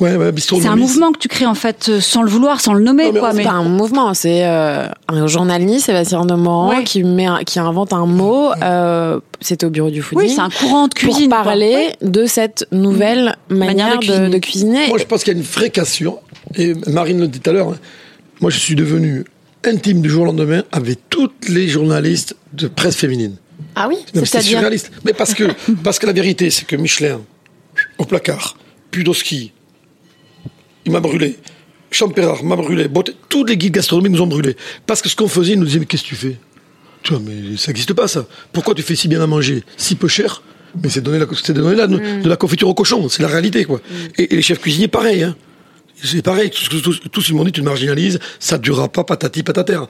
Ouais, 0.00 0.14
ouais, 0.16 0.30
bistronomie. 0.32 0.64
C'est 0.66 0.72
un 0.72 0.76
mouvement 0.76 1.12
que 1.12 1.18
tu 1.18 1.28
crées 1.28 1.46
en 1.46 1.54
fait 1.54 1.88
euh, 1.88 2.00
sans 2.00 2.22
le 2.22 2.30
vouloir, 2.30 2.60
sans 2.60 2.72
le 2.74 2.82
nommer, 2.84 3.06
Non, 3.06 3.12
mais 3.14 3.18
quoi. 3.20 3.32
Mais 3.32 3.42
C'est 3.42 3.48
pas 3.48 3.54
un 3.54 3.64
mouvement, 3.68 4.14
c'est 4.14 4.46
euh, 4.46 4.86
un 5.08 5.26
journaliste, 5.26 5.86
Sébastien 5.86 6.24
Demorand, 6.24 6.70
Ouais. 6.70 6.84
qui, 6.84 7.02
met 7.02 7.26
un- 7.26 7.42
qui 7.44 7.58
invente 7.58 7.92
un 7.92 8.06
mot. 8.06 8.50
euh, 8.62 9.18
C'était 9.40 9.66
au 9.66 9.70
bureau 9.70 9.90
du 9.90 10.00
fooding. 10.02 10.28
oui, 10.28 10.32
c'est 10.34 10.40
un 10.40 10.50
courant 10.50 10.86
de 10.88 10.94
cuisine. 10.94 11.28
pour 11.28 11.38
quoi. 11.38 11.44
parler 11.44 11.90
de 12.00 12.26
cette 12.26 12.66
nouvelle 12.72 13.36
manière, 13.48 13.66
Manière 13.88 13.98
de 13.98 14.00
de, 14.00 14.06
cuisiner. 14.06 14.28
de 14.30 14.38
cuisiner. 14.38 14.88
Moi, 14.88 14.98
je 14.98 15.04
pense 15.04 15.24
qu'il 15.24 15.32
y 15.36 15.36
a 15.36 15.42
une 15.64 15.70
cassure. 15.70 16.18
Et 16.54 16.74
Marine 16.86 17.20
le 17.20 17.28
dit 17.28 17.40
tout 17.40 17.50
à 17.50 17.52
l'heure. 17.52 17.68
hein. 17.70 17.76
Moi, 18.40 18.50
je 18.50 18.58
suis 18.58 18.74
devenu 18.76 19.24
intime 19.64 20.00
du 20.00 20.08
jour 20.08 20.22
au 20.22 20.26
lendemain 20.26 20.62
avec 20.70 21.00
toutes 21.10 21.48
les 21.48 21.66
journalistes 21.68 22.36
de 22.52 22.68
presse 22.68 22.94
féminine. 22.96 23.34
Ah 23.74 23.88
oui 23.88 23.96
C'est 24.24 24.40
surréaliste. 24.42 24.92
Mais 25.04 25.12
parce 25.12 25.34
que, 25.34 25.44
parce 25.82 25.98
que 25.98 26.06
la 26.06 26.12
vérité, 26.12 26.50
c'est 26.50 26.64
que 26.66 26.76
Michelin, 26.76 27.20
au 27.98 28.04
placard, 28.04 28.56
Pudowski, 28.92 29.52
il 30.88 30.92
m'a 30.92 31.00
brûlé. 31.00 31.36
Champérard 31.90 32.42
m'a 32.44 32.56
brûlé. 32.56 32.86
Tous 33.28 33.44
les 33.44 33.56
guides 33.56 33.74
gastronomiques 33.74 34.12
nous 34.12 34.22
ont 34.22 34.26
brûlés. 34.26 34.56
Parce 34.86 35.00
que 35.02 35.08
ce 35.08 35.16
qu'on 35.16 35.28
faisait, 35.28 35.52
ils 35.52 35.58
nous 35.58 35.64
disaient, 35.66 35.78
mais 35.78 35.86
qu'est-ce 35.86 36.02
que 36.02 36.08
tu 36.08 36.16
fais? 36.16 36.36
Tu 37.02 37.12
vois, 37.12 37.22
mais 37.24 37.56
ça 37.56 37.68
n'existe 37.68 37.92
pas, 37.94 38.08
ça. 38.08 38.26
Pourquoi 38.52 38.74
tu 38.74 38.82
fais 38.82 38.96
si 38.96 39.08
bien 39.08 39.20
à 39.22 39.26
manger, 39.26 39.62
si 39.76 39.94
peu 39.94 40.08
cher 40.08 40.42
Mais 40.82 40.88
c'est 40.90 41.00
donner, 41.00 41.18
la, 41.18 41.26
donner 41.26 41.76
la- 41.76 41.86
de 41.86 42.28
la 42.28 42.36
confiture 42.36 42.68
au 42.68 42.74
cochon. 42.74 43.08
C'est 43.08 43.22
la 43.22 43.28
réalité, 43.28 43.64
quoi. 43.64 43.80
Et, 44.18 44.32
et 44.32 44.36
les 44.36 44.42
chefs 44.42 44.58
cuisiniers, 44.60 44.88
pareil, 44.88 45.22
hein. 45.22 45.36
C'est 46.00 46.22
pareil, 46.22 46.50
tous, 46.50 46.80
tous, 46.80 47.00
tous 47.10 47.28
ils 47.28 47.34
m'ont 47.34 47.42
dit, 47.42 47.50
tu 47.50 47.62
marginalises, 47.62 48.20
ça 48.38 48.56
ne 48.56 48.62
durera 48.62 48.88
pas, 48.88 49.02
patati 49.02 49.42
patater. 49.42 49.80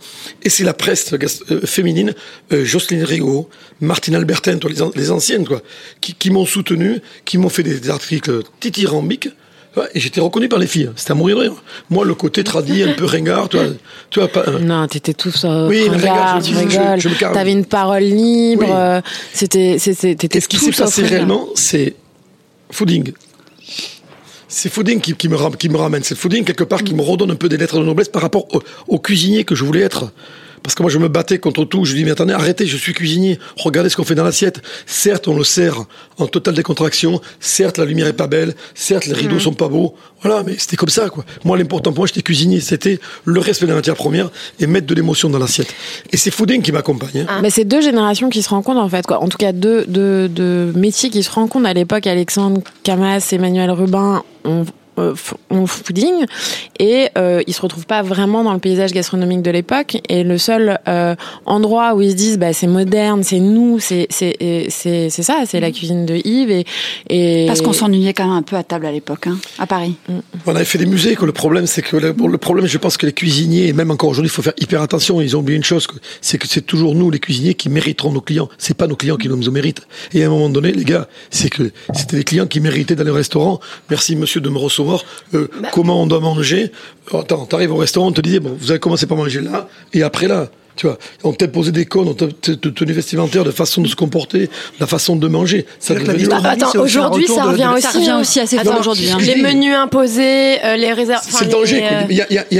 Et 0.43 0.49
c'est 0.49 0.65
la 0.65 0.73
presse 0.73 1.13
euh, 1.51 1.61
féminine, 1.67 2.15
euh, 2.53 2.65
Jocelyne 2.65 3.05
Rigaud, 3.05 3.51
Martine 3.83 4.15
Albertin, 4.15 4.57
toi, 4.57 4.71
les, 4.71 4.81
an- 4.81 4.91
les 4.95 5.11
anciennes, 5.11 5.47
quoi, 5.47 5.61
qui, 6.01 6.15
qui 6.15 6.31
m'ont 6.31 6.47
soutenu, 6.47 7.01
qui 7.27 7.37
m'ont 7.37 7.51
fait 7.51 7.63
des, 7.63 7.79
des 7.79 7.91
articles 7.91 8.41
titirambiques, 8.59 9.29
et 9.95 10.01
j'étais 10.01 10.21
reconnu 10.21 10.49
par 10.49 10.59
les 10.59 10.67
filles. 10.67 10.91
C'était 10.97 11.13
à 11.13 11.15
mourir 11.15 11.39
rire. 11.39 11.53
Moi, 11.91 12.05
le 12.05 12.15
côté 12.15 12.45
tradit, 12.45 12.83
un 12.83 12.93
peu 12.93 13.05
ringard, 13.17 13.49
tu 13.49 13.57
vois, 13.59 13.67
tu 14.11 14.19
vois 14.21 14.29
pas, 14.29 14.45
euh, 14.49 14.59
Non, 14.59 14.87
t'étais 14.87 15.15
tous 15.15 15.45
euh, 15.45 15.69
Oui, 15.69 15.89
regarde, 15.89 16.43
je- 16.45 16.49
tu 16.49 16.55
je- 16.55 16.59
rigoles. 16.59 17.01
je 17.01 17.09
me 17.09 17.15
carre. 17.15 17.33
T'avais 17.33 17.53
une 17.53 17.65
parole 17.65 18.03
libre. 18.03 18.65
Oui. 18.67 18.71
euh, 18.73 19.01
C'était, 19.33 19.79
c'était, 19.79 20.41
ce 20.41 20.49
qui 20.49 20.57
tout 20.59 20.65
s'est 20.73 20.83
passé 20.83 21.03
ringard. 21.03 21.17
réellement, 21.17 21.49
c'est 21.55 21.95
fooding. 22.71 23.13
C'est 24.51 24.73
fooding 24.73 25.01
qui, 25.01 25.15
qui 25.15 25.29
me, 25.29 25.37
ram- 25.37 25.57
qui 25.57 25.69
me 25.69 25.77
ramène. 25.77 26.03
C'est 26.03 26.17
fooding, 26.17 26.43
quelque 26.45 26.65
part, 26.65 26.83
qui 26.83 26.95
me 26.95 27.03
redonne 27.03 27.31
un 27.31 27.37
peu 27.37 27.49
des 27.49 27.57
lettres 27.59 27.79
de 27.79 27.85
noblesse 27.85 28.09
par 28.09 28.23
rapport 28.23 28.47
au, 28.55 28.63
au 28.87 28.99
cuisinier 28.99 29.45
que 29.45 29.55
je 29.55 29.63
voulais 29.65 29.83
être. 29.83 30.11
Parce 30.63 30.75
que 30.75 30.83
moi, 30.83 30.91
je 30.91 30.99
me 30.99 31.09
battais 31.09 31.39
contre 31.39 31.65
tout. 31.65 31.85
Je 31.85 31.95
dis, 31.95 32.05
mais 32.05 32.11
attendez, 32.11 32.33
arrêtez, 32.33 32.67
je 32.67 32.77
suis 32.77 32.93
cuisinier. 32.93 33.39
Regardez 33.57 33.89
ce 33.91 33.97
qu'on 33.97 34.05
fait 34.05 34.15
dans 34.15 34.25
l'assiette. 34.25 34.61
Certes, 34.87 35.29
on 35.29 35.37
le 35.37 35.45
sert 35.45 35.85
en 36.19 36.27
totale 36.27 36.55
décontraction. 36.55 37.21
Certes, 37.41 37.79
la 37.79 37.85
lumière 37.85 38.07
est 38.07 38.13
pas 38.13 38.27
belle. 38.27 38.55
Certes, 38.75 39.07
les 39.07 39.13
rideaux 39.15 39.39
sont 39.39 39.53
pas 39.55 39.69
beaux. 39.69 39.95
Voilà, 40.23 40.43
mais 40.45 40.55
c'était 40.59 40.77
comme 40.77 40.89
ça, 40.89 41.09
quoi. 41.11 41.25
Moi, 41.45 41.57
l'important 41.57 41.93
pour 41.93 42.01
moi, 42.01 42.07
j'étais 42.07 42.23
cuisinier. 42.23 42.61
C'était 42.61 42.99
le 43.25 43.41
respect 43.41 43.67
de 43.67 43.71
la 43.71 43.77
matière 43.77 43.95
première 43.95 44.31
et 44.59 44.67
mettre 44.67 44.87
de 44.87 44.95
l'émotion 44.95 45.29
dans 45.31 45.39
l'assiette. 45.39 45.73
Et 46.13 46.17
c'est 46.17 46.31
fooding 46.31 46.61
qui 46.63 46.73
m'accompagne. 46.73 47.27
hein. 47.29 47.39
Mais 47.43 47.51
c'est 47.51 47.65
deux 47.65 47.81
générations 47.81 48.29
qui 48.29 48.43
se 48.43 48.49
rencontrent 48.49 48.81
en 48.81 48.89
fait, 48.89 49.07
quoi. 49.07 49.23
En 49.23 49.29
tout 49.29 49.39
cas, 49.39 49.53
deux, 49.53 49.85
deux, 49.87 50.29
deux 50.29 50.73
métiers 50.75 51.11
qui 51.11 51.23
se 51.23 51.31
rencontrent 51.31 51.67
à 51.67 51.73
l'époque. 51.75 52.07
Alexandre 52.07 52.63
Camas, 52.83 53.29
Emmanuel 53.33 53.71
Rubin 53.71 54.23
ont, 54.45 54.65
ont 54.99 55.61
le 55.61 55.67
fooding 55.67 56.25
et 56.79 57.09
euh, 57.17 57.43
ils 57.47 57.55
se 57.55 57.63
retrouvent 57.63 57.87
pas 57.87 58.03
vraiment 58.03 58.45
dans 58.45 58.53
le 58.53 58.59
paysage 58.59 58.93
gastronomique 58.93 59.43
de 59.43 59.51
l'époque. 59.51 59.99
Et 60.09 60.25
le 60.25 60.39
seul 60.39 60.79
euh, 60.89 61.15
endroit 61.47 61.95
où 61.95 62.03
ils 62.03 62.11
se 62.11 62.17
disent, 62.17 62.39
bah, 62.39 62.53
c'est 62.53 62.67
moderne, 62.67 63.23
c'est 63.23 63.41
nous, 63.41 63.79
c'est 63.79 64.07
c'est 64.11 64.37
et 64.41 64.67
c'est 64.71 65.11
c'est 65.11 65.23
ça, 65.23 65.43
c'est 65.47 65.61
la 65.61 65.71
cuisine 65.71 66.07
de 66.07 66.17
Yves 66.25 66.51
et 66.51 66.65
et 67.09 67.45
Parce 67.47 67.63
qu'on 67.63 67.73
s'ennuyait 67.73 68.13
quand 68.13 68.27
même 68.27 68.37
un 68.37 68.43
peu 68.43 68.57
à 68.57 68.63
table 68.63 68.87
à 68.87 68.93
l'époque, 68.93 69.27
hein, 69.27 69.39
à 69.59 69.67
Paris. 69.67 69.95
On 70.47 70.55
avait 70.55 70.65
fait 70.65 70.79
des 70.79 70.87
musées, 70.87 71.17
que 71.17 71.25
le 71.25 71.33
problème, 71.33 71.67
c'est 71.67 71.83
que 71.83 71.97
le, 71.97 72.13
bon, 72.13 72.29
le 72.29 72.39
problème, 72.39 72.67
je 72.67 72.79
pense 72.79 72.97
que 72.97 73.07
les 73.07 73.13
cuisiniers, 73.13 73.69
et 73.69 73.73
même 73.73 73.91
encore 73.91 74.11
aujourd'hui, 74.11 74.31
il 74.31 74.35
faut 74.35 74.43
faire 74.43 74.55
hyper 74.61 74.83
attention. 74.83 75.21
Ils 75.21 75.37
ont 75.37 75.41
oublié 75.41 75.57
une 75.57 75.65
chose, 75.65 75.87
c'est 76.21 76.39
que 76.39 76.47
c'est 76.47 76.63
toujours 76.63 76.95
nous, 76.95 77.11
les 77.11 77.19
cuisiniers, 77.19 77.55
qui 77.55 77.69
mériterons 77.69 78.13
nos 78.13 78.21
clients. 78.21 78.49
C'est 78.59 78.77
pas 78.77 78.87
nos 78.87 78.97
clients 78.97 79.17
qui 79.17 79.29
nous 79.29 79.51
méritent. 79.51 79.83
Et 80.13 80.23
à 80.23 80.27
un 80.27 80.31
moment 80.31 80.49
donné, 80.49 80.73
les 80.73 80.85
gars, 80.85 81.09
c'est 81.31 81.51
que 81.51 81.71
c'était 81.95 82.17
les 82.17 82.25
clients 82.25 82.47
qui 82.47 82.61
méritaient 82.61 82.95
d'aller 82.95 83.11
au 83.11 83.15
restaurant. 83.15 83.61
Merci, 83.91 84.17
monsieur, 84.17 84.41
de 84.41 84.49
me 84.49 84.59
recevoir. 84.59 84.88
Euh, 85.35 85.49
Comment 85.73 86.03
on 86.03 86.07
doit 86.07 86.21
manger 86.21 86.73
Attends, 87.13 87.47
t'arrives 87.47 87.73
au 87.73 87.77
restaurant, 87.77 88.09
on 88.09 88.13
te 88.13 88.21
disait, 88.21 88.41
bon, 88.41 88.57
vous 88.59 88.71
avez 88.71 88.81
commencé 88.81 89.07
par 89.07 89.17
manger 89.17 89.41
là, 89.41 89.69
et 89.93 90.03
après 90.03 90.29
là. 90.29 90.49
Tu 90.79 90.87
vois, 90.87 90.97
on 91.25 91.33
t'a 91.33 91.49
posé 91.49 91.73
des 91.73 91.87
codes, 91.87 92.07
on 92.07 92.15
t'a 92.15 92.27
t- 92.29 92.55
de 92.55 92.71
tenue 92.71 92.93
vestimentaire, 92.93 93.43
de 93.43 93.51
façon 93.51 93.83
de 93.83 93.89
se 93.89 93.97
comporter, 93.97 94.49
la 94.79 94.87
façon 94.87 95.17
de 95.17 95.27
manger. 95.27 95.67
Ça 95.81 95.95
Attends, 96.45 96.81
aujourd'hui, 96.81 97.27
ça 97.27 97.43
revient 97.43 97.69
aussi. 97.75 97.83
Ça 97.83 97.91
revient 97.91 98.17
aussi 98.21 98.39
assez 98.39 98.59
fort 98.59 98.79
aujourd'hui, 98.79 99.11
hein. 99.11 99.19
Les 99.21 99.35
menus 99.43 99.75
imposés, 99.75 100.65
euh, 100.65 100.77
les 100.77 100.93
réserves. 100.93 101.25
C'est 101.29 101.47
le 101.47 101.51
danger. 101.51 101.83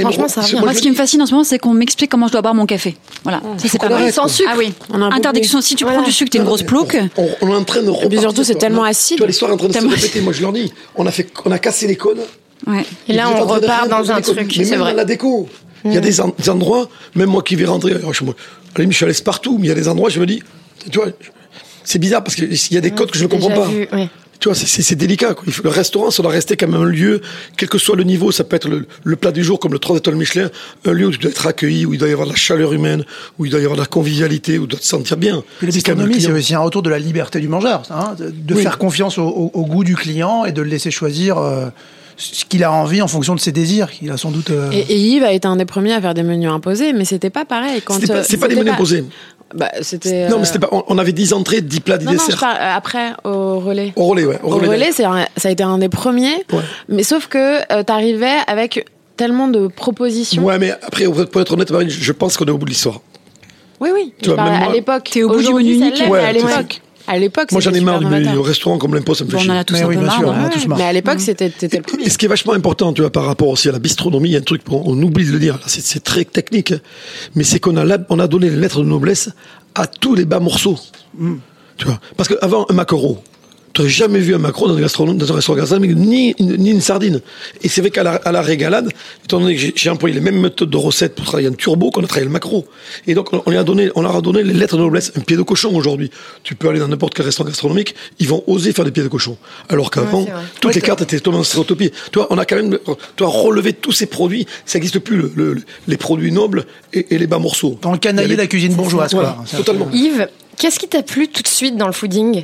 Franchement, 0.01 0.27
ça 0.27 0.41
revient. 0.41 0.57
moi, 0.59 0.73
ce 0.73 0.81
qui 0.81 0.89
me 0.89 0.95
fascine 0.95 1.21
en 1.21 1.25
ce 1.25 1.31
moment, 1.31 1.45
c'est 1.45 1.59
qu'on 1.59 1.73
m'explique 1.73 2.11
comment 2.11 2.27
je 2.27 2.33
dois 2.33 2.41
boire 2.41 2.53
mon 2.53 2.65
café. 2.65 2.97
Voilà, 3.23 3.41
ça 3.57 3.67
c'est 3.69 3.79
pas 3.79 3.87
mal. 3.87 4.11
Sans 4.11 4.27
sucre. 4.27 4.49
Ah 4.53 4.57
oui. 4.57 4.73
Interdiction. 4.93 5.61
Si 5.61 5.75
tu 5.75 5.85
prends 5.85 6.01
du 6.01 6.11
sucre, 6.11 6.29
t'es 6.29 6.39
une 6.39 6.43
grosse 6.43 6.63
plouque. 6.63 6.97
On, 7.15 7.29
on 7.41 7.49
est 7.51 7.55
en 7.55 7.63
train 7.63 7.81
de 7.81 7.89
repartir, 7.89 8.19
surtout, 8.21 8.43
c'est 8.43 8.55
tellement 8.55 8.83
acide. 8.83 9.15
Tu 9.15 9.21
vois, 9.21 9.27
l'histoire 9.27 9.51
est 9.51 9.53
en 9.53 9.57
train 9.57 9.67
de 9.69 9.73
se 9.73 9.79
répéter. 9.87 10.19
Moi, 10.19 10.33
je 10.33 10.41
leur 10.41 10.51
dis, 10.51 10.73
on 10.95 11.05
a, 11.05 11.11
fait, 11.11 11.27
on 11.45 11.51
a 11.51 11.59
cassé 11.59 11.87
les 11.87 11.95
codes. 11.95 12.19
Ouais. 12.67 12.85
Et 13.07 13.13
là, 13.13 13.29
on 13.33 13.45
repart 13.45 13.87
dans 13.87 14.11
un 14.11 14.19
truc, 14.19 14.53
Mais 14.57 14.65
c'est 14.65 14.71
même 14.71 14.79
dans 14.81 14.93
la 14.93 15.05
déco. 15.05 15.47
Il 15.85 15.93
y 15.93 15.97
a 15.97 16.01
des, 16.01 16.19
en- 16.21 16.33
des 16.37 16.49
endroits, 16.49 16.89
même 17.15 17.29
moi 17.29 17.41
qui 17.43 17.55
vais 17.55 17.65
rentrer, 17.65 17.93
je, 17.93 18.23
je 18.77 18.91
suis 18.91 19.05
à 19.05 19.07
l'aise 19.07 19.21
partout, 19.21 19.57
mais 19.57 19.65
il 19.65 19.69
y 19.69 19.71
a 19.71 19.75
des 19.75 19.87
endroits, 19.87 20.09
je 20.09 20.19
me 20.19 20.25
dis, 20.25 20.41
tu 20.91 20.99
vois, 20.99 21.07
c'est 21.83 21.99
bizarre 21.99 22.23
parce 22.23 22.35
qu'il 22.35 22.49
y 22.71 22.77
a 22.77 22.81
des 22.81 22.91
codes 22.91 23.11
que 23.11 23.17
je 23.17 23.23
ne 23.23 23.29
comprends 23.29 23.49
pas. 23.51 23.65
vu. 23.67 23.87
Tu 24.41 24.47
vois, 24.47 24.55
c'est- 24.55 24.67
c'est 24.67 24.81
c'est 24.83 24.95
délicat. 24.95 25.33
Quoi. 25.33 25.43
Le 25.65 25.69
restaurant, 25.69 26.11
ça 26.11 26.23
doit 26.23 26.31
rester 26.31 26.55
quand 26.55 26.65
même 26.69 26.79
un 26.81 26.85
lieu, 26.85 27.19
quel 27.57 27.67
que 27.67 27.77
soit 27.77 27.97
le 27.97 28.05
niveau, 28.05 28.31
ça 28.31 28.45
peut 28.45 28.55
être 28.55 28.69
le, 28.69 28.87
le 29.03 29.15
plat 29.17 29.33
du 29.33 29.43
jour 29.43 29.59
comme 29.59 29.73
le 29.73 29.79
3 29.79 29.97
étoiles 29.97 30.15
Michelin, 30.15 30.49
un 30.85 30.93
lieu 30.93 31.07
où 31.07 31.11
tu 31.11 31.17
dois 31.17 31.29
être 31.31 31.45
accueilli, 31.45 31.85
où 31.85 31.93
il 31.93 31.97
doit 31.99 32.07
y 32.07 32.13
avoir 32.13 32.25
de 32.25 32.31
la 32.31 32.37
chaleur 32.37 32.71
humaine, 32.71 33.03
où 33.37 33.43
il 33.45 33.51
doit 33.51 33.59
y 33.59 33.63
avoir 33.63 33.75
de 33.75 33.81
la 33.81 33.87
convivialité, 33.87 34.57
où 34.57 34.61
tu 34.61 34.69
dois 34.69 34.79
te 34.79 34.85
sentir 34.85 35.17
bien. 35.17 35.43
Puis 35.57 35.67
la 35.67 35.73
C'est 35.73 36.31
aussi 36.31 36.55
un 36.55 36.59
retour 36.61 36.83
de 36.83 36.89
la 36.89 36.99
liberté 36.99 37.41
du 37.41 37.49
mangeur, 37.49 37.83
hein, 37.89 38.15
de, 38.17 38.29
de 38.29 38.53
Oui. 38.53 38.61
faire 38.61 38.77
confiance 38.77 39.17
au, 39.17 39.23
au- 39.27 39.51
au 39.53 39.65
goût 39.65 39.83
du 39.83 39.97
client 39.97 40.45
et 40.45 40.53
de 40.53 40.61
le 40.61 40.69
laisser 40.69 40.89
choisir 40.89 41.37
euh, 41.37 41.65
ce 42.19 42.45
qu'il 42.45 42.63
a 42.63 42.71
envie 42.71 43.01
en 43.01 43.07
fonction 43.07 43.33
de 43.33 43.39
ses 43.39 43.51
désirs. 43.51 43.87
Il 44.01 44.11
a 44.11 44.17
sans 44.17 44.29
doute. 44.31 44.49
euh, 44.51 44.69
Et, 44.71 44.79
et 44.79 44.97
Yves 44.97 45.23
a 45.23 45.31
été 45.31 45.47
un 45.47 45.55
des 45.55 45.65
premiers 45.65 45.93
à 45.93 46.01
faire 46.01 46.13
des 46.13 46.21
menus 46.23 46.49
imposés, 46.49 46.93
mais 46.93 47.05
c'était 47.05 47.29
pas 47.29 47.45
pareil. 47.45 47.81
Quand 47.83 47.95
C'était 47.95 48.07
pas, 48.07 48.19
euh, 48.19 48.23
c'est 48.27 48.37
pas 48.37 48.47
des 48.47 48.55
menus 48.55 48.73
imposés. 48.73 49.05
Bah, 49.55 49.71
c'était. 49.81 50.27
Non, 50.29 50.35
euh, 50.35 50.39
mais 50.41 50.45
c'était 50.45 50.59
pas. 50.59 50.69
On, 50.87 50.97
avait 50.99 51.11
10 51.13 51.33
entrées, 51.33 51.61
10 51.61 51.79
plats, 51.79 51.97
10 51.97 52.05
Non, 52.05 52.11
non, 52.11 52.17
je 52.19 52.25
desserts. 52.25 52.39
parle 52.39 52.57
euh, 52.61 52.75
après 52.75 53.13
au 53.23 53.59
relais. 53.59 53.93
Au 53.95 54.03
relais, 54.05 54.25
ouais. 54.25 54.39
Au 54.43 54.49
relais, 54.49 54.91
c'est 54.91 55.05
un- 55.05 55.25
ça 55.37 55.47
a 55.49 55.51
été 55.51 55.63
un 55.63 55.79
des 55.79 55.89
premiers. 55.89 56.35
Ouais. 56.53 56.59
Mais 56.87 57.01
sauf 57.03 57.25
que 57.27 57.59
euh, 57.73 57.81
t'arrivais 57.81 58.35
avec 58.45 58.85
tellement 59.17 59.47
de 59.47 59.67
propositions. 59.67 60.43
Ouais, 60.43 60.59
mais 60.59 60.71
après, 60.71 61.05
pour 61.05 61.41
être 61.41 61.53
honnête, 61.53 61.71
Marine, 61.71 61.89
je 61.89 62.11
pense 62.11 62.37
qu'on 62.37 62.45
est 62.45 62.51
au 62.51 62.57
bout 62.59 62.65
de 62.65 62.69
l'histoire. 62.69 63.01
Oui, 63.81 63.89
oui. 63.93 64.13
Tu 64.21 64.29
vois, 64.29 64.43
même 64.43 64.53
à 64.53 64.59
moi- 64.65 64.73
l'époque. 64.73 65.09
T'es 65.11 65.23
au 65.23 65.29
bout 65.29 65.41
du 65.41 65.53
menu 65.53 65.73
unique. 65.73 66.03
Ouais, 66.09 66.19
à 66.19 66.31
l'époque. 66.31 66.81
À 67.11 67.17
l'époque, 67.17 67.51
Moi, 67.51 67.59
j'en 67.59 67.73
ai 67.73 67.81
marre 67.81 67.99
du 67.99 68.05
novateur. 68.05 68.37
au 68.39 68.43
restaurant 68.43 68.77
comme 68.77 68.93
l'impôt, 68.93 69.15
ça 69.15 69.23
me 69.25 69.29
fait 69.31 69.35
Bon, 69.37 69.39
on 69.39 69.43
chier. 69.43 69.51
en 69.51 69.55
a 69.57 69.63
tous 69.63 69.73
Mais 69.73 69.81
un 69.81 69.87
oui, 69.87 69.95
peu 69.95 69.99
bien 70.01 70.07
marre. 70.07 70.17
sûr, 70.19 70.27
donc. 70.27 70.35
on 70.37 70.41
en 70.41 70.45
a 70.45 70.49
tous 70.49 70.67
marre. 70.67 70.77
Mais 70.77 70.83
à 70.83 70.93
l'époque, 70.93 71.19
c'était 71.19 71.51
le 71.61 71.81
premier. 71.81 72.03
Et 72.05 72.09
ce 72.09 72.17
qui 72.19 72.25
est 72.25 72.29
vachement 72.29 72.53
important, 72.53 72.93
tu 72.93 73.01
vois, 73.01 73.09
par 73.09 73.25
rapport 73.25 73.47
aussi 73.47 73.67
à 73.67 73.71
la 73.71 73.79
bistronomie, 73.79 74.29
il 74.29 74.31
y 74.33 74.35
a 74.35 74.39
un 74.39 74.43
truc, 74.43 74.61
on, 74.69 74.83
on 74.85 75.01
oublie 75.01 75.25
de 75.25 75.31
le 75.31 75.39
dire, 75.39 75.57
c'est, 75.65 76.03
très 76.03 76.23
technique, 76.23 76.71
hein, 76.73 76.79
mais 77.35 77.43
c'est 77.43 77.59
qu'on 77.59 77.75
a, 77.77 77.83
la- 77.83 77.97
on 78.09 78.19
a 78.19 78.27
donné 78.27 78.49
les 78.51 78.55
lettres 78.57 78.79
de 78.81 78.85
noblesse 78.87 79.31
à 79.73 79.87
tous 79.87 80.13
les 80.13 80.25
bas 80.25 80.39
morceaux. 80.39 80.77
Tu 81.77 81.85
vois, 81.85 81.99
parce 82.15 82.29
qu'avant, 82.29 82.67
un 82.69 82.73
maquereau, 82.73 83.23
tu 83.73 83.81
n'aurais 83.81 83.91
jamais 83.91 84.19
vu 84.19 84.33
un 84.35 84.37
maquereau 84.39 84.67
dans 84.67 84.75
un, 84.75 84.81
gastronome, 84.81 85.17
dans 85.17 85.31
un 85.31 85.35
restaurant 85.35 85.57
gastronomique, 85.57 85.95
ni, 85.97 86.35
ni 86.39 86.71
une 86.71 86.81
sardine. 86.81 87.21
Et 87.61 87.69
c'est 87.69 87.81
vrai 87.81 87.89
qu'à 87.91 88.03
la, 88.03 88.11
à 88.15 88.31
la 88.31 88.41
régalade, 88.41 88.89
étant 89.25 89.39
donné 89.39 89.55
que 89.55 89.61
j'ai, 89.61 89.73
j'ai 89.75 89.89
employé 89.89 90.15
les 90.15 90.21
mêmes 90.21 90.39
méthodes 90.39 90.69
de 90.69 90.77
recettes 90.77 91.15
pour 91.15 91.25
travailler 91.25 91.47
un 91.49 91.53
turbo 91.53 91.91
qu'on 91.91 92.03
a 92.03 92.07
travaillé 92.07 92.25
le 92.25 92.31
maquereau. 92.31 92.65
Et 93.07 93.13
donc, 93.13 93.31
on, 93.33 93.41
on 93.45 93.51
lui 93.51 93.57
a 93.57 93.63
donné, 93.63 93.89
on 93.95 94.01
leur 94.01 94.15
a 94.15 94.21
donné 94.21 94.43
les 94.43 94.53
lettres 94.53 94.75
de 94.77 94.81
noblesse, 94.81 95.11
un 95.15 95.21
pied 95.21 95.37
de 95.37 95.41
cochon 95.43 95.75
aujourd'hui. 95.75 96.09
Tu 96.43 96.55
peux 96.55 96.67
aller 96.69 96.79
dans 96.79 96.87
n'importe 96.87 97.13
quel 97.13 97.25
restaurant 97.25 97.47
gastronomique, 97.49 97.95
ils 98.19 98.27
vont 98.27 98.43
oser 98.47 98.73
faire 98.73 98.85
des 98.85 98.91
pieds 98.91 99.03
de 99.03 99.07
cochon. 99.07 99.37
Alors 99.69 99.91
qu'avant, 99.91 100.21
Ouais, 100.23 100.31
toutes 100.61 100.75
les 100.75 100.81
cartes 100.81 101.01
étaient 101.01 101.19
totalement 101.19 101.43
stéréotypées. 101.43 101.91
Tu 102.11 102.19
vois, 102.19 102.27
on 102.31 102.37
a 102.37 102.45
quand 102.45 102.55
même, 102.57 102.77
tu 103.15 103.23
vois, 103.23 103.31
relevé 103.31 103.73
tous 103.73 103.91
ces 103.91 104.05
produits. 104.07 104.45
Ça 104.65 104.77
n'existe 104.79 104.99
plus, 104.99 105.17
le- 105.17 105.31
le- 105.35 105.61
les 105.87 105.97
produits 105.97 106.31
nobles 106.31 106.65
et, 106.93 107.13
et 107.13 107.17
les 107.17 107.27
bas 107.27 107.39
morceaux. 107.39 107.77
Dans 107.81 107.91
le 107.91 107.97
canailler 107.97 108.33
de 108.33 108.41
la 108.41 108.47
cuisine 108.47 108.73
bourgeoise, 108.73 109.13
Voilà, 109.13 109.37
quoi. 109.49 109.57
Totalement. 109.57 109.89
Yves, 109.93 110.27
qu'est-ce 110.57 110.79
qui 110.79 110.87
t'a 110.87 111.03
plu 111.03 111.27
tout 111.27 111.41
de 111.43 111.47
suite 111.47 111.77
dans 111.77 111.87
le 111.87 111.93
fooding? 111.93 112.43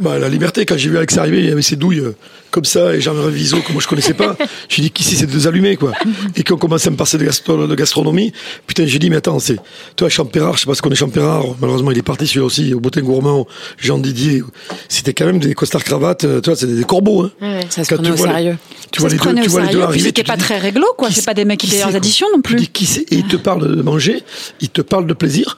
Bah, 0.00 0.18
la 0.18 0.28
liberté, 0.28 0.66
quand 0.66 0.76
j'ai 0.76 0.90
vu 0.90 0.96
Alex 0.98 1.16
arriver, 1.16 1.38
il 1.40 1.46
y 1.48 1.50
avait 1.52 1.62
ses 1.62 1.76
douilles 1.76 2.00
euh, 2.00 2.14
comme 2.50 2.64
ça, 2.66 2.94
et 2.94 3.00
Jean-Marie 3.00 3.32
Viso, 3.32 3.58
que 3.60 3.72
moi 3.72 3.80
je 3.82 3.88
connaissais 3.88 4.12
pas. 4.14 4.36
j'ai 4.68 4.82
dit, 4.82 4.90
qui 4.90 5.02
c'est 5.04 5.16
ces 5.16 5.26
deux 5.26 5.46
allumés, 5.48 5.76
quoi. 5.76 5.92
Et 6.36 6.42
quand 6.42 6.54
on 6.54 6.58
commençait 6.58 6.88
à 6.88 6.90
me 6.90 6.96
passer 6.96 7.16
de, 7.18 7.24
gastro- 7.24 7.66
de 7.66 7.74
gastronomie, 7.74 8.32
putain, 8.66 8.84
j'ai 8.86 8.98
dit, 8.98 9.08
mais 9.08 9.16
attends, 9.16 9.38
c'est, 9.38 9.56
toi, 9.96 10.08
Champérard, 10.08 10.56
je 10.56 10.60
sais 10.62 10.66
pas 10.66 10.74
ce 10.74 10.82
qu'on 10.82 10.90
est 10.90 10.94
Champérard, 10.96 11.44
malheureusement, 11.60 11.90
il 11.92 11.98
est 11.98 12.02
parti 12.02 12.26
celui-là 12.26 12.44
aussi, 12.46 12.74
au 12.74 12.80
Bottin 12.80 13.00
Gourmand, 13.00 13.46
Jean 13.78 13.98
Didier. 13.98 14.42
C'était 14.88 15.14
quand 15.14 15.24
même 15.26 15.38
des 15.38 15.54
costards 15.54 15.84
cravates, 15.84 16.24
euh, 16.24 16.40
tu 16.42 16.50
vois, 16.50 16.56
c'était 16.56 16.74
des 16.74 16.84
corbeaux, 16.84 17.22
hein. 17.40 17.60
Ça 17.70 17.82
se 17.84 17.88
Quand 17.88 17.96
prenait 17.96 18.08
tu 18.08 18.12
au 18.14 18.16
vois 18.16 18.26
les- 18.28 18.32
sérieux. 18.34 18.56
Tu 18.92 19.00
vois 19.00 19.08
Ça 19.10 19.16
les 19.16 19.18
deux, 19.34 19.40
tu 19.42 19.48
au 19.48 19.50
vois 19.50 19.62
les 19.62 19.72
deux 19.72 19.80
arriver. 19.82 20.04
c'était 20.04 20.24
pas 20.24 20.36
dis, 20.36 20.42
très 20.44 20.58
réglo, 20.58 20.86
quoi. 20.98 21.08
C'est 21.08 21.16
c'est- 21.20 21.24
pas 21.26 21.34
des 21.34 21.44
mecs 21.46 21.58
qui 21.60 21.68
c'est, 21.68 21.78
leurs 21.78 21.96
additions 21.96 22.26
non 22.32 22.36
Tu 22.42 22.42
plus. 22.42 22.56
dis, 22.56 22.68
qui 22.68 22.86
c'est 22.86 23.00
Et 23.12 23.16
ils 23.16 23.26
te 23.26 23.36
parlent 23.36 23.76
de 23.76 23.82
manger, 23.82 24.22
ils 24.60 24.68
te 24.68 24.82
parlent 24.82 25.06
de 25.06 25.14
plaisir, 25.14 25.56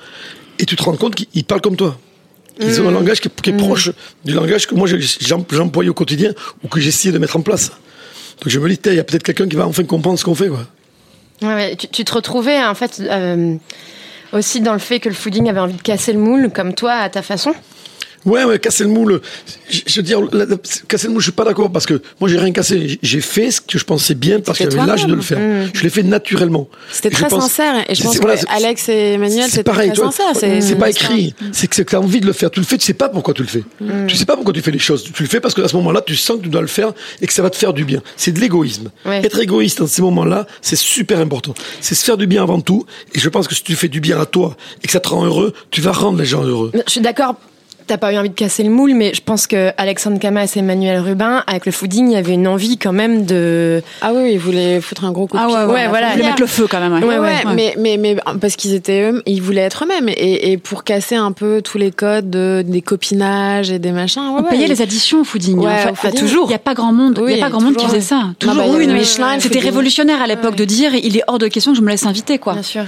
et 0.61 0.65
tu 0.65 0.77
te 0.77 0.83
rends 0.85 0.97
compte 0.97 1.15
qu'ils 1.17 1.45
parlent 1.45 1.61
comme 1.61 1.77
toi. 1.77 1.99
Ils 2.61 2.81
ont 2.81 2.89
un 2.89 2.93
langage 2.93 3.21
qui 3.21 3.29
est, 3.29 3.41
qui 3.41 3.51
est 3.51 3.57
proche 3.57 3.91
du 4.25 4.33
langage 4.33 4.67
que 4.67 4.75
moi 4.75 4.89
j'emploie 5.21 5.85
au 5.85 5.95
quotidien 5.95 6.33
ou 6.65 6.69
que 6.69 6.81
j'essaie 6.81 7.13
de 7.13 7.19
mettre 7.19 7.37
en 7.37 7.41
place. 7.41 7.71
Donc 8.41 8.49
je 8.49 8.59
me 8.59 8.69
dis, 8.69 8.79
il 8.87 8.95
y 8.95 8.99
a 8.99 9.05
peut-être 9.05 9.23
quelqu'un 9.23 9.49
qui 9.49 9.57
va 9.57 9.67
enfin 9.67 9.85
comprendre 9.85 10.19
ce 10.19 10.25
qu'on 10.25 10.35
fait. 10.35 10.49
Quoi. 10.49 10.67
Ouais, 11.43 11.55
ouais, 11.55 11.77
tu, 11.77 11.89
tu 11.89 12.05
te 12.05 12.13
retrouvais 12.13 12.63
en 12.65 12.75
fait 12.75 13.01
euh, 13.01 13.55
aussi 14.33 14.61
dans 14.61 14.73
le 14.73 14.79
fait 14.79 15.01
que 15.01 15.09
le 15.09 15.15
fooding 15.15 15.49
avait 15.49 15.61
envie 15.61 15.75
de 15.75 15.83
casser 15.83 16.13
le 16.13 16.19
moule, 16.19 16.51
comme 16.51 16.75
toi, 16.75 16.93
à 16.93 17.09
ta 17.09 17.23
façon? 17.23 17.55
Ouais, 18.25 18.45
ouais, 18.45 18.59
casser 18.59 18.85
le 18.85 18.91
moule. 18.91 19.21
Je, 19.71 19.81
je 19.87 19.97
veux 19.97 20.03
dire, 20.03 20.21
la- 20.33 20.45
la- 20.45 20.57
casser 20.89 21.07
le 21.07 21.13
moule, 21.13 21.21
je 21.23 21.27
suis 21.27 21.33
pas 21.33 21.45
d'accord 21.45 21.71
parce 21.71 21.87
que 21.87 22.01
moi 22.21 22.29
j'ai 22.29 22.39
rien 22.39 22.53
cassé. 22.53 22.99
J'ai 23.03 23.21
fait 23.21 23.51
ce 23.51 23.61
que 23.61 23.79
je 23.79 23.85
pensais 23.85 24.15
bien 24.15 24.41
parce 24.41 24.59
que 24.59 24.71
j'avais 24.71 24.87
l'âge 24.87 25.07
de 25.07 25.15
le 25.15 25.21
faire. 25.23 25.39
Mmh. 25.39 25.71
Je 25.75 25.83
l'ai 25.83 25.91
fait 25.91 26.03
naturellement. 26.03 26.69
C'était 26.91 27.11
très 27.11 27.29
pense- 27.29 27.43
sincère. 27.43 27.85
Et 27.91 27.95
je 27.95 28.03
pense 28.03 28.17
voilà, 28.19 28.37
que 28.37 28.45
Alex 28.51 28.89
et 28.89 29.13
Emmanuel, 29.15 29.45
C'est 29.45 29.51
c'était 29.51 29.63
pareil, 29.65 29.89
très 29.91 29.97
toi, 29.97 30.11
sincère. 30.13 30.61
c'est 30.63 30.77
pas 30.77 30.91
écrit. 30.91 31.35
C'est 31.53 31.67
que 31.69 31.83
tu 31.83 31.95
as 31.97 32.01
envie 32.01 32.21
de 32.21 32.27
le 32.27 32.33
faire. 32.33 32.51
Tu 32.51 32.61
le 32.61 32.67
fais, 32.67 32.77
tu 32.79 32.85
sais 32.85 32.95
pas 32.95 33.09
pourquoi 33.09 33.35
tu 33.35 33.43
le 33.43 33.49
fais. 33.49 33.63
Tu 34.07 34.17
sais 34.17 34.25
pas 34.27 34.35
pourquoi 34.35 34.53
tu 34.53 34.61
fais 34.63 34.71
les 34.71 34.79
choses. 34.79 35.05
Tu 35.13 35.23
le 35.23 35.29
fais 35.29 35.41
parce 35.41 35.55
que 35.55 35.63
à 35.63 35.69
ce 35.69 35.77
moment-là, 35.77 36.03
tu 36.03 36.17
sens 36.17 36.39
que 36.39 36.43
tu 36.43 36.49
dois 36.49 36.61
le 36.63 36.67
faire 36.67 36.93
et 37.21 37.27
que 37.27 37.33
ça 37.33 37.43
va 37.43 37.51
te 37.51 37.57
faire 37.57 37.73
du 37.73 37.85
bien. 37.85 38.03
C'est 38.17 38.33
de 38.33 38.41
l'égoïsme. 38.41 38.91
Ouais. 39.07 39.25
Être 39.25 39.39
égoïste 39.39 39.79
dans 39.79 39.87
ces 39.87 40.03
moments-là, 40.03 40.47
c'est 40.61 40.77
super 40.77 41.19
important. 41.21 41.55
C'est 41.81 41.95
se 41.95 42.05
faire 42.05 42.17
du 42.17 42.27
bien 42.27 42.43
avant 42.43 42.61
tout. 42.61 42.85
Et 43.15 43.19
je 43.21 43.29
pense 43.29 43.47
que 43.49 43.55
si 43.55 43.63
tu 43.63 43.75
fais 43.77 43.89
du 43.89 44.01
bien 44.01 44.21
à 44.21 44.27
toi 44.27 44.57
et 44.83 44.87
que 44.87 44.93
ça 44.93 45.01
te 45.01 45.09
rend 45.09 45.25
heureux, 45.25 45.53
tu 45.71 45.81
vas 45.81 45.93
rendre 45.93 46.19
les 46.19 46.25
gens 46.25 46.43
heureux. 46.43 46.73
Je 46.75 46.91
suis 46.91 47.01
d'accord. 47.01 47.37
T'as 47.89 47.97
pas 47.97 48.13
eu 48.13 48.19
envie 48.19 48.29
de 48.29 48.35
casser 48.35 48.63
le 48.63 48.69
moule, 48.71 48.93
mais 48.95 49.15
je 49.15 49.23
pense 49.23 49.47
que 49.47 49.71
Alexandre 49.79 50.19
Camas 50.21 50.53
et 50.55 50.59
Emmanuel 50.59 51.01
Rubin, 51.01 51.43
avec 51.47 51.65
le 51.65 51.73
fooding, 51.73 52.09
il 52.11 52.13
y 52.13 52.17
avait 52.17 52.35
une 52.35 52.47
envie 52.47 52.77
quand 52.77 52.93
même 52.93 53.25
de. 53.25 53.83
Ah 54.03 54.13
oui, 54.15 54.33
ils 54.35 54.39
voulaient 54.39 54.81
foutre 54.83 55.07
un 55.07 55.11
gros 55.11 55.27
coup 55.27 55.37
de 55.39 55.43
Ah 55.43 55.47
ouais, 55.49 55.55
pied. 55.55 55.65
ouais, 55.65 55.73
Ouais, 55.73 55.89
voilà. 55.89 56.09
Ils 56.11 56.17
voulaient 56.19 56.29
mettre 56.29 56.41
le 56.43 56.47
feu 56.47 56.67
quand 56.71 56.81
même. 56.81 56.93
Ouais, 56.93 57.03
Ouais, 57.03 57.19
ouais, 57.19 57.55
mais, 57.55 57.75
mais, 57.79 57.97
mais 57.97 58.17
parce 58.41 58.57
qu'ils 58.57 58.75
étaient 58.75 59.11
eux, 59.11 59.23
ils 59.25 59.41
voulaient 59.41 59.63
être 59.63 59.85
eux-mêmes. 59.85 60.09
Et, 60.11 60.53
et 60.53 60.59
pour 60.59 60.85
casser 60.85 61.17
un 61.17 61.33
peu 61.33 61.63
tous 61.63 61.79
les 61.79 61.91
codes 61.91 62.29
de, 62.29 62.63
des 62.67 62.83
copinages 62.83 63.71
et 63.71 63.79
des 63.79 63.91
machins. 63.93 64.21
Ouais, 64.23 64.41
On 64.41 64.45
ouais. 64.45 64.51
payait 64.51 64.67
les 64.69 64.83
additions 64.83 65.23
au 65.23 65.25
fooding. 65.25 65.59
Ouais, 65.59 65.73
hein. 65.73 65.91
au 65.93 65.95
fooding. 65.95 66.21
toujours. 66.21 66.45
Il 66.45 66.51
n'y 66.51 66.55
a 66.55 66.59
pas 66.59 66.75
grand 66.75 66.93
monde. 66.93 67.15
Il 67.19 67.25
Oui, 67.25 67.35
y 67.37 67.41
a 67.41 67.45
pas 67.45 67.51
grand 67.51 67.63
monde 67.63 67.77
qui 67.77 67.87
faisait 67.87 68.01
ça. 68.03 68.17
Non, 68.17 68.35
Toujours. 68.39 68.57
bah, 68.57 68.65
oui, 68.69 68.87
Michelin, 68.87 69.35
C'était 69.41 69.49
fooding. 69.55 69.63
révolutionnaire 69.65 70.21
à 70.21 70.27
l'époque 70.27 70.57
de 70.57 70.65
dire 70.67 70.95
il 70.95 71.17
est 71.17 71.23
hors 71.27 71.39
de 71.39 71.49
question 71.49 71.73
que 71.73 71.79
je 71.79 71.83
me 71.83 71.89
laisse 71.89 72.05
inviter 72.05 72.37
quoi. 72.39 72.53
Bien 72.53 72.63
sûr. 72.63 72.85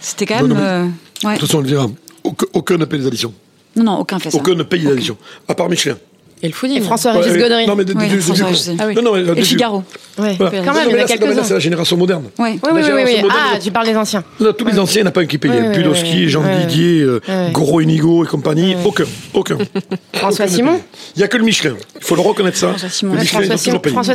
C'était 0.00 0.26
quand 0.26 0.42
même. 0.42 0.56
euh, 0.58 0.84
ouais. 1.22 1.34
De 1.34 1.38
toute 1.38 1.46
façon, 1.48 1.58
on 1.58 1.60
le 1.60 1.68
dira. 1.68 1.86
Aucun, 2.24 2.46
aucun 2.54 2.76
ne 2.76 2.84
paye 2.86 2.98
les 2.98 3.06
additions. 3.06 3.32
Non, 3.76 3.84
non, 3.84 3.98
aucun 3.98 4.18
fait 4.18 4.30
ça. 4.30 4.36
Aucun 4.38 4.54
ne 4.54 4.62
paye 4.62 4.80
les 4.80 4.92
additions. 4.92 5.16
À 5.48 5.54
part 5.54 5.68
Michelin. 5.68 5.96
Et 6.44 6.48
le 6.48 6.54
fooding. 6.54 6.78
Et 6.78 6.80
François 6.80 7.12
Ouais, 7.12 7.18
Régis 7.18 7.34
ouais. 7.34 7.38
Gaudry. 7.38 7.66
Non, 7.68 7.76
mais 7.76 7.84
de. 7.84 7.94
Ah. 7.96 9.00
Non, 9.00 9.34
Et 9.36 9.44
Figaro. 9.44 9.84
Ouais. 10.18 10.34
Voilà. 10.36 10.58
Quand 10.64 10.74
même, 10.74 10.88
il 10.88 10.90
y 10.90 10.94
a 10.94 10.96
là, 10.96 11.06
c'est- 11.06 11.16
quelques-uns. 11.16 11.54
la 11.54 11.60
génération 11.60 11.96
moderne. 11.96 12.24
Ouais. 12.36 12.50
Oui, 12.54 12.58
oui, 12.64 12.70
oui, 12.72 12.74
oui, 12.74 12.82
génération 12.82 13.06
oui. 13.16 13.22
moderne, 13.22 13.40
Ah, 13.54 13.58
tu 13.60 13.70
parles 13.70 13.86
des 13.86 13.96
anciens. 13.96 14.24
Là, 14.40 14.52
tous 14.52 14.64
les 14.64 14.76
anciens, 14.80 15.02
il 15.02 15.04
n'y 15.04 15.06
en 15.06 15.10
a 15.10 15.12
pas 15.12 15.20
un 15.20 15.26
qui 15.26 15.38
payait. 15.38 15.70
Pudowski, 15.72 16.22
ouais, 16.24 16.28
Jean 16.28 16.42
ouais. 16.42 16.66
Didier, 16.66 17.02
euh. 17.02 17.20
Gros 17.52 17.80
Inigo 17.80 18.24
et 18.24 18.26
compagnie. 18.26 18.74
Aucun. 18.84 19.04
Aucun. 19.34 19.56
François 20.14 20.48
Simon. 20.48 20.80
Il 21.14 21.20
n'y 21.20 21.24
a 21.24 21.28
que 21.28 21.36
le 21.36 21.44
Michelin. 21.44 21.74
Il 22.00 22.04
faut 22.04 22.16
le 22.16 22.22
reconnaître 22.22 22.56
ça. 22.58 22.70
François 22.70 22.88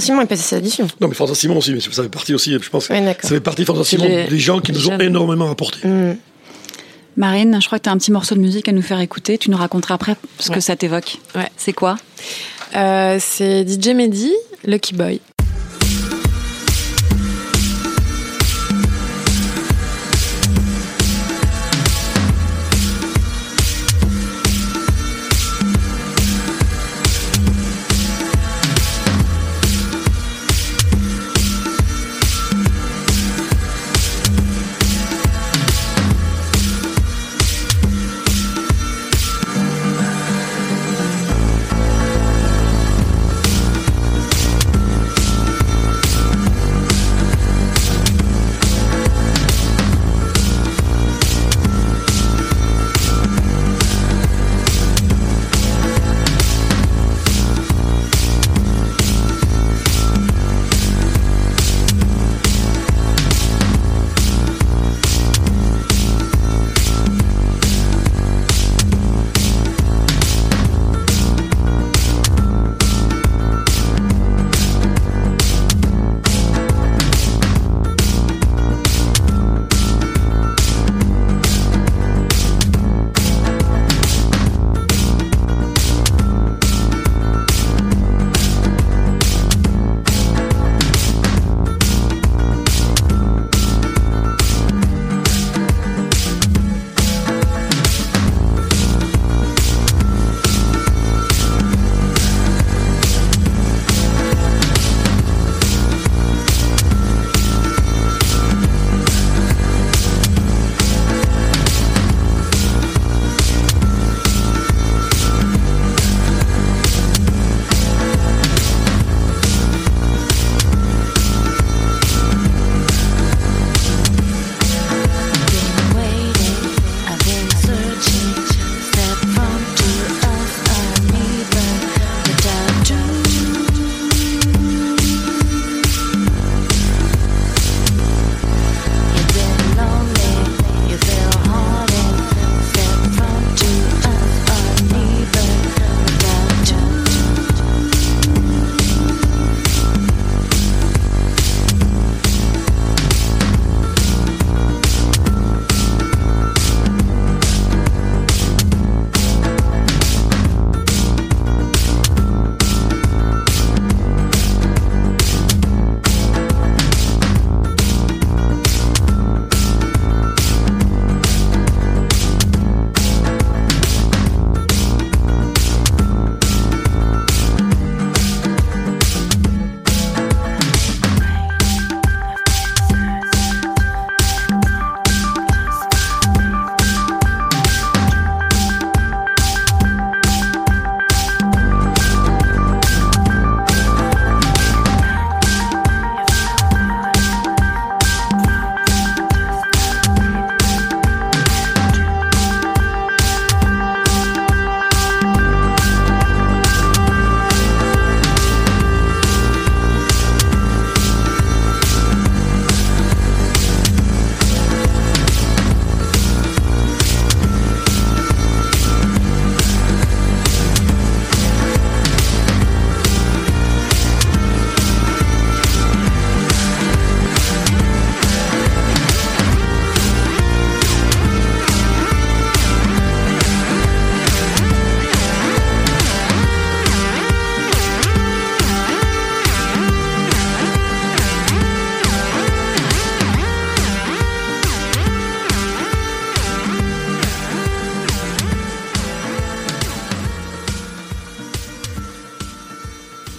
Simon. 0.02 0.22
Est 0.22 0.26
passé 0.26 0.44
ses 0.44 0.56
additions. 0.58 0.88
Non, 1.00 1.08
mais 1.08 1.16
François 1.16 1.36
Simon 1.36 1.58
aussi, 1.58 1.72
mais 1.72 1.80
ça 1.80 2.04
fait 2.04 2.10
partie 2.10 2.34
aussi, 2.34 2.52
je 2.62 2.70
pense. 2.70 2.88
Ça 2.88 2.96
fait 3.22 3.40
partie, 3.40 3.64
François 3.64 3.86
Simon, 3.86 4.06
des 4.30 4.40
gens 4.40 4.60
qui 4.60 4.74
nous 4.74 4.90
ont 4.90 4.98
énormément 5.00 5.50
apporté. 5.50 5.80
Marine, 7.18 7.60
je 7.60 7.66
crois 7.66 7.80
que 7.80 7.84
tu 7.84 7.90
as 7.90 7.92
un 7.92 7.98
petit 7.98 8.12
morceau 8.12 8.36
de 8.36 8.40
musique 8.40 8.70
à 8.70 8.72
nous 8.72 8.84
faire 8.84 9.00
écouter. 9.00 9.40
Tu 9.40 9.50
nous 9.50 9.58
raconteras 9.58 9.96
après 9.96 10.16
ce 10.40 10.52
que 10.52 10.60
ça 10.60 10.76
t'évoque. 10.76 11.18
Ouais. 11.36 11.50
C'est 11.58 11.74
quoi? 11.74 11.98
Euh, 12.76 13.18
c'est 13.20 13.68
DJ 13.68 13.90
Mehdi, 13.90 14.34
Lucky 14.64 14.94
Boy. 14.94 15.20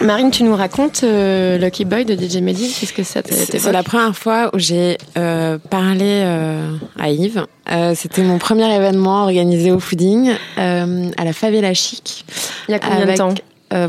Marine, 0.09 0.31
tu 0.31 0.43
nous 0.43 0.57
racontes 0.57 1.05
euh, 1.05 1.59
Lucky 1.59 1.85
Boy 1.85 2.07
de 2.07 2.15
DJ 2.15 2.39
Mehdi 2.39 2.75
Qu'est-ce 2.81 2.95
que 2.95 3.03
ça 3.03 3.21
C'est 3.23 3.45
t'évoque 3.45 3.61
c'est 3.61 3.73
la 3.73 3.83
première 3.83 4.17
fois 4.17 4.49
où 4.55 4.59
j'ai 4.59 4.97
euh, 5.19 5.59
parlé 5.59 6.23
euh, 6.25 6.77
à 6.99 7.11
Yves. 7.11 7.45
Euh, 7.71 7.93
C'était 7.95 8.23
mon 8.23 8.39
premier 8.39 8.75
événement 8.75 9.25
organisé 9.25 9.71
au 9.71 9.79
Fooding 9.81 10.31
à 10.57 11.25
la 11.25 11.33
Favela 11.35 11.75
Chic. 11.75 12.25
Il 12.69 12.73
y 12.73 12.75
a 12.75 12.79
combien 12.79 13.05
de 13.05 13.17
temps 13.19 13.35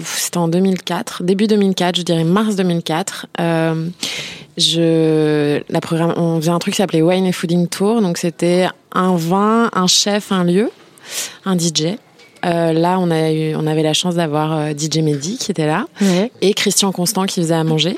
C'était 0.03 0.37
en 0.39 0.49
2004, 0.49 1.23
début 1.23 1.47
2004, 1.47 1.95
je 1.95 2.01
dirais 2.01 2.25
mars 2.25 2.57
2004. 2.57 3.27
Euh, 3.39 3.87
je, 4.57 5.61
la 5.69 5.79
programme, 5.79 6.15
on 6.17 6.41
faisait 6.41 6.51
un 6.51 6.59
truc 6.59 6.73
qui 6.73 6.79
s'appelait 6.79 7.01
Wine 7.01 7.27
and 7.27 7.31
Fooding 7.31 7.69
Tour. 7.69 8.01
Donc 8.01 8.17
c'était 8.17 8.67
un 8.91 9.15
vin, 9.15 9.69
un 9.71 9.87
chef, 9.87 10.33
un 10.33 10.43
lieu, 10.43 10.69
un 11.45 11.57
DJ. 11.57 11.95
Euh, 12.45 12.73
là, 12.73 12.99
on, 12.99 13.11
a 13.11 13.31
eu, 13.31 13.55
on 13.55 13.67
avait 13.67 13.83
la 13.83 13.93
chance 13.93 14.15
d'avoir 14.15 14.53
euh, 14.57 14.71
DJ 14.71 14.99
Mehdi 14.99 15.37
qui 15.37 15.51
était 15.51 15.67
là 15.67 15.87
Ouais. 16.01 16.31
et 16.41 16.53
Christian 16.53 16.91
Constant 16.91 17.25
qui 17.25 17.41
faisait 17.41 17.53
à 17.55 17.63
manger. 17.63 17.97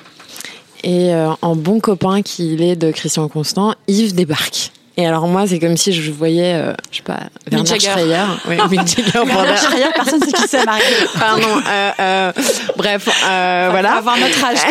Et 0.83 1.13
euh, 1.13 1.29
en 1.43 1.55
bon 1.55 1.79
copain 1.79 2.21
qu'il 2.23 2.61
est 2.63 2.75
de 2.75 2.91
Christian 2.91 3.27
Constant, 3.27 3.75
Yves 3.87 4.15
débarque. 4.15 4.71
Et 4.97 5.07
alors 5.07 5.25
moi, 5.27 5.47
c'est 5.47 5.57
comme 5.59 5.77
si 5.77 5.93
je 5.93 6.11
voyais, 6.11 6.53
euh, 6.53 6.73
je 6.91 6.97
sais 6.97 7.03
pas, 7.03 7.19
Werner 7.49 7.65
Jagger. 7.65 7.89
Schreier. 7.91 8.23
Oui, 8.49 8.57
Mick 8.77 8.87
Jagger. 8.87 9.25
Bernard. 9.25 9.57
Schreier, 9.57 9.85
personne 9.95 10.21
sait 10.21 10.31
qui 10.33 10.47
c'est, 10.49 10.65
Marie. 10.65 10.81
Pardon. 11.19 11.47
euh, 11.67 11.91
euh, 11.99 12.31
bref, 12.75 13.07
euh, 13.07 13.67
voilà. 13.71 13.95
avoir 13.95 14.17
notre 14.17 14.43
âge. 14.43 14.57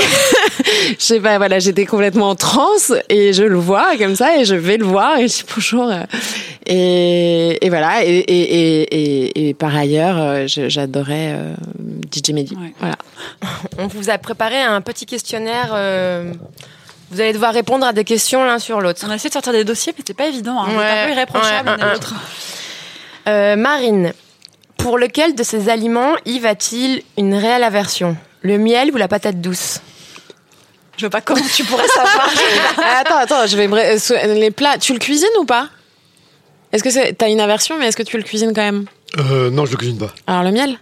Je 0.99 1.03
sais 1.05 1.21
pas, 1.21 1.39
voilà, 1.39 1.59
j'étais 1.59 1.87
complètement 1.87 2.29
en 2.31 2.35
transe 2.35 2.93
et 3.09 3.33
je 3.33 3.43
le 3.43 3.57
vois 3.57 3.97
comme 3.99 4.15
ça 4.15 4.37
et 4.37 4.45
je 4.45 4.55
vais 4.55 4.77
le 4.77 4.85
voir 4.85 5.17
et 5.19 5.27
je 5.27 5.37
dis 5.39 5.45
bonjour. 5.55 5.91
Et, 6.67 7.65
et 7.65 7.69
voilà, 7.71 8.05
et, 8.05 8.09
et, 8.19 8.23
et, 8.29 8.83
et, 8.83 9.49
et 9.49 9.55
par 9.55 9.75
ailleurs, 9.75 10.17
euh, 10.19 10.45
j'adorais 10.47 11.33
euh, 11.35 11.55
DJ 12.13 12.31
Mehdi. 12.33 12.55
Ouais. 12.57 12.73
Voilà. 12.79 12.97
On 13.79 13.87
vous 13.87 14.11
a 14.11 14.19
préparé 14.19 14.61
un 14.61 14.81
petit 14.83 15.07
questionnaire. 15.07 15.75
Euh, 17.11 17.15
vous 17.15 17.21
allez 17.21 17.33
devoir 17.33 17.53
répondre 17.53 17.87
à 17.87 17.93
des 17.93 18.05
questions 18.05 18.45
l'un 18.45 18.59
sur 18.59 18.81
l'autre. 18.81 19.03
On 19.07 19.11
a 19.11 19.17
essayé 19.17 19.31
de 19.31 19.35
sortir 19.35 19.53
des 19.53 19.65
dossiers, 19.65 19.93
mais 19.93 19.99
c'était 19.99 20.15
pas 20.15 20.27
évident. 20.27 20.63
Hein. 20.63 20.69
On 20.71 20.81
est 20.81 21.03
un 21.03 21.07
peu 21.07 21.13
irréprochable 21.13 21.69
ouais, 21.69 21.77
l'un 21.77 21.83
et 21.83 21.87
ouais. 21.87 21.93
l'autre. 21.93 22.15
Euh, 23.29 23.55
Marine, 23.55 24.15
pour 24.79 24.97
lequel 24.97 25.35
de 25.35 25.43
ces 25.43 25.69
aliments 25.69 26.15
Yves 26.25 26.47
a-t-il 26.47 27.03
une 27.19 27.35
réelle 27.35 27.63
aversion? 27.63 28.17
Le 28.41 28.57
miel 28.57 28.91
ou 28.93 28.97
la 28.97 29.09
patate 29.09 29.43
douce? 29.43 29.83
Je 30.97 31.03
vois 31.03 31.11
pas 31.11 31.21
comment 31.21 31.45
tu 31.55 31.63
pourrais 31.65 31.87
savoir. 31.87 32.31
Ah, 32.79 33.01
attends, 33.05 33.19
attends, 33.19 33.47
je 33.47 33.57
vais 33.59 33.69
me 33.69 33.77
euh, 33.77 34.35
les 34.35 34.51
plats. 34.51 34.79
Tu 34.79 34.95
le 34.95 34.99
cuisines 34.99 35.29
ou 35.39 35.45
pas? 35.45 35.69
Est-ce 36.73 36.83
que 36.83 36.91
c'est 36.91 37.13
t'as 37.13 37.29
une 37.29 37.41
aversion, 37.41 37.79
mais 37.79 37.87
est-ce 37.87 37.97
que 37.97 38.03
tu 38.03 38.17
le 38.17 38.23
cuisines 38.23 38.53
quand 38.55 38.63
même? 38.63 38.87
Euh, 39.19 39.51
non, 39.51 39.67
je 39.67 39.73
le 39.73 39.77
cuisine 39.77 39.99
pas. 39.99 40.13
Alors 40.27 40.43
le 40.43 40.51
miel? 40.51 40.79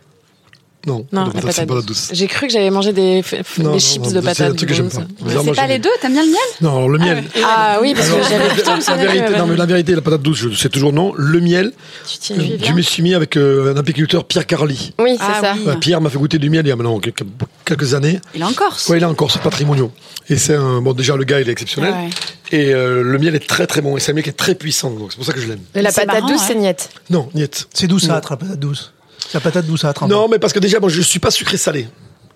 Non, 0.88 1.06
Non, 1.12 1.20
la 1.20 1.26
la 1.26 1.32
patate, 1.32 1.40
c'est 1.40 1.46
patate 1.46 1.68
pas 1.68 1.74
la 1.76 1.80
douce. 1.82 2.08
douce. 2.08 2.10
J'ai 2.18 2.26
cru 2.26 2.46
que 2.46 2.52
j'avais 2.52 2.70
mangé 2.70 2.92
des, 2.92 3.20
f- 3.22 3.42
f- 3.42 3.62
Non, 3.62 3.64
des 3.70 3.74
non, 3.74 3.78
chips 3.78 4.04
non, 4.04 4.20
de 4.20 4.28
c'est 4.34 4.54
truc 4.54 4.68
que 4.68 4.74
j'aime 4.74 4.88
pas. 4.90 5.02
C'est 5.28 5.54
pas 5.54 5.66
les 5.66 5.78
deux, 5.78 5.90
t'aimes 6.00 6.12
bien 6.12 6.22
le 6.24 6.30
miel? 6.30 6.38
Non, 6.60 6.70
alors 6.76 6.88
le 6.88 6.98
miel. 6.98 7.24
Ah 7.44 7.78
oui, 7.80 7.94
parce 7.94 8.08
que 8.08 8.16
j'avais 8.28 8.48
plutôt 8.48 8.70
la, 8.70 8.96
le 8.96 9.02
vérité, 9.12 9.38
non, 9.38 9.46
mais 9.46 9.56
la 9.56 9.66
vérité, 9.66 9.94
la 9.94 10.00
patate 10.02 10.22
douce, 10.22 10.38
je 10.38 10.54
sais 10.56 10.68
toujours 10.68 10.92
non. 10.92 11.12
Le 11.16 11.40
miel, 11.40 11.72
Tu 12.20 12.32
euh, 12.32 12.36
je 12.62 12.72
me 12.72 12.82
suis 12.82 13.02
mis 13.02 13.14
avec 13.14 13.36
euh, 13.36 13.74
un 13.74 13.76
apiculteur, 13.78 14.24
Pierre 14.24 14.46
Carly. 14.46 14.92
Oui, 14.98 15.16
c'est 15.18 15.22
Ah 15.26 15.40
ça. 15.40 15.54
oui. 15.56 15.64
Euh, 15.68 15.74
Pierre 15.76 16.00
m'a 16.00 16.10
fait 16.10 16.18
goûter 16.18 16.38
du 16.38 16.50
miel 16.50 16.66
il 16.66 16.68
y 16.68 16.72
a 16.72 16.76
maintenant 16.76 16.98
quelques, 16.98 17.22
quelques 17.64 17.94
années. 17.94 18.20
Il 18.34 18.40
est 18.40 18.44
en 18.44 18.52
Corse. 18.52 18.88
Ouais, 18.88 18.98
il 18.98 19.04
a 19.04 19.08
encore 19.08 19.30
ce 19.30 19.38
patrimoine. 19.38 19.88
Et 20.30 20.36
c'est 20.36 20.54
un, 20.54 20.80
bon, 20.80 20.92
déjà, 20.94 21.16
le 21.16 21.24
gars, 21.24 21.40
il 21.40 21.48
est 21.48 21.52
exceptionnel. 21.52 21.92
Ouais. 21.92 22.10
Et 22.50 22.72
euh, 22.72 23.02
le 23.02 23.18
miel 23.18 23.34
est 23.34 23.46
très 23.46 23.66
très 23.66 23.80
bon. 23.82 23.96
Et 23.96 24.00
c'est 24.00 24.12
un 24.12 24.14
miel 24.14 24.24
qui 24.24 24.30
est 24.30 24.32
très 24.32 24.54
puissant. 24.54 24.90
Donc 24.90 25.12
c'est 25.12 25.16
pour 25.16 25.26
ça 25.26 25.32
que 25.32 25.40
je 25.40 25.46
l'aime. 25.46 25.60
Et 25.74 25.82
la 25.82 25.90
C'est 25.90 26.06
patate 26.06 26.26
douce, 26.26 26.40
c'est 26.46 26.54
niette. 26.54 26.88
Non, 27.10 27.28
niet. 27.34 27.66
C'est 27.74 27.86
douceâtre, 27.86 28.32
la 28.32 28.36
patate 28.38 28.58
douce? 28.58 28.92
La 29.34 29.40
patate 29.40 29.66
douceâtre. 29.66 30.02
un 30.04 30.08
peu. 30.08 30.14
Non, 30.14 30.28
mais 30.28 30.38
parce 30.38 30.52
que 30.52 30.58
déjà, 30.58 30.80
moi, 30.80 30.88
je 30.88 31.00
suis 31.02 31.18
pas 31.18 31.30
sucré-salé. 31.30 31.88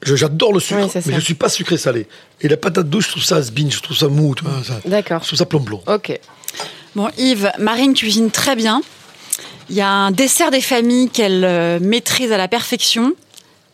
Je- 0.03 0.17
J'adore 0.17 0.53
le 0.53 0.61
sucre, 0.61 0.81
Oui, 0.95 1.03
mais 1.07 1.15
je 1.15 1.21
suis 1.21 1.35
pas 1.35 1.49
sucré-salé. 1.49 2.07
Et 2.41 2.49
la 2.49 2.57
patate 2.57 2.89
douce, 2.91 3.05
je 3.07 3.11
trouve 3.13 3.23
ça 3.25 3.37
has-been, 3.37 3.71
je 3.71 3.81
trouve 3.81 3.97
ça 3.97 4.09
mou, 4.09 4.35
tu 4.35 4.45
vois, 4.45 4.63
ça- 4.65 4.81
D'accord. 4.85 5.21
je 5.23 5.29
trouve 5.29 5.39
ça 5.39 5.47
plomb-plomb. 5.47 5.81
Ok. 5.87 6.19
Bon, 6.97 7.09
Yves, 7.17 7.51
Marine 7.59 7.95
cuisine 7.95 8.31
très 8.31 8.57
bien. 8.57 8.83
Il 9.71 9.77
y 9.77 9.81
a 9.81 9.89
un 9.89 10.11
dessert 10.11 10.51
des 10.51 10.61
familles 10.61 11.09
qu'elle 11.09 11.45
euh, 11.45 11.79
maîtrise 11.81 12.33
à 12.33 12.37
la 12.37 12.49
perfection. 12.49 13.15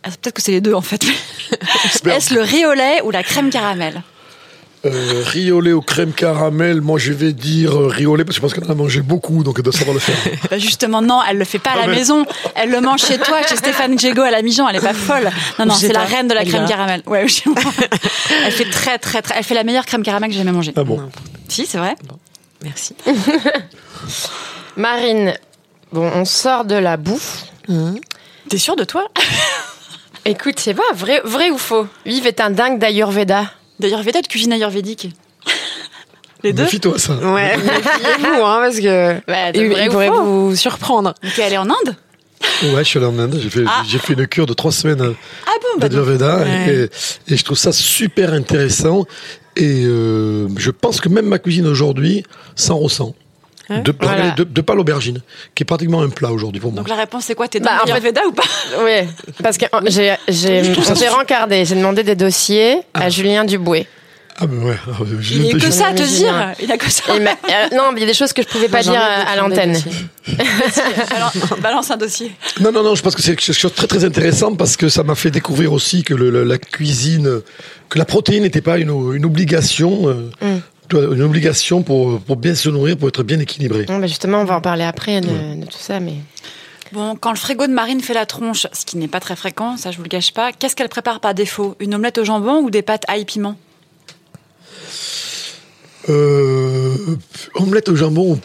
Ah, 0.04 0.10
Peut-être 0.10 0.34
que 0.34 0.42
c'est 0.42 0.52
les 0.52 0.60
deux 0.60 0.74
en 0.74 0.82
fait. 0.82 1.04
Est-ce 2.06 2.34
le 2.34 2.42
riz 2.42 2.64
au 2.66 2.74
lait 2.74 3.00
ou 3.02 3.10
la 3.10 3.22
crème 3.24 3.50
caramel? 3.50 4.02
Euh, 4.86 5.22
riz 5.26 5.50
au 5.50 5.80
crème 5.80 6.12
caramel, 6.12 6.80
moi 6.80 7.00
je 7.00 7.12
vais 7.12 7.32
dire 7.32 7.76
euh, 7.76 8.16
lait 8.16 8.24
parce 8.24 8.28
que 8.28 8.34
je 8.36 8.40
pense 8.40 8.54
qu'elle 8.54 8.64
en 8.64 8.70
a 8.70 8.74
mangé 8.76 9.00
beaucoup, 9.00 9.42
donc 9.42 9.56
elle 9.58 9.64
doit 9.64 9.72
savoir 9.72 9.94
le 9.94 9.98
faire. 10.00 10.14
Bah, 10.50 10.58
Justement, 10.58 11.02
non, 11.02 11.20
elle 11.28 11.36
le 11.38 11.44
fait 11.44 11.58
pas 11.58 11.70
à 11.70 11.74
Ah, 11.74 11.80
la 11.80 11.86
mais- 11.88 11.96
maison. 11.96 12.24
Elle 12.54 12.70
le 12.70 12.80
mange 12.80 13.00
chez 13.00 13.18
toi, 13.18 13.42
chez 13.44 13.56
Stéphane 13.56 13.98
Djego 13.98 14.22
à 14.22 14.30
la 14.30 14.40
Mijan. 14.40 14.68
Elle 14.68 14.76
est 14.76 14.80
pas 14.80 14.94
folle. 14.94 15.30
Non, 15.58 15.66
non, 15.66 15.74
c'est 15.74 15.92
la 15.92 16.04
reine 16.04 16.28
de 16.28 16.34
la 16.34 16.44
crème 16.44 16.66
caramel. 16.68 17.02
Ouais, 17.06 17.26
chez 17.26 17.50
moi. 17.50 17.58
Elle 18.44 18.52
fait 18.52 18.70
très, 18.70 18.98
très, 18.98 19.20
très. 19.20 19.34
Elle 19.38 19.44
fait 19.44 19.54
la 19.54 19.64
meilleure 19.64 19.84
crème 19.84 20.02
caramel 20.04 20.28
que 20.30 20.34
j'ai 20.34 20.40
jamais 20.40 20.52
mangée. 20.52 20.72
Ah 20.76 20.84
bon 20.84 21.00
Si, 21.48 21.66
c'est 21.66 21.78
vrai. 21.78 21.96
Merci. 22.62 22.94
Marine, 24.76 25.34
bon, 25.92 26.10
on 26.14 26.24
sort 26.24 26.64
de 26.64 26.74
la 26.76 26.96
bouffe. 26.96 27.44
T'es 28.48 28.58
sûre 28.58 28.76
de 28.76 28.84
toi? 28.84 29.08
Écoute, 30.24 30.60
pas, 30.74 30.94
vrai, 30.94 31.20
vrai 31.24 31.50
ou 31.50 31.58
faux? 31.58 31.86
Yves 32.06 32.26
est 32.26 32.40
un 32.40 32.50
dingue 32.50 32.78
d'Ayurveda. 32.78 33.50
D'ailleurs, 33.80 34.02
Veda 34.02 34.20
de 34.22 34.26
cuisine 34.26 34.52
ayurvédique. 34.52 35.10
Les 36.44 36.52
deux 36.52 36.62
Méfie-toi 36.64 36.98
ça. 36.98 37.14
Ouais, 37.16 37.56
méfiez-vous, 37.56 38.44
hein, 38.44 38.60
parce 38.62 38.78
que 38.78 39.20
Bah, 39.26 39.50
il, 39.54 39.88
pourrait 39.90 40.08
vous 40.10 40.54
surprendre. 40.54 41.14
Ok, 41.24 41.38
elle 41.38 41.52
est 41.52 41.58
en 41.58 41.66
Inde 41.68 41.96
Ouais, 42.62 42.78
je 42.78 42.82
suis 42.84 42.98
allé 42.98 43.06
en 43.08 43.18
Inde, 43.18 43.38
j'ai 43.42 43.50
fait, 43.50 43.64
Ah. 43.66 43.82
j'ai 43.88 43.98
fait 43.98 44.12
une 44.14 44.26
cure 44.28 44.46
de 44.46 44.52
trois 44.54 44.70
semaines 44.70 45.00
euh, 45.00 45.12
Ah 45.46 45.50
bon 45.60 45.80
bah, 45.80 45.88
d'Ayurveda 45.88 46.38
Ouais. 46.38 46.88
et, 47.28 47.32
et 47.32 47.36
je 47.36 47.44
trouve 47.44 47.58
ça 47.58 47.72
super 47.72 48.32
intéressant. 48.32 49.04
Et 49.56 49.84
euh, 49.84 50.46
je 50.56 50.70
pense 50.70 51.00
que 51.00 51.08
même 51.08 51.26
ma 51.26 51.40
cuisine 51.40 51.66
aujourd'hui 51.66 52.22
s'en 52.54 52.78
ressent. 52.78 53.14
Ouais. 53.70 53.80
De, 53.82 53.94
Voilà. 54.00 54.30
de, 54.30 54.44
de 54.44 54.60
pas 54.62 54.74
l'aubergine, 54.74 55.20
qui 55.54 55.62
est 55.62 55.66
pratiquement 55.66 56.00
un 56.00 56.08
plat 56.08 56.32
aujourd'hui 56.32 56.60
pour 56.60 56.72
moi. 56.72 56.78
Donc 56.80 56.88
la 56.88 56.94
réponse, 56.96 57.24
c'est 57.26 57.34
quoi 57.34 57.48
T'es 57.48 57.60
dans 57.60 57.66
Bah, 57.66 57.80
en 57.82 57.86
fait- 57.86 57.92
l'Ayurveda 57.92 58.20
ou 58.26 58.32
pas 58.32 58.42
Oui, 58.84 59.06
parce 59.42 59.58
que 59.58 59.66
euh, 59.66 59.80
j'ai, 59.86 60.14
j'ai, 60.28 61.08
rencardé. 61.08 61.64
J'ai 61.66 61.74
demandé 61.74 62.02
des 62.02 62.14
dossiers 62.16 62.78
à 62.94 63.10
Julien 63.10 63.44
Duboué. 63.44 63.86
Ah 64.40 64.46
ben 64.46 64.62
ouais, 64.62 64.76
ah, 64.86 64.92
Il 65.32 65.38
même 65.42 65.48
a 65.48 65.58
pas- 65.58 65.66
que 65.66 65.70
ça 65.72 65.86
à 65.88 65.92
te 65.92 66.02
Julien. 66.04 66.46
dire. 66.46 66.54
Il 66.62 66.70
a 66.72 66.78
que 66.78 66.88
ça. 66.88 67.02
Il 67.16 67.22
m'a- 67.22 67.30
euh, 67.32 67.76
non, 67.76 67.90
mais 67.92 67.98
il 67.98 68.00
y 68.02 68.04
a 68.04 68.06
des 68.06 68.14
choses 68.14 68.32
que 68.32 68.40
je 68.40 68.46
pouvais 68.46 68.68
pas 68.68 68.82
J'en 68.82 68.92
ai 68.92 68.94
dire 68.94 69.02
à, 69.02 69.34
l'antenne. 69.34 69.72
dossiers. 69.72 69.90
Balance, 71.10 71.32
balance 71.62 71.90
un 71.90 71.96
dossier. 71.96 72.32
Non, 72.60 72.70
non, 72.72 72.82
non, 72.84 72.94
je 72.94 73.02
pense 73.02 73.14
que 73.16 73.22
c'est 73.22 73.34
quelque 73.34 73.52
chose 73.52 73.70
de 73.72 73.76
très 73.76 73.86
très 73.88 74.04
intéressant 74.04 74.54
parce 74.54 74.76
que 74.76 74.88
ça 74.88 75.02
m'a 75.02 75.14
fait 75.16 75.30
découvrir 75.32 75.72
aussi 75.72 76.04
que 76.04 76.14
le- 76.14 76.30
le- 76.30 76.44
la 76.44 76.58
cuisine, 76.58 77.40
que 77.88 77.98
la 77.98 78.04
protéine 78.04 78.44
n'était 78.44 78.60
pas 78.60 78.78
une, 78.78 78.90
une 79.14 79.24
obligation, 79.24 80.08
euh, 80.08 80.30
Mm. 80.40 80.60
Une 80.92 81.22
obligation 81.22 81.82
pour, 81.82 82.20
pour 82.20 82.36
bien 82.36 82.54
se 82.54 82.68
nourrir, 82.68 82.96
pour 82.96 83.08
être 83.08 83.22
bien 83.22 83.38
équilibré. 83.38 83.86
Non, 83.88 83.98
mais 83.98 84.08
justement, 84.08 84.40
on 84.40 84.44
va 84.44 84.56
en 84.56 84.60
parler 84.60 84.84
après 84.84 85.20
de, 85.20 85.60
de 85.60 85.66
tout 85.66 85.78
ça. 85.78 86.00
Mais 86.00 86.14
Bon, 86.92 87.16
quand 87.16 87.30
le 87.30 87.36
frigo 87.36 87.66
de 87.66 87.72
Marine 87.72 88.00
fait 88.00 88.14
la 88.14 88.24
tronche, 88.24 88.66
ce 88.72 88.84
qui 88.86 88.96
n'est 88.96 89.08
pas 89.08 89.20
très 89.20 89.36
fréquent, 89.36 89.76
ça 89.76 89.90
je 89.90 89.98
vous 89.98 90.04
le 90.04 90.08
gâche 90.08 90.32
pas, 90.32 90.52
qu'est-ce 90.52 90.74
qu'elle 90.74 90.88
prépare 90.88 91.20
par 91.20 91.34
défaut? 91.34 91.76
Une 91.80 91.94
omelette 91.94 92.18
au 92.18 92.24
jambon 92.24 92.62
ou 92.62 92.70
des 92.70 92.82
pâtes 92.82 93.04
ail 93.08 93.24
piment? 93.26 93.56
Euh, 96.08 96.96
omelette 97.54 97.90
au 97.90 97.96
jambon, 97.96 98.40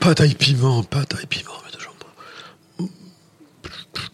pâte 0.00 0.22
à 0.22 0.26
piment, 0.26 0.82
pâte 0.84 1.14
à 1.22 1.26
piment. 1.26 1.50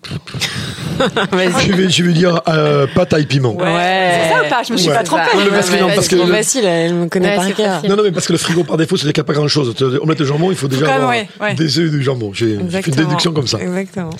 Je, 0.08 1.72
vais, 1.72 1.88
je 1.90 2.02
vais 2.04 2.12
dire 2.12 2.40
euh, 2.48 2.86
pâte 2.94 3.12
à 3.14 3.22
piment. 3.22 3.54
Ouais. 3.54 4.10
C'est 4.24 4.34
ça 4.34 4.42
ou 4.44 4.48
pas 4.50 4.62
Je 4.66 4.72
me 4.72 4.78
suis 4.78 4.88
Ouais. 4.88 4.94
pas 4.96 5.02
trompée. 5.02 5.22
Non, 5.34 5.40
mais 5.44 5.50
parce 5.50 5.70
que- 5.70 5.76
non, 5.80 5.86
parce 5.88 6.06
c'est 6.06 6.16
que- 6.16 6.20
trop 6.22 6.26
facile, 6.30 6.64
elle 6.64 6.94
me 6.94 7.08
connaît 7.08 7.30
Ouais, 7.30 7.36
par 7.36 7.54
cœur. 7.54 7.82
Non, 7.88 7.96
non, 7.96 8.02
mais 8.04 8.12
parce 8.12 8.26
que 8.26 8.32
le 8.32 8.38
frigo 8.38 8.64
par 8.64 8.76
défaut, 8.76 8.96
c'est 8.96 9.02
qu'il 9.04 9.12
n'y 9.14 9.20
a 9.20 9.24
pas 9.24 9.32
grand 9.32 9.48
chose. 9.48 9.74
Omelette 10.00 10.20
au 10.20 10.24
jambon, 10.24 10.50
il 10.50 10.56
faut 10.56 10.68
déjà 10.68 10.94
avoir 10.94 11.10
ouais, 11.10 11.28
ouais. 11.40 11.54
des 11.54 11.78
œufs 11.78 11.88
et 11.88 11.90
du 11.90 12.02
jambon. 12.02 12.32
J'ai 12.34 12.58
fait 12.58 12.86
une 12.88 12.94
déduction 12.94 13.32
comme 13.32 13.46
ça. 13.46 13.58
Exactement. 13.60 14.10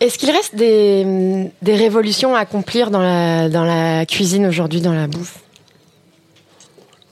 est-ce 0.00 0.16
qu'il 0.18 0.30
reste 0.30 0.54
des, 0.56 1.50
des 1.62 1.74
révolutions 1.76 2.34
à 2.34 2.40
accomplir 2.40 2.90
dans 2.90 3.02
la, 3.02 3.48
dans 3.48 3.64
la 3.64 4.06
cuisine 4.06 4.46
aujourd'hui, 4.46 4.80
dans 4.80 4.94
la 4.94 5.06
bouffe? 5.06 5.34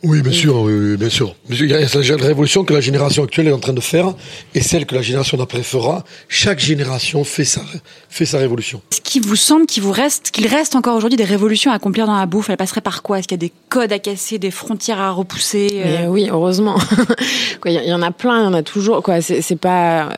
Oui, 0.09 0.23
bien 0.23 0.31
sûr, 0.31 0.61
oui, 0.61 0.73
oui, 0.73 0.97
bien 0.97 1.09
sûr. 1.09 1.35
Il 1.51 1.69
y 1.69 1.75
a 1.75 1.81
la 1.81 2.25
révolution 2.25 2.63
que 2.63 2.73
la 2.73 2.81
génération 2.81 3.25
actuelle 3.25 3.49
est 3.49 3.53
en 3.53 3.59
train 3.59 3.73
de 3.73 3.81
faire 3.81 4.15
et 4.55 4.61
celle 4.61 4.87
que 4.87 4.95
la 4.95 5.03
génération 5.03 5.37
d'après 5.37 5.65
fera. 5.65 6.05
Chaque 6.29 6.61
génération 6.61 7.25
fait 7.25 7.45
sa, 7.45 7.63
fait 8.09 8.25
sa 8.25 8.39
révolution. 8.39 8.81
Est-ce 8.93 9.01
qu'il 9.01 9.27
vous 9.27 9.35
semble 9.35 9.67
qu'il 9.67 9.83
vous 9.83 9.91
reste, 9.91 10.31
qu'il 10.31 10.47
reste 10.47 10.77
encore 10.77 10.95
aujourd'hui 10.97 11.17
des 11.17 11.25
révolutions 11.25 11.73
à 11.73 11.75
accomplir 11.75 12.07
dans 12.07 12.17
la 12.17 12.27
bouffe? 12.27 12.51
Elle 12.51 12.57
passerait 12.57 12.83
par 12.83 13.03
quoi? 13.03 13.19
Est-ce 13.19 13.27
qu'il 13.27 13.35
y 13.35 13.45
a 13.45 13.49
des 13.49 13.53
codes 13.69 13.93
à 13.93 13.99
casser, 13.99 14.39
des 14.39 14.53
frontières 14.53 15.01
à 15.01 15.11
repousser 15.11 15.83
euh, 15.85 16.07
oui, 16.07 16.29
heureusement. 16.31 16.77
Quoi, 17.61 17.73
Il 17.73 17.89
y, 17.89 17.93
en 17.93 18.03
a 18.03 18.13
plein, 18.13 18.43
il 18.43 18.45
y 18.45 18.47
en 18.47 18.55
a 18.55 18.63
toujours. 18.63 19.03
Quoi, 19.03 19.21
c'est 19.21 19.43
c'est 19.43 19.57
pas, 19.57 20.11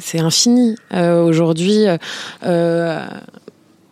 c'est 0.00 0.18
infini. 0.18 0.74
Euh, 0.92 1.22
Aujourd'hui, 1.22 1.84
euh, 2.44 3.06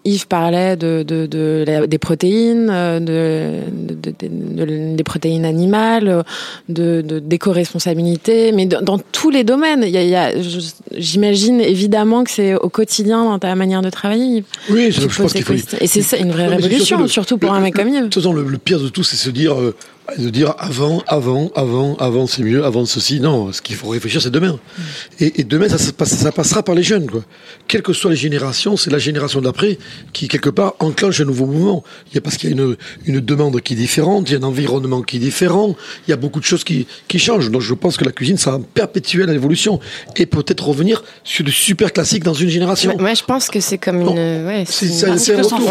Yves 0.08 0.26
parlait 0.26 0.76
de, 0.76 1.02
de, 1.06 1.26
de 1.26 1.64
la- 1.66 1.86
des 1.86 1.98
protéines, 1.98 2.68
euh, 2.70 2.98
de, 3.00 3.94
de- 3.94 4.10
de- 4.10 4.64
de- 4.64 4.96
des 4.96 5.04
protéines 5.04 5.44
animales, 5.44 6.24
de 6.68 7.02
de- 7.02 7.18
d'éco-responsabilité, 7.18 8.52
mais 8.52 8.66
dans, 8.66 8.98
tous 8.98 9.30
les 9.30 9.44
domaines. 9.44 9.82
Il 9.84 9.90
y 9.90 9.96
a, 9.98 10.02
il 10.02 10.10
y 10.10 10.16
a- 10.16 10.40
je- 10.40 10.58
j'imagine 10.96 11.60
évidemment 11.60 12.24
que 12.24 12.30
c'est 12.30 12.54
au 12.54 12.68
quotidien 12.68 13.24
dans 13.24 13.38
ta 13.38 13.54
manière 13.54 13.82
de 13.82 13.90
travailler. 13.90 14.44
Oui, 14.70 14.90
je 14.90 15.02
poses 15.06 15.16
pense 15.16 15.32
qu'il 15.32 15.44
faut. 15.44 15.52
Et 15.80 15.86
c'est 15.86 16.02
ça, 16.02 16.16
une 16.16 16.30
vraie 16.32 16.44
Non, 16.48 16.56
révolution, 16.56 17.00
le- 17.00 17.08
surtout 17.08 17.38
pour 17.38 17.52
un 17.52 17.60
mec 17.60 17.74
comme 17.74 17.90
De 17.90 17.94
Yves. 17.96 18.02
toute 18.04 18.14
façon, 18.22 18.32
le, 18.32 18.42
le 18.44 18.58
pire 18.58 18.80
de 18.80 18.88
tout, 18.88 19.02
c'est 19.02 19.16
se 19.16 19.30
dire, 19.30 19.54
euh, 19.60 19.74
de 20.16 20.30
dire 20.30 20.54
avant, 20.58 21.02
avant, 21.06 21.50
avant, 21.54 21.94
avant, 21.96 22.26
c'est 22.26 22.42
mieux, 22.42 22.64
avant 22.64 22.86
ceci. 22.86 23.20
Non, 23.20 23.52
ce 23.52 23.60
qu'il 23.60 23.76
faut 23.76 23.88
réfléchir, 23.88 24.22
c'est 24.22 24.30
demain. 24.30 24.52
Mm. 24.78 24.82
Et, 25.20 25.40
et 25.40 25.44
demain, 25.44 25.68
ça, 25.68 25.76
se 25.76 25.90
passe- 25.92 26.16
ça 26.16 26.32
passera 26.32 26.62
par 26.62 26.74
les 26.74 26.82
jeunes, 26.82 27.10
quoi. 27.10 27.22
Quelles 27.66 27.82
que 27.82 27.92
soient 27.92 28.10
les 28.10 28.16
générations, 28.16 28.76
c'est 28.78 28.90
la 28.90 28.98
génération 28.98 29.40
d'après 29.42 29.78
qui, 30.14 30.28
quelque 30.28 30.48
part, 30.48 30.74
enclenche 30.78 31.20
un 31.20 31.24
nouveau 31.26 31.44
mouvement. 31.46 31.84
Il 32.10 32.14
y 32.14 32.18
a 32.18 32.20
parce 32.22 32.36
qu'il 32.38 32.48
y 32.50 32.52
a 32.52 32.56
une, 32.56 32.76
une 33.04 33.20
demande 33.20 33.60
qui 33.60 33.74
est 33.74 33.76
différente, 33.76 34.28
il 34.30 34.32
y 34.32 34.36
a 34.36 34.38
un 34.38 34.42
environnement 34.44 35.02
qui 35.02 35.16
est 35.16 35.20
différent, 35.20 35.76
il 36.06 36.10
y 36.10 36.14
a 36.14 36.16
beaucoup 36.16 36.40
de 36.40 36.44
choses 36.46 36.64
qui, 36.64 36.86
qui 37.06 37.18
changent. 37.18 37.50
Donc, 37.50 37.60
je 37.60 37.74
pense 37.74 37.96
que 37.98 38.04
la 38.04 38.12
cuisine, 38.12 38.38
ça 38.38 38.52
va 38.52 38.60
perpétuer 38.72 39.26
l'évolution 39.26 39.78
et 40.16 40.24
peut-être 40.24 40.66
revenir 40.68 41.04
sur 41.24 41.44
du 41.44 41.52
super 41.52 41.92
classique 41.92 42.24
dans 42.24 42.32
une 42.34 42.48
génération. 42.48 42.96
Moi, 42.98 43.12
je 43.14 43.24
pense 43.24 43.48
que 43.48 43.60
c'est 43.60 43.78
comme 43.78 44.00
une. 44.00 44.08
Ouais, 44.46 44.64
C'est 44.66 45.04
un 45.08 45.16
retour. 45.42 45.70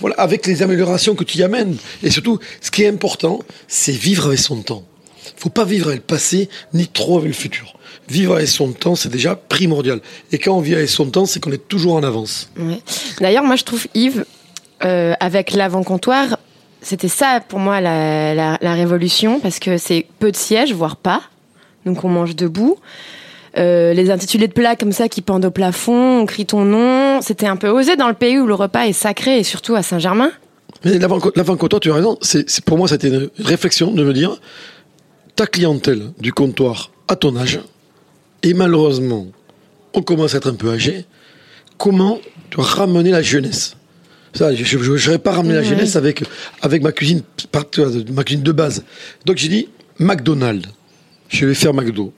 Voilà, 0.00 0.16
avec 0.18 0.46
les 0.46 0.62
améliorations 0.62 1.14
que 1.14 1.22
tu 1.24 1.38
y 1.38 1.42
amènes. 1.44 1.76
Et 2.02 2.10
surtout, 2.10 2.38
ce 2.60 2.70
qui 2.70 2.82
est 2.82 2.88
important, 2.88 3.38
c'est 3.76 3.92
vivre 3.92 4.26
avec 4.26 4.38
son 4.38 4.62
temps. 4.62 4.82
Faut 5.36 5.50
pas 5.50 5.64
vivre 5.64 5.88
avec 5.88 6.00
le 6.00 6.06
passé, 6.06 6.48
ni 6.72 6.86
trop 6.88 7.18
avec 7.18 7.28
le 7.28 7.34
futur. 7.34 7.74
Vivre 8.08 8.36
avec 8.36 8.48
son 8.48 8.72
temps, 8.72 8.94
c'est 8.94 9.10
déjà 9.10 9.36
primordial. 9.36 10.00
Et 10.32 10.38
quand 10.38 10.56
on 10.56 10.60
vit 10.60 10.74
avec 10.74 10.88
son 10.88 11.10
temps, 11.10 11.26
c'est 11.26 11.40
qu'on 11.40 11.52
est 11.52 11.68
toujours 11.68 11.94
en 11.94 12.02
avance. 12.02 12.50
D'ailleurs, 13.20 13.44
moi, 13.44 13.56
je 13.56 13.64
trouve 13.64 13.86
Yves, 13.94 14.24
euh, 14.84 15.12
avec 15.20 15.52
l'avant-comptoir, 15.52 16.38
c'était 16.80 17.08
ça 17.08 17.40
pour 17.46 17.58
moi 17.58 17.80
la 17.80 18.56
révolution, 18.74 19.40
parce 19.40 19.58
que 19.58 19.76
c'est 19.76 20.06
peu 20.20 20.30
de 20.30 20.36
sièges, 20.36 20.72
voire 20.72 20.96
pas. 20.96 21.22
Donc 21.84 22.02
on 22.02 22.08
mange 22.08 22.34
debout. 22.34 22.78
Euh, 23.58 23.92
les 23.92 24.10
intitulés 24.10 24.48
de 24.48 24.52
plats 24.52 24.76
comme 24.76 24.92
ça 24.92 25.08
qui 25.08 25.20
pendent 25.22 25.44
au 25.44 25.50
plafond, 25.50 26.20
on 26.20 26.26
crie 26.26 26.46
ton 26.46 26.64
nom. 26.64 27.20
C'était 27.20 27.46
un 27.46 27.56
peu 27.56 27.68
osé 27.68 27.96
dans 27.96 28.08
le 28.08 28.14
pays 28.14 28.38
où 28.38 28.46
le 28.46 28.54
repas 28.54 28.86
est 28.86 28.92
sacré, 28.92 29.38
et 29.38 29.44
surtout 29.44 29.74
à 29.74 29.82
Saint-Germain. 29.82 30.30
Mais 30.86 30.98
l'avant- 31.00 31.32
l'avant-comptoir, 31.34 31.80
tu 31.80 31.90
as 31.90 31.94
raison. 31.94 32.16
C'est, 32.22 32.60
pour 32.64 32.78
moi, 32.78 32.86
c'était 32.86 33.08
une 33.08 33.28
réflexion 33.40 33.90
de 33.92 34.04
me 34.04 34.12
dire, 34.12 34.40
ta 35.34 35.46
clientèle 35.48 36.12
du 36.20 36.32
comptoir 36.32 36.92
à 37.08 37.16
ton 37.16 37.34
âge, 37.36 37.58
et 38.44 38.54
malheureusement, 38.54 39.26
on 39.94 40.02
commence 40.02 40.34
à 40.34 40.36
être 40.36 40.48
un 40.48 40.54
peu 40.54 40.70
âgé, 40.70 41.04
comment 41.76 42.20
tu 42.50 42.60
ramener 42.60 43.10
la 43.10 43.20
jeunesse? 43.22 43.76
Ça, 44.32 44.54
je 44.54 44.78
n'aurais 44.78 45.18
pas 45.18 45.32
ramené 45.32 45.54
la 45.54 45.64
jeunesse 45.64 45.96
avec, 45.96 46.22
avec 46.62 46.82
ma 46.82 46.92
cuisine, 46.92 47.22
ma 48.12 48.22
cuisine 48.22 48.44
de 48.44 48.52
base. 48.52 48.84
Donc 49.24 49.38
j'ai 49.38 49.48
dit, 49.48 49.68
McDonald's, 49.98 50.68
je 51.28 51.46
vais 51.46 51.54
faire 51.54 51.74
McDo. 51.74 52.12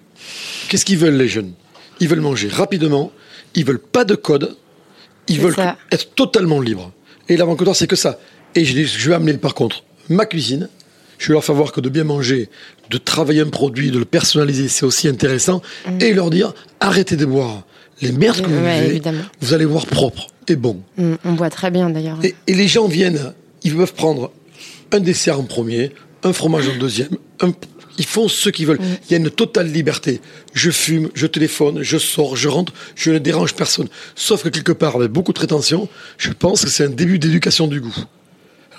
Qu'est-ce 0.68 0.84
qu'ils 0.84 0.98
veulent 0.98 1.16
les 1.16 1.28
jeunes? 1.28 1.52
Ils 2.00 2.08
veulent 2.08 2.20
manger 2.20 2.48
rapidement, 2.48 3.12
ils 3.54 3.64
veulent 3.64 3.78
pas 3.78 4.04
de 4.04 4.14
code, 4.14 4.56
ils 5.28 5.40
veulent 5.40 5.54
ça. 5.54 5.78
être 5.90 6.14
totalement 6.14 6.60
libres. 6.60 6.92
Et 7.30 7.36
l'avant-comptoir, 7.38 7.74
c'est 7.74 7.86
que 7.86 7.96
ça. 7.96 8.18
Et 8.54 8.64
je, 8.64 9.08
vais 9.08 9.14
amener 9.14 9.34
par 9.34 9.54
contre 9.54 9.84
ma 10.08 10.26
cuisine. 10.26 10.68
Je 11.18 11.28
vais 11.28 11.32
leur 11.34 11.44
faire 11.44 11.54
voir 11.54 11.72
que 11.72 11.80
de 11.80 11.88
bien 11.88 12.04
manger, 12.04 12.48
de 12.90 12.98
travailler 12.98 13.40
un 13.40 13.48
produit, 13.48 13.90
de 13.90 13.98
le 13.98 14.04
personnaliser, 14.04 14.68
c'est 14.68 14.84
aussi 14.86 15.08
intéressant. 15.08 15.60
Et 16.00 16.12
leur 16.14 16.30
dire, 16.30 16.54
arrêtez 16.80 17.16
de 17.16 17.24
boire 17.24 17.62
les 18.00 18.12
merdes 18.12 18.40
que 18.42 18.46
vous 18.48 18.62
Ouais, 18.64 18.78
buvez. 18.80 18.90
évidemment. 18.90 19.22
Vous 19.40 19.52
allez 19.52 19.64
voir 19.64 19.86
propre 19.86 20.28
et 20.46 20.54
bon. 20.54 20.80
On, 20.96 21.18
on 21.24 21.32
boit 21.32 21.50
très 21.50 21.70
bien 21.72 21.90
d'ailleurs. 21.90 22.18
Et, 22.22 22.34
et 22.46 22.54
les 22.54 22.68
gens 22.68 22.86
viennent, 22.86 23.32
ils 23.64 23.74
peuvent 23.74 23.94
prendre 23.94 24.30
un 24.92 25.00
dessert 25.00 25.40
en 25.40 25.42
premier, 25.42 25.92
un 26.22 26.32
fromage 26.32 26.68
en 26.68 26.76
deuxième, 26.78 27.16
un- 27.40 27.52
ils 27.98 28.06
font 28.06 28.28
ce 28.28 28.48
qu'ils 28.48 28.66
veulent. 28.68 28.78
Il 29.08 29.10
y 29.10 29.14
a 29.14 29.18
une 29.18 29.30
totale 29.30 29.66
liberté. 29.72 30.20
Je 30.54 30.70
fume, 30.70 31.10
je 31.14 31.26
téléphone, 31.26 31.82
je 31.82 31.98
sors, 31.98 32.36
je 32.36 32.46
rentre, 32.46 32.72
je 32.94 33.10
ne 33.10 33.18
dérange 33.18 33.54
personne. 33.54 33.88
Sauf 34.14 34.44
que 34.44 34.48
quelque 34.50 34.70
part, 34.70 34.94
avec 34.94 35.10
beaucoup 35.10 35.32
de 35.32 35.40
rétention, 35.40 35.88
je 36.16 36.30
pense 36.30 36.64
que 36.64 36.70
c'est 36.70 36.84
un 36.84 36.90
début 36.90 37.18
d'éducation 37.18 37.66
du 37.66 37.80
goût. 37.80 37.96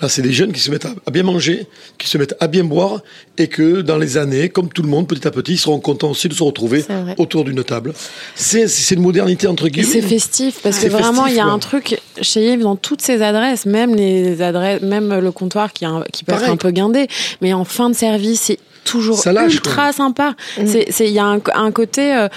Là, 0.00 0.08
c'est 0.08 0.22
des 0.22 0.32
jeunes 0.32 0.52
qui 0.52 0.60
se 0.60 0.70
mettent 0.70 0.86
à, 0.86 1.10
bien 1.10 1.22
manger, 1.22 1.66
qui 1.98 2.08
se 2.08 2.16
mettent 2.18 2.34
à 2.40 2.46
bien 2.46 2.64
boire, 2.64 3.00
et 3.36 3.48
que 3.48 3.82
dans 3.82 3.98
les 3.98 4.16
années, 4.16 4.48
comme 4.48 4.68
tout 4.70 4.82
le 4.82 4.88
monde, 4.88 5.06
petit 5.06 5.26
à 5.26 5.30
petit, 5.30 5.52
ils 5.52 5.58
seront 5.58 5.78
contents 5.80 6.10
aussi 6.10 6.28
de 6.28 6.34
se 6.34 6.42
retrouver 6.42 6.84
autour 7.18 7.44
d'une 7.44 7.62
table. 7.64 7.92
C'est 8.34 8.66
une 8.92 9.00
modernité 9.02 9.46
entre 9.46 9.66
Et 9.66 9.70
guillemets. 9.70 9.88
c'est 9.92 10.02
festif 10.02 10.60
parce 10.62 10.78
que 10.78 10.88
vraiment 10.88 11.26
il 11.26 11.34
y 11.34 11.40
a 11.40 11.46
ouais. 11.46 11.52
un 11.52 11.58
truc 11.58 12.00
chez 12.22 12.52
Yves 12.52 12.62
dans 12.62 12.76
toutes 12.76 13.02
ses 13.02 13.22
adresses, 13.22 13.66
même 13.66 13.94
les 13.94 14.42
adresses, 14.42 14.82
même 14.82 15.18
le 15.18 15.32
comptoir 15.32 15.72
qui, 15.72 15.84
est 15.84 15.88
un- 15.88 16.04
qui 16.12 16.24
peut 16.24 16.32
Pareil. 16.32 16.46
être 16.46 16.52
un 16.52 16.56
peu 16.56 16.70
guindé, 16.70 17.06
mais 17.40 17.52
en 17.52 17.64
fin 17.64 17.90
de 17.90 17.94
service 17.94 18.40
c'est 18.42 18.58
toujours 18.84 19.22
lâche, 19.26 19.54
ultra 19.54 19.92
sympa. 19.92 20.34
Mm. 20.58 20.64
Il 21.00 21.06
y 21.10 21.18
a 21.18 21.26
un, 21.26 21.40
un 21.54 21.70
côté 21.70 22.14
euh, 22.16 22.28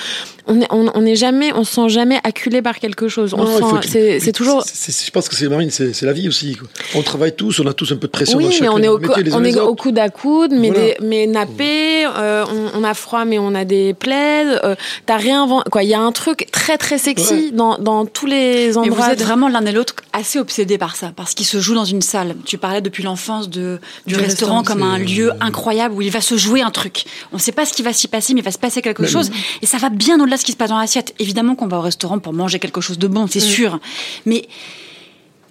on 0.48 0.62
est 0.62 0.68
on, 0.72 0.92
on 0.94 1.06
est 1.06 1.16
jamais 1.16 1.52
on 1.54 1.64
se 1.64 1.74
sent 1.76 1.90
jamais 1.90 2.20
acculé 2.24 2.62
par 2.62 2.80
quelque 2.80 3.08
chose. 3.08 3.34
On 3.34 3.44
Non, 3.44 3.58
sent 3.58 3.88
que- 3.88 3.90
c'est 3.90 4.20
c'est 4.20 4.32
toujours 4.32 4.64
c'est- 4.66 4.92
c'est- 4.92 5.06
je 5.06 5.12
pense 5.12 5.30
que 5.30 5.36
c'est 5.36 5.48
Marine, 5.48 5.70
c'est 5.72 5.94
c'est 5.94 6.06
la 6.06 6.14
vie 6.14 6.28
aussi. 6.28 6.56
quoi. 6.56 6.68
On 6.96 7.02
travaille 7.02 7.36
tous, 7.36 7.60
on 7.60 7.68
a 7.68 7.74
tous 7.74 7.92
un 7.92 7.96
peu 7.98 8.08
de 8.08 8.12
pression 8.12 8.40
dans 8.40 8.48
oui, 8.48 8.58
mais 8.62 8.70
on 8.70 8.78
est 8.80 8.88
au, 8.88 9.00
on 9.34 9.44
est 9.44 9.60
au 9.60 9.76
coude 9.76 9.98
à 10.00 10.10
coude, 10.10 10.52
mais, 10.54 10.70
Voilà. 10.70 10.84
des, 10.86 10.98
mais 11.02 11.28
nappé, 11.28 12.06
euh, 12.06 12.46
on, 12.76 12.80
on 12.80 12.84
a 12.84 12.94
froid, 12.94 13.26
mais 13.26 13.40
on 13.40 13.56
a 13.56 13.66
des 13.66 13.94
plaids. 13.94 14.46
Euh, 14.64 14.76
T'as 15.06 15.18
réinventé. 15.18 15.70
Quoi, 15.70 15.84
il 15.84 15.90
y 15.90 15.94
a 15.94 16.02
un 16.02 16.12
truc 16.12 16.48
très 16.52 16.78
très 16.78 16.98
sexy 16.98 17.34
Ouais. 17.34 17.52
dans, 17.52 17.78
dans 17.78 18.06
tous 18.06 18.26
les 18.26 18.36
Et 18.36 18.72
vous 18.72 18.78
endroits. 18.80 19.14
êtes 19.14 19.20
de- 19.20 19.24
vraiment 19.24 19.48
l'un 19.50 19.66
et 19.66 19.72
l'autre 19.72 19.96
assez 20.14 20.40
obsédés 20.40 20.78
par 20.78 20.96
ça, 20.96 21.12
parce 21.16 21.34
qu'il 21.34 21.46
se 21.46 21.60
joue 21.60 21.74
dans 21.76 21.86
une 21.86 22.02
salle. 22.02 22.36
Tu 22.46 22.58
parlais 22.58 22.82
depuis 22.82 23.04
l'enfance 23.04 23.50
de, 23.50 23.80
du, 24.08 24.16
restaurant, 24.16 24.60
restaurant, 24.60 24.64
comme 24.64 24.84
un 24.84 24.98
lieu 24.98 25.32
incroyable 25.42 25.96
où 25.96 26.02
il 26.02 26.12
va 26.12 26.22
se 26.22 26.36
jouer 26.38 26.62
un 26.62 26.72
truc. 26.72 27.06
On 27.32 27.38
ne 27.38 27.42
sait 27.42 27.52
pas 27.52 27.66
ce 27.66 27.74
qui 27.74 27.82
va 27.82 27.94
s'y 27.94 28.08
passer, 28.08 28.34
mais 28.34 28.42
il 28.42 28.44
va 28.44 28.52
se 28.52 28.58
passer 28.58 28.82
quelque 28.82 29.06
chose. 29.06 29.30
Et 29.62 29.66
ça 29.66 29.78
va 29.78 29.90
bien 29.90 30.20
au-delà 30.22 30.33
de 30.36 30.40
ce 30.40 30.46
qui 30.46 30.52
se 30.52 30.58
passe 30.58 30.70
dans 30.70 30.80
l'assiette. 30.80 31.14
Évidemment 31.20 31.56
qu'on 31.56 31.68
va 31.68 31.78
au 31.78 31.82
restaurant 31.82 32.20
pour 32.20 32.34
manger 32.34 32.60
quelque 32.60 32.82
chose 32.82 32.98
de 32.98 33.08
bon, 33.08 33.28
c'est 33.28 33.40
sûr. 33.40 33.80
Mais 34.26 34.48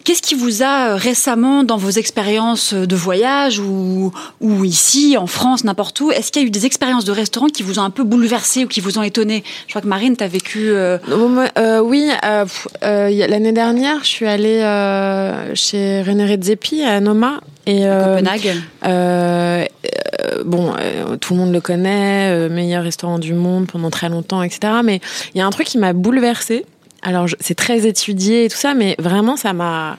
Qu'est-ce 0.05 0.23
qui 0.23 0.35
vous 0.35 0.63
a 0.63 0.91
euh, 0.91 0.97
récemment, 0.97 1.63
dans 1.65 1.77
vos 1.77 1.91
expériences 1.91 2.75
de 2.75 2.97
voyage 2.97 3.59
ou, 3.61 4.13
ou 4.41 4.65
ici, 4.65 5.17
en 5.17 5.27
France, 5.27 5.65
n'importe 5.65 6.01
où, 6.01 6.11
est-ce 6.11 6.33
qu'il 6.33 6.43
y 6.43 6.45
a 6.45 6.49
eu 6.49 6.51
des 6.51 6.67
expériences 6.67 7.05
de 7.05 7.13
restaurant 7.13 7.47
qui 7.47 7.63
vous 7.63 7.79
ont 7.79 7.83
un 7.83 7.91
peu 7.91 8.03
bouleversé 8.03 8.65
ou 8.65 8.69
qui 8.69 8.81
vous 8.81 8.99
ont 8.99 9.03
étonné? 9.03 9.45
Je 9.67 9.73
crois 9.73 9.83
que 9.83 9.87
Marine, 9.87 10.17
tu 10.17 10.25
as 10.25 10.29
vécu... 10.29 10.71
euh, 10.71 10.99
euh, 11.59 11.81
oui, 11.81 12.11
euh, 12.25 12.45
euh, 12.83 13.27
l'année 13.29 13.53
dernière, 13.53 13.99
je 14.03 14.09
suis 14.09 14.27
allée 14.27 14.61
euh, 14.61 15.55
chez 15.55 16.03
René 16.03 16.27
Redzepi 16.27 16.83
à 16.83 17.01
Noma. 17.01 17.41
Et, 17.67 17.87
euh, 17.87 18.17
Copenhague. 18.17 18.57
euh, 18.85 19.65
euh, 19.65 20.43
bon, 20.45 20.73
euh, 20.81 21.17
tout 21.17 21.35
le 21.35 21.41
monde 21.41 21.53
le 21.53 21.61
connaît, 21.61 22.31
euh, 22.33 22.49
meilleur 22.49 22.83
restaurant 22.83 23.21
du 23.21 23.35
monde 23.35 23.69
pendant 23.69 23.91
très 23.91 24.09
longtemps, 24.09 24.43
etc. 24.43 24.73
Mais 24.85 25.01
il 25.35 25.39
y 25.39 25.41
a 25.41 25.47
un 25.47 25.51
truc 25.51 25.69
qui 25.69 25.79
m'a 25.79 25.93
bouleversée. 25.93 26.67
Alors, 27.03 27.27
je- 27.27 27.37
c'est 27.41 27.55
très 27.57 27.87
étudié 27.87 28.45
et 28.45 28.49
tout 28.49 28.57
ça, 28.57 28.75
mais 28.75 28.95
vraiment, 28.99 29.37
ça 29.37 29.53
m'a. 29.53 29.97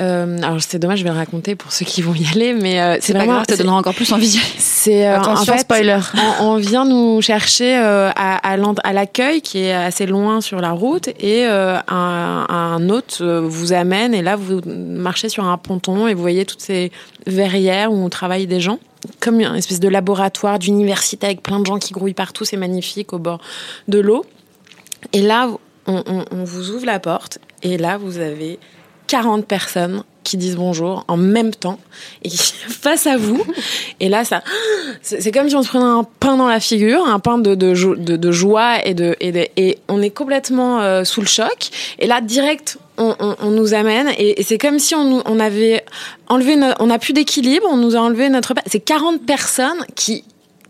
Euh, 0.00 0.38
alors, 0.42 0.58
c'est 0.60 0.78
dommage, 0.78 1.00
je 1.00 1.04
vais 1.04 1.10
le 1.10 1.16
raconter 1.16 1.56
pour 1.56 1.72
ceux 1.72 1.84
qui 1.84 2.02
vont 2.02 2.14
y 2.14 2.24
aller, 2.28 2.52
mais 2.52 2.80
euh, 2.80 2.98
C'est 3.00 3.12
pas 3.14 3.18
vraiment. 3.20 3.32
grave, 3.34 3.46
ça 3.48 3.56
donnera 3.56 3.78
encore 3.78 3.94
plus 3.94 4.12
envie. 4.12 4.38
c'est 4.58 5.08
euh, 5.08 5.20
en 5.20 5.44
fait, 5.44 5.58
spoiler. 5.58 5.98
On, 6.40 6.44
on 6.50 6.56
vient 6.56 6.84
nous 6.84 7.20
chercher 7.20 7.76
euh, 7.78 8.10
à, 8.14 8.36
à 8.36 8.92
l'accueil 8.92 9.40
qui 9.42 9.58
est 9.58 9.72
assez 9.74 10.06
loin 10.06 10.40
sur 10.40 10.60
la 10.60 10.70
route 10.70 11.08
et 11.08 11.46
euh, 11.46 11.78
un, 11.88 12.46
un 12.48 12.88
hôte 12.90 13.18
euh, 13.22 13.40
vous 13.44 13.72
amène 13.72 14.14
et 14.14 14.22
là 14.22 14.36
vous 14.36 14.60
marchez 14.64 15.28
sur 15.28 15.44
un 15.48 15.56
ponton 15.58 16.06
et 16.06 16.14
vous 16.14 16.20
voyez 16.22 16.44
toutes 16.44 16.60
ces 16.62 16.92
verrières 17.26 17.90
où 17.90 18.08
travaillent 18.08 18.46
des 18.46 18.60
gens 18.60 18.78
comme 19.18 19.40
une 19.40 19.54
espèce 19.56 19.80
de 19.80 19.88
laboratoire 19.88 20.60
d'université 20.60 21.26
avec 21.26 21.42
plein 21.42 21.58
de 21.58 21.66
gens 21.66 21.78
qui 21.78 21.92
grouillent 21.92 22.14
partout, 22.14 22.44
c'est 22.44 22.56
magnifique 22.56 23.12
au 23.12 23.18
bord 23.18 23.40
de 23.88 23.98
l'eau. 23.98 24.24
Et 25.12 25.22
là, 25.22 25.48
on, 25.88 26.02
on- 26.06 26.24
on 26.30 26.44
vous 26.44 26.70
ouvre 26.70 26.86
la 26.86 27.00
porte 27.00 27.38
et 27.64 27.76
là, 27.78 27.98
vous 27.98 28.18
avez 28.18 28.58
40 29.08 29.46
personnes 29.46 30.04
qui 30.22 30.36
disent 30.36 30.56
bonjour 30.56 31.04
en 31.08 31.16
même 31.16 31.52
temps 31.54 31.78
et 32.22 32.28
qui 32.28 32.36
face 32.68 33.06
à 33.06 33.16
vous. 33.16 33.42
Et 34.00 34.10
là, 34.10 34.26
ça, 34.26 34.42
c'est 35.00 35.32
comme 35.32 35.48
si 35.48 35.56
on 35.56 35.62
se 35.62 35.68
prenait 35.68 35.84
un 35.86 36.04
pain 36.20 36.36
dans 36.36 36.46
la 36.48 36.60
figure, 36.60 37.06
un 37.06 37.18
pain 37.18 37.38
de, 37.38 37.54
de, 37.54 37.72
de, 37.96 38.16
de 38.16 38.32
joie 38.32 38.84
et 38.86 38.92
de, 38.92 39.16
et 39.20 39.32
de- 39.32 39.48
et 39.56 39.78
on 39.88 40.02
est 40.02 40.10
complètement 40.10 40.80
euh, 40.82 41.04
sous 41.04 41.22
le 41.22 41.26
choc. 41.26 41.70
Et 41.98 42.06
là, 42.06 42.20
direct, 42.20 42.76
on, 42.98 43.14
on, 43.18 43.36
on 43.40 43.50
nous 43.50 43.72
amène 43.72 44.08
et, 44.18 44.42
c'est 44.42 44.58
comme 44.58 44.78
si 44.78 44.94
on, 44.94 45.22
on 45.24 45.40
avait 45.40 45.82
enlevé, 46.26 46.56
no- 46.56 46.74
on 46.78 46.90
a 46.90 46.98
plus 46.98 47.14
d'équilibre, 47.14 47.66
on 47.70 47.78
nous 47.78 47.96
a 47.96 48.00
enlevé 48.00 48.28
notre, 48.28 48.52
c'est 48.66 48.80
40 48.80 49.24
personnes 49.24 49.82
qui 49.96 50.24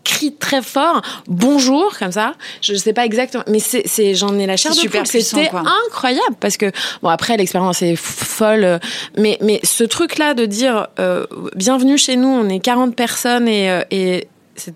crient 0.09 0.35
très 0.39 0.61
fort 0.61 1.01
bonjour 1.27 1.97
comme 1.97 2.11
ça. 2.11 2.33
Je 2.61 2.73
sais 2.75 2.93
pas 2.93 3.05
exactement 3.05 3.43
mais 3.47 3.59
c'est 3.59 4.15
j'en 4.15 4.37
ai 4.39 4.45
la 4.45 4.57
chair 4.57 4.71
de 4.71 4.77
super 4.77 5.03
poule 5.03 5.21
c'était 5.21 5.51
incroyable 5.87 6.35
parce 6.39 6.57
que 6.57 6.71
bon 7.01 7.09
après 7.09 7.37
l'expérience 7.37 7.81
est 7.81 7.95
folle 7.95 8.79
mais 9.17 9.37
mais 9.41 9.59
ce 9.63 9.83
truc 9.83 10.17
là 10.17 10.33
de 10.33 10.45
dire 10.45 10.87
euh, 10.99 11.25
bienvenue 11.55 11.97
chez 11.97 12.15
nous 12.15 12.27
on 12.27 12.49
est 12.49 12.59
40 12.59 12.95
personnes 12.95 13.47
et 13.47 13.69
euh, 13.69 13.83
et 13.91 14.27
cette 14.55 14.75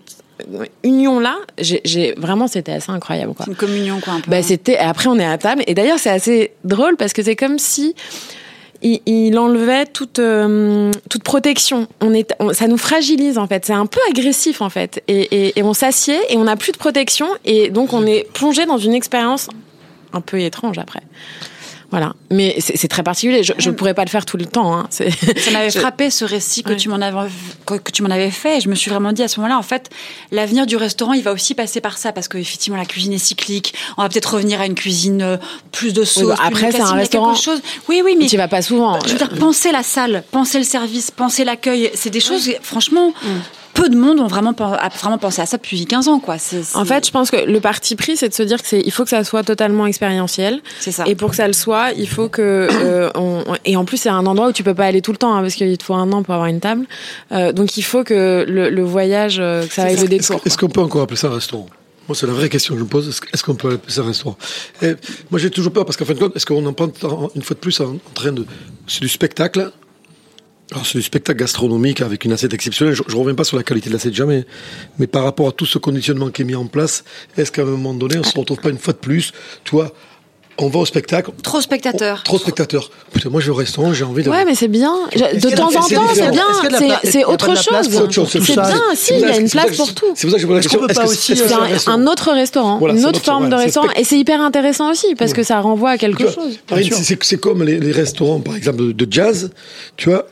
union 0.82 1.20
là 1.20 1.36
j'ai 1.58 2.14
vraiment 2.16 2.48
c'était 2.48 2.72
assez 2.72 2.90
incroyable 2.90 3.34
quoi. 3.34 3.44
C'est 3.44 3.52
une 3.52 3.56
communion, 3.56 4.00
quoi, 4.00 4.14
un 4.14 4.20
peu. 4.20 4.30
bah, 4.30 4.42
c'était 4.42 4.74
et 4.74 4.78
après 4.78 5.08
on 5.08 5.18
est 5.18 5.24
à 5.24 5.38
table 5.38 5.62
et 5.66 5.74
d'ailleurs 5.74 5.98
c'est 5.98 6.10
assez 6.10 6.52
drôle 6.64 6.96
parce 6.96 7.12
que 7.12 7.22
c'est 7.22 7.36
comme 7.36 7.58
si 7.58 7.94
il, 8.84 9.38
enlevait 9.38 9.86
toute 9.86 10.18
euh, 10.18 10.92
toute 11.08 11.24
protection. 11.24 11.88
On 12.00 12.12
est, 12.12 12.34
ça 12.52 12.68
nous 12.68 12.76
fragilise 12.76 13.38
en 13.38 13.46
fait. 13.46 13.64
C'est 13.64 13.72
un 13.72 13.86
peu 13.86 14.00
agressif 14.10 14.60
en 14.60 14.70
fait. 14.70 15.02
Et, 15.08 15.58
et 15.58 15.62
on 15.62 15.72
s'assied 15.72 16.18
et 16.28 16.36
on 16.36 16.44
n'a 16.44 16.56
plus 16.56 16.72
de 16.72 16.76
protection 16.76 17.26
et 17.44 17.70
donc 17.70 17.92
on 17.92 18.06
est 18.06 18.30
plongé 18.32 18.66
dans 18.66 18.78
une 18.78 18.94
expérience 18.94 19.48
un 20.12 20.20
peu 20.20 20.38
étrange 20.40 20.78
après. 20.78 21.02
Voilà. 21.96 22.12
Mais 22.32 22.56
c'est 22.58 22.88
très 22.88 23.04
particulier. 23.04 23.44
Je, 23.44 23.52
je 23.56 23.70
pourrais 23.70 23.94
pas 23.94 24.02
le 24.04 24.10
faire 24.10 24.26
tout 24.26 24.36
le 24.36 24.46
temps. 24.46 24.76
Hein. 24.76 24.88
Ça 24.90 25.04
m'avait 25.52 25.70
Je- 25.74 25.78
frappé 25.78 26.10
ce 26.10 26.24
récit 26.24 26.64
que 26.64 26.70
Ouais. 26.70 26.76
tu 26.76 26.88
m'en 26.88 26.96
avais 27.00 27.28
que 27.66 27.90
tu 27.92 28.02
m'en 28.02 28.10
avais 28.10 28.32
fait 28.32 28.56
et 28.58 28.60
je 28.60 28.68
me 28.68 28.74
suis 28.74 28.90
vraiment 28.90 29.12
dit 29.12 29.22
à 29.22 29.28
ce 29.28 29.38
moment-là 29.38 29.56
en 29.58 29.62
fait 29.62 29.90
l'avenir 30.32 30.66
du 30.66 30.76
restaurant 30.76 31.12
il 31.12 31.22
va 31.22 31.30
aussi 31.32 31.54
passer 31.54 31.80
par 31.80 31.98
ça 31.98 32.10
parce 32.12 32.26
que 32.26 32.36
effectivement 32.36 32.76
la 32.76 32.84
cuisine 32.84 33.12
est 33.12 33.18
cyclique 33.18 33.74
on 33.96 34.02
va 34.02 34.08
peut-être 34.08 34.34
revenir 34.34 34.60
à 34.60 34.66
une 34.66 34.74
cuisine 34.74 35.22
euh, 35.22 35.36
plus 35.70 35.92
de 35.92 36.02
sauce 36.02 36.24
bah, 36.36 36.36
après, 36.42 36.72
c'est 36.72 36.80
un 36.80 36.92
restaurant. 36.94 37.34
chose 37.36 37.60
oui 37.88 38.02
oui 38.04 38.16
mais 38.18 38.26
Tu 38.26 38.36
vas 38.36 38.48
pas 38.48 38.60
souvent. 38.62 38.98
je 39.06 39.12
veux 39.12 39.18
dire 39.18 39.30
penser 39.38 39.70
la 39.70 39.84
salle 39.84 40.24
penser 40.32 40.58
le 40.58 40.64
service 40.64 41.12
penser 41.12 41.44
l'accueil 41.44 41.90
c'est 41.94 42.10
des 42.10 42.20
choses 42.20 42.50
franchement 42.62 43.12
peu 43.74 43.88
de 43.88 43.96
monde 43.96 44.20
ont 44.20 44.26
vraiment 44.26 44.54
a 44.58 44.88
vraiment 44.88 45.18
pensé 45.18 45.42
à 45.42 45.46
ça 45.46 45.56
depuis 45.56 45.84
15 45.84 46.08
ans 46.08 46.20
quoi 46.20 46.36
En 46.74 46.84
fait, 46.84 47.06
je 47.06 47.10
pense 47.10 47.30
que 47.30 47.36
le 47.36 47.60
parti 47.60 47.96
pris, 47.96 48.16
c'est 48.16 48.28
de 48.28 48.34
se 48.34 48.42
dire 48.42 48.62
que 48.62 48.68
c'est, 48.68 48.80
il 48.80 48.90
faut 48.92 49.04
que 49.04 49.10
ça 49.10 49.24
soit 49.24 49.42
totalement 49.42 49.86
expérientiel. 49.86 50.60
c'est 50.80 50.92
ça 50.92 51.04
Et 51.06 51.14
pour 51.14 51.30
que 51.30 51.36
ça 51.36 51.46
le 51.46 51.52
soit, 51.52 51.90
il 51.96 52.08
faut 52.08 52.28
que 52.28 52.68
euh, 52.70 53.10
on, 53.14 53.44
et 53.64 53.76
en 53.76 53.84
plus 53.84 53.98
c'est 53.98 54.08
un 54.08 54.24
endroit 54.26 54.48
où 54.48 54.52
tu 54.52 54.62
peux 54.62 54.74
pas 54.74 54.86
aller 54.86 55.02
tout 55.02 55.12
le 55.12 55.18
temps 55.18 55.34
hein, 55.34 55.42
parce 55.42 55.54
qu'il 55.54 55.76
te 55.76 55.84
faut 55.84 55.94
un 55.94 56.10
an 56.12 56.22
pour 56.22 56.34
avoir 56.34 56.48
une 56.48 56.60
table. 56.60 56.86
Euh, 57.32 57.52
donc 57.52 57.76
il 57.76 57.82
faut 57.82 58.04
que 58.04 58.44
le, 58.48 58.70
le 58.70 58.82
voyage, 58.82 59.36
euh, 59.40 59.66
que 59.66 59.74
ça 59.74 59.82
aille 59.84 59.96
le 59.96 60.02
Est-ce 60.02 60.06
détour. 60.06 60.40
est-ce 60.44 60.56
qu'on 60.56 60.68
peut 60.68 60.80
encore 60.80 61.02
appeler 61.02 61.16
ça 61.18 61.28
un 61.28 61.34
restaurant? 61.34 61.66
Moi, 62.06 62.14
c'est 62.14 62.26
la 62.26 62.34
vraie 62.34 62.50
question 62.50 62.74
que 62.74 62.80
je 62.80 62.84
me 62.84 62.88
pose. 62.90 63.08
Est-ce 63.32 63.42
qu'on 63.42 63.54
peut 63.54 63.72
appeler 63.72 63.92
ça 63.92 64.02
un 64.02 64.06
restaurant? 64.06 64.36
Et 64.82 64.94
Moi, 65.30 65.38
j'ai 65.40 65.48
toujours 65.50 65.72
peur 65.72 65.86
parce 65.86 65.96
qu'en 65.96 66.04
fin 66.04 66.12
de 66.12 66.18
compte, 66.18 66.36
est-ce 66.36 66.44
qu'on 66.44 66.64
en 66.66 66.72
prend 66.74 66.88
une 67.34 67.42
fois 67.42 67.54
de 67.54 67.60
plus 67.60 67.80
en 67.80 67.96
train 68.12 68.30
de. 68.32 68.44
C'est 68.86 69.00
du 69.00 69.08
spectacle? 69.08 69.72
Alors, 70.72 70.86
c'est 70.86 70.98
du 70.98 71.04
spectacle 71.04 71.38
gastronomique 71.38 72.00
avec 72.00 72.24
une 72.24 72.32
assiette 72.32 72.54
exceptionnelle. 72.54 72.94
Je, 72.94 73.02
je 73.06 73.16
reviens 73.16 73.34
pas 73.34 73.44
sur 73.44 73.56
la 73.56 73.62
qualité 73.62 73.90
de 73.90 73.94
l'assiette 73.94 74.14
jamais. 74.14 74.46
Mais 74.98 75.06
par 75.06 75.24
rapport 75.24 75.48
à 75.48 75.52
tout 75.52 75.66
ce 75.66 75.78
conditionnement 75.78 76.30
qui 76.30 76.42
est 76.42 76.44
mis 76.44 76.54
en 76.54 76.66
place, 76.66 77.04
est-ce 77.36 77.52
qu'à 77.52 77.62
un 77.62 77.66
moment 77.66 77.94
donné, 77.94 78.18
on 78.18 78.22
se 78.22 78.36
retrouve 78.36 78.58
pas 78.58 78.70
une 78.70 78.78
fois 78.78 78.94
de 78.94 78.98
plus, 78.98 79.32
tu 79.64 79.72
vois, 79.72 79.92
on 80.58 80.68
va 80.68 80.78
au 80.78 80.86
spectacle. 80.86 81.30
trop 81.42 81.60
spectateurs 81.60 82.22
Trop 82.22 82.36
de 82.36 82.42
spectateurs. 82.42 82.90
Putain, 83.12 83.28
moi, 83.28 83.40
je 83.40 83.46
vais 83.46 83.52
au 83.52 83.56
restaurant, 83.56 83.92
j'ai 83.92 84.04
envie 84.04 84.22
de. 84.22 84.30
Ouais, 84.30 84.44
mais 84.44 84.54
c'est 84.54 84.68
bien. 84.68 84.94
De 85.14 85.54
temps 85.54 85.68
en 85.68 85.72
temps, 85.72 86.08
c'est 86.14 86.30
bien. 86.30 86.46
C'est- 87.02 87.24
autre 87.24 87.56
chose. 87.56 88.28
c'est 88.30 88.52
bien. 88.52 88.80
Si, 88.94 89.14
il 89.14 89.20
y 89.20 89.24
a 89.24 89.36
une 89.36 89.50
place 89.50 89.76
pour 89.76 89.92
tout. 89.94 90.06
C'est 90.14 90.26
pour 90.26 90.30
ça 90.30 90.36
que 90.36 90.42
je 90.42 90.46
pose 90.46 90.56
la 90.56 90.62
question. 90.62 90.86
pas 90.86 91.06
aussi, 91.06 91.32
euh, 91.32 91.76
c'est 91.78 91.88
un 91.88 92.06
autre 92.06 92.32
restaurant, 92.32 92.80
une 92.88 93.04
autre 93.04 93.20
forme 93.20 93.48
de 93.48 93.54
restaurant. 93.56 93.90
Et 93.96 94.04
c'est 94.04 94.18
hyper 94.18 94.40
intéressant 94.40 94.90
aussi 94.90 95.14
parce 95.14 95.32
que 95.32 95.42
ça 95.42 95.60
renvoie 95.60 95.90
à 95.90 95.98
quelque 95.98 96.30
chose. 96.30 96.58
C'est 97.22 97.40
comme 97.40 97.62
les, 97.62 97.92
restaurants, 97.92 98.40
par 98.40 98.56
exemple, 98.56 98.78
de, 98.78 98.92
de 98.92 99.12
jazz. 99.12 99.50
Tu 99.96 100.08
vois, 100.08 100.26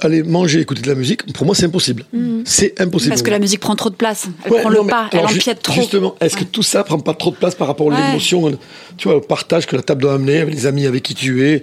aller 0.00 0.22
manger, 0.22 0.60
écouter 0.60 0.82
de 0.82 0.88
la 0.88 0.94
musique, 0.94 1.32
pour 1.32 1.44
moi, 1.46 1.54
c'est 1.54 1.66
impossible. 1.66 2.04
C'est 2.44 2.80
impossible. 2.80 3.10
parce 3.10 3.22
que 3.22 3.30
la 3.30 3.38
musique 3.38 3.60
prend 3.60 3.74
trop 3.76 3.90
de 3.90 3.94
place 3.94 4.26
elle 4.44 4.52
Ouais, 4.52 4.60
prend 4.60 4.70
non, 4.70 4.82
le 4.84 4.88
pas 4.88 5.08
elle 5.12 5.20
empiète 5.26 5.60
trop 5.62 5.74
Justement, 5.74 6.14
est-ce 6.20 6.36
que 6.36 6.44
tout 6.44 6.62
ça 6.62 6.84
prend 6.84 6.98
pas 6.98 7.14
trop 7.14 7.30
de 7.30 7.36
place 7.36 7.54
par 7.54 7.66
rapport 7.66 7.92
à 7.92 7.96
Ouais. 7.96 8.06
l'émotion, 8.06 8.56
tu 8.96 9.08
vois, 9.08 9.16
au 9.16 9.20
partage 9.20 9.66
que 9.66 9.76
la 9.76 9.82
table 9.82 10.02
doit 10.02 10.14
amener 10.14 10.38
avec 10.38 10.54
les 10.54 10.66
amis 10.66 10.86
avec 10.86 11.02
qui 11.02 11.14
tu 11.14 11.46
es 11.46 11.62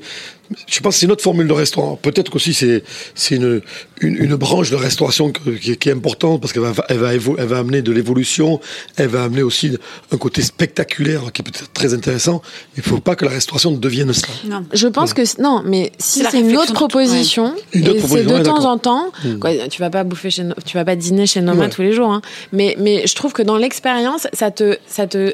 Je 0.68 0.80
pense 0.80 0.94
que 0.96 1.00
c'est 1.00 1.06
une 1.08 1.12
autre 1.12 1.24
formule 1.24 1.48
de 1.48 1.54
restaurant. 1.54 1.96
Peut-être 2.02 2.30
qu'aussi 2.32 2.54
c'est 2.54 2.84
c'est 3.16 3.36
une, 3.36 3.62
une 4.02 4.16
une 4.26 4.36
branche 4.36 4.70
de 4.70 4.76
restauration 4.76 5.32
que- 5.32 5.50
qui, 5.52 5.72
est- 5.72 5.76
qui 5.76 5.90
est 5.90 5.92
importante 5.94 6.40
parce 6.42 6.54
qu'elle 6.54 6.62
va 6.64 6.74
elle 6.90 6.98
va 6.98 7.16
évo- 7.16 7.36
elle 7.38 7.48
va 7.48 7.58
amener 7.60 7.82
de 7.82 7.92
l'évolution, 7.92 8.60
elle 8.98 9.08
va 9.08 9.24
amener 9.24 9.42
aussi 9.44 9.78
un 10.12 10.18
côté 10.18 10.42
spectaculaire 10.42 11.32
qui 11.34 11.42
est 11.42 11.46
peut-être 11.46 11.72
très 11.74 11.94
intéressant. 11.94 12.42
Il 12.78 12.84
faut 12.84 13.00
pas 13.00 13.16
que 13.16 13.26
la 13.26 13.32
restauration 13.32 13.72
devienne 13.72 14.14
ça. 14.14 14.28
non 14.46 14.66
Je 14.74 14.88
pense 14.88 15.14
que 15.14 15.22
non, 15.42 15.62
mais 15.66 15.92
si 15.98 16.24
C'est 16.30 16.40
une 16.40 16.56
autre 16.58 16.70
ouais. 16.70 16.74
proposition, 16.76 17.54
et 17.74 17.82
c'est 17.84 18.24
de 18.26 18.34
ouais, 18.34 18.44
temps 18.44 18.66
en 18.66 18.78
temps, 18.78 19.12
Mm. 19.24 19.40
quoi, 19.40 19.52
tu 19.70 19.82
vas 19.82 19.90
pas 19.90 20.04
bouffer 20.04 20.30
chez, 20.30 20.44
tu 20.66 20.78
vas 20.78 20.86
pas 20.86 20.96
dîner 20.96 21.26
chez 21.28 21.42
Noma 21.42 21.64
Ouais. 21.66 21.70
tous 21.70 21.82
les 21.82 21.94
jours, 21.94 22.12
hein, 22.12 22.22
mais 22.52 22.76
mais 22.80 23.08
je 23.08 23.16
trouve 23.16 23.34
que 23.34 23.42
dans 23.42 23.58
l'expérience, 23.58 24.28
ça 24.34 24.52
te 24.52 24.78
ça 24.88 25.08
te 25.08 25.34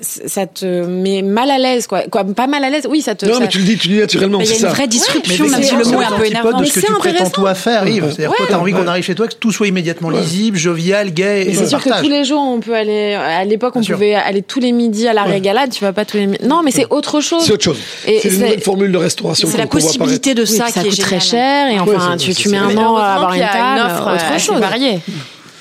ça 0.00 0.46
te 0.46 0.64
met 0.84 1.22
mal 1.22 1.50
à 1.50 1.58
l'aise 1.58 1.86
quoi, 1.86 2.02
quoi 2.10 2.24
pas 2.24 2.46
mal 2.46 2.62
à 2.64 2.70
l'aise, 2.70 2.86
oui 2.88 3.00
ça 3.02 3.14
te. 3.14 3.26
Non, 3.26 3.34
ça- 3.34 3.40
mais 3.40 3.48
tu 3.48 3.58
le 3.58 3.64
dis, 3.64 3.76
tu 3.78 3.88
le 3.88 3.94
dis 3.94 4.00
naturellement. 4.00 4.40
Il 4.40 4.46
y 4.46 4.48
a 4.48 4.52
c'est 4.52 4.60
une 4.60 4.66
ça. 4.66 4.68
vraie 4.68 4.86
disruption 4.86 5.44
Mais 5.44 5.50
même 5.50 5.62
si 5.62 5.74
le 5.74 5.84
mot 5.84 6.00
est 6.00 6.04
un 6.04 6.12
peu 6.12 6.26
énervant 6.26 6.60
de 6.60 6.64
ce 6.64 6.80
que 6.80 6.86
tu 6.86 6.92
prétends 6.94 7.30
toi 7.30 7.54
faire, 7.54 7.86
Yves. 7.88 8.04
C'est-à-dire 8.14 8.30
que 8.32 8.36
toi, 8.36 8.46
t'as 8.48 8.58
envie 8.58 8.72
qu'on 8.72 8.80
Ouais. 8.82 8.88
arrive 8.88 9.04
chez 9.04 9.14
toi, 9.14 9.26
que 9.28 9.34
tout 9.34 9.52
soit 9.52 9.66
immédiatement 9.66 10.08
Ouais. 10.08 10.20
lisible, 10.20 10.56
jovial, 10.56 11.12
gay 11.12 11.44
Mais 11.46 11.52
et 11.52 11.54
c'est 11.54 11.66
sûr 11.66 11.82
que 11.82 12.00
tous 12.02 12.08
les 12.08 12.24
jours 12.24 12.42
on 12.42 12.60
peut 12.60 12.74
aller. 12.74 13.14
À 13.14 13.44
l'époque, 13.44 13.74
on 13.76 13.80
Bien 13.80 13.86
sûr. 13.86 13.96
pouvait 13.96 14.14
aller 14.14 14.42
tous 14.42 14.60
les 14.60 14.72
midis 14.72 15.08
à 15.08 15.12
la 15.12 15.24
régalade. 15.24 15.70
Tu 15.70 15.82
vas 15.84 15.92
pas 15.92 16.04
tous 16.04 16.16
les. 16.16 16.26
mi- 16.26 16.38
Non, 16.42 16.62
mais 16.64 16.70
c'est 16.70 16.86
autre 16.90 17.20
chose. 17.20 17.42
C'est 17.44 17.52
autre 17.52 17.64
chose. 17.64 17.78
C'est 18.04 18.24
une 18.24 18.32
nouvelle 18.40 18.60
formule 18.60 18.92
de 18.92 18.98
restauration. 18.98 19.48
c'est 19.50 19.58
la 19.58 19.66
possibilité 19.66 20.34
de 20.34 20.44
ça 20.44 20.66
qui 20.70 20.78
est 20.80 20.82
coûte 20.90 21.00
très 21.00 21.20
cher 21.20 21.68
et 21.70 21.80
Ouais, 21.80 21.94
enfin 21.96 22.16
tu, 22.16 22.48
mets 22.48 22.56
un 22.58 22.76
an 22.76 22.96
à 22.96 23.04
avoir 23.14 23.30
qu'il 23.32 23.40
une 23.40 23.46
y 23.46 23.48
a 23.48 23.52
table, 23.52 23.80
une 23.80 23.86
offre, 23.86 24.08
euh, 24.08 24.14
autre 24.14 24.24
assez 24.32 24.46
chose. 24.46 24.60
variée. 24.60 24.98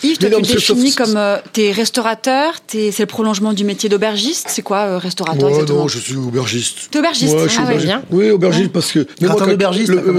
Yves, 0.04 0.18
toi, 0.18 0.30
non, 0.30 0.42
tu 0.42 0.54
définis 0.54 0.94
comme 0.94 1.16
euh, 1.18 1.38
t'es 1.54 1.72
restaurateur, 1.72 2.54
c'est 2.68 2.98
le 3.00 3.06
prolongement 3.06 3.54
du 3.54 3.64
métier 3.64 3.90
d'aubergiste. 3.90 4.48
C'est 4.50 4.62
quoi 4.62 4.80
euh, 4.80 4.98
restaurateur 4.98 5.44
Ouais, 5.44 5.52
exactement 5.54 5.80
non, 5.82 5.88
je 5.88 6.00
suis 6.00 6.16
aubergiste. 6.16 6.90
T'es 6.92 7.00
aubergiste 7.00 7.34
Ouais, 7.34 7.46
Ah 7.50 7.62
ouais, 7.62 7.64
aubergiste. 7.64 7.86
bien. 7.86 8.04
Oui, 8.12 8.30
aubergiste 8.30 8.72
parce 8.72 8.92
que. 8.92 9.00
Mais 9.22 9.28
le- 9.28 9.34
quand 9.36 9.46
même. 9.48 9.60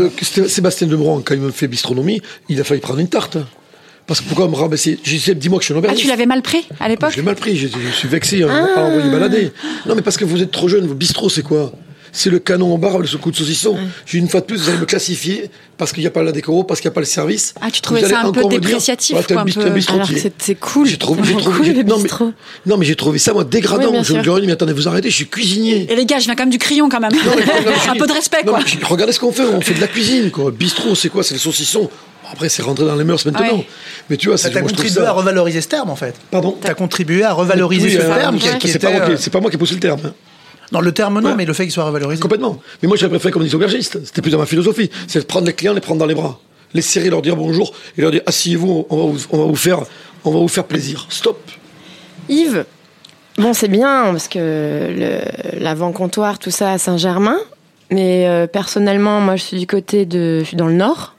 euh, 0.04 0.08
Sté- 0.22 0.48
Sébastien 0.48 0.86
Debron, 0.86 1.22
quand 1.24 1.34
il 1.34 1.40
me 1.40 1.50
fait 1.50 1.68
bistronomie, 1.68 2.20
il 2.48 2.60
a 2.60 2.64
failli 2.64 2.80
prendre 2.80 3.00
une 3.00 3.08
tarte. 3.08 3.36
hein. 3.36 3.46
Parce 4.06 4.20
que 4.20 4.26
pourquoi 4.28 4.46
me 4.48 4.54
rabaisser? 4.54 4.98
Dis-moi 5.34 5.58
que 5.58 5.64
je 5.64 5.66
suis 5.66 5.74
un 5.74 5.76
Ah, 5.76 5.78
aubergiste. 5.80 6.02
tu 6.02 6.08
l'avais 6.08 6.26
mal 6.26 6.40
pris 6.42 6.66
à 6.78 6.88
l'époque 6.88 7.10
Je 7.10 7.16
l'ai 7.16 7.22
mal 7.22 7.34
pris, 7.34 7.56
je 7.56 7.66
suis 7.92 8.06
vexé 8.08 8.42
à 8.44 8.46
à 8.48 8.82
envoyer 8.84 9.10
balader. 9.10 9.50
Non, 9.86 9.94
mais 9.96 10.02
parce 10.02 10.16
que 10.16 10.24
vous 10.24 10.40
êtes 10.42 10.52
trop 10.52 10.68
jeune, 10.68 10.86
vos 10.86 10.94
bistrot, 10.94 11.28
c'est 11.28 11.42
quoi? 11.42 11.72
C'est 12.18 12.30
le 12.30 12.38
canon 12.38 12.72
en 12.72 12.78
barre, 12.78 12.98
le 12.98 13.06
coup 13.18 13.30
de 13.30 13.36
saucisson. 13.36 13.76
J'ai 14.06 14.16
une 14.16 14.28
fois 14.30 14.40
de 14.40 14.46
plus, 14.46 14.56
vous 14.62 14.68
allez 14.70 14.78
me 14.78 14.86
classifier 14.86 15.50
parce 15.76 15.92
qu'il 15.92 16.00
n'y 16.02 16.06
a 16.06 16.10
pas 16.10 16.22
la 16.22 16.32
décoro, 16.32 16.64
parce 16.64 16.80
qu'il 16.80 16.88
n'y 16.88 16.92
a 16.92 16.94
pas 16.94 17.00
le 17.00 17.06
service. 17.06 17.52
Ah, 17.60 17.70
tu 17.70 17.82
trouvais 17.82 18.00
Vous 18.00 18.08
ça 18.08 18.20
un 18.22 18.32
peu 18.32 18.40
dire, 18.40 18.48
dépréciatif, 18.48 19.14
ouais, 19.18 19.22
quoi, 19.22 19.42
un 19.42 19.44
peu. 19.44 19.60
Alors 19.60 20.08
que 20.08 20.14
c'est- 20.38 20.54
cool. 20.54 20.86
J'ai 20.86 20.96
trouvé, 20.96 21.20
j'ai 21.24 21.34
Cool, 21.34 21.84
non, 21.84 21.98
mais, 21.98 22.08
non, 22.64 22.76
mais 22.78 22.86
j'ai 22.86 22.96
trouvé 22.96 23.18
ça, 23.18 23.34
moi, 23.34 23.44
dégradant. 23.44 23.92
Oui, 23.92 23.98
je 24.02 24.14
me 24.14 24.40
dis, 24.40 24.46
mais 24.46 24.52
attendez, 24.54 24.72
vous 24.72 24.88
arrêtez, 24.88 25.10
je 25.10 25.14
suis 25.16 25.26
cuisinier. 25.28 25.86
Et 25.92 25.94
les 25.94 26.06
gars, 26.06 26.18
je 26.18 26.24
viens 26.24 26.34
quand 26.34 26.44
même 26.44 26.50
du 26.50 26.56
crayon 26.58 26.88
quand 26.88 27.00
même. 27.00 27.12
Non, 27.12 27.18
mais- 27.36 27.42
un 27.90 27.94
peu 27.96 28.06
de 28.06 28.12
respect 28.12 28.44
non, 28.46 28.52
quoi. 28.52 28.60
mais 28.64 28.86
regardez 28.86 29.12
ce 29.12 29.20
qu'on 29.20 29.32
fait, 29.32 29.42
on 29.44 29.60
fait 29.60 29.74
de 29.74 29.80
la 29.82 29.88
cuisine, 29.88 30.30
quoi. 30.30 30.50
Bistrot, 30.50 30.94
c'est 30.94 31.10
quoi? 31.10 31.22
C'est 31.22 31.34
le 31.34 31.40
saucisson. 31.40 31.90
Après, 32.32 32.48
c'est 32.48 32.62
rentré 32.62 32.86
dans 32.86 32.96
les 32.96 33.04
mœurs 33.04 33.24
maintenant. 33.26 33.58
Ouais. 33.58 33.66
Mais 34.08 34.16
tu 34.16 34.28
vois, 34.28 34.38
c'est 34.38 34.50
T'as 34.52 34.62
contribué 34.62 34.88
ça- 34.88 35.10
à 35.10 35.12
revaloriser 35.12 35.60
ce 35.60 35.68
terme, 35.68 35.90
en 35.90 35.96
fait. 35.96 36.14
Pardon? 36.30 36.56
T'as 36.58 36.72
contribué 36.72 37.22
à 37.24 37.34
revaloriser 37.34 37.88
Oui, 37.88 37.92
ce 37.92 37.98
euh, 37.98 38.14
terme 38.16 38.38
qui, 38.38 38.48
c'est- 38.48 38.58
qui 38.58 38.68
c'est 38.68 38.76
était... 38.76 38.86
pas, 38.86 38.92
moi 38.94 39.02
euh, 39.10 39.14
qui- 39.16 39.22
c'est 39.22 39.30
pas 39.30 39.40
moi 39.40 39.50
qui 39.50 39.56
ai 39.56 39.58
poussé 39.58 39.74
le 39.74 39.80
terme. 39.80 40.00
Non, 40.72 40.80
le 40.80 40.92
terme 40.92 41.20
non, 41.20 41.34
mais 41.36 41.44
le 41.44 41.52
fait 41.52 41.64
qu'il 41.64 41.72
soit 41.72 41.84
revalorisé. 41.84 42.20
Complètement. 42.20 42.60
Mais 42.82 42.88
moi, 42.88 42.96
j'aurais 42.96 43.10
préféré 43.10 43.32
comme 43.32 43.42
disent 43.42 43.54
aubergistes. 43.54 44.04
C'était 44.04 44.22
plus 44.22 44.30
dans 44.30 44.38
ma 44.38 44.46
philosophie. 44.46 44.90
C'est 45.06 45.20
de 45.20 45.24
prendre 45.24 45.46
les 45.46 45.52
clients, 45.52 45.74
les 45.74 45.80
prendre 45.80 46.00
dans 46.00 46.06
les 46.06 46.14
bras. 46.14 46.40
Les 46.74 46.82
serrer, 46.82 47.10
leur 47.10 47.22
dire 47.22 47.36
bonjour 47.36 47.72
et 47.96 48.02
leur 48.02 48.10
dire 48.10 48.22
asseyez-vous, 48.26 48.86
on 48.90 48.96
va 48.96 49.12
vous, 49.12 49.26
on 49.30 49.38
va 49.38 49.44
vous 49.44 49.56
faire, 49.56 49.82
on 50.24 50.30
va 50.32 50.38
vous 50.40 50.48
faire 50.48 50.64
plaisir. 50.64 51.06
Stop. 51.08 51.38
Yves, 52.28 52.64
bon, 53.38 53.54
c'est 53.54 53.68
bien 53.68 54.06
parce 54.10 54.28
que 54.28 55.20
l'avant-comptoir, 55.58 56.38
tout 56.38 56.50
ça 56.50 56.72
à 56.72 56.78
Saint-Germain. 56.78 57.38
Mais 57.90 58.26
euh, 58.26 58.46
personnellement, 58.46 59.20
moi, 59.20 59.36
je 59.36 59.44
suis 59.44 59.58
du 59.58 59.66
côté 59.66 60.06
de. 60.06 60.40
Je 60.40 60.44
suis 60.44 60.56
dans 60.56 60.66
le 60.66 60.74
nord. 60.74 61.15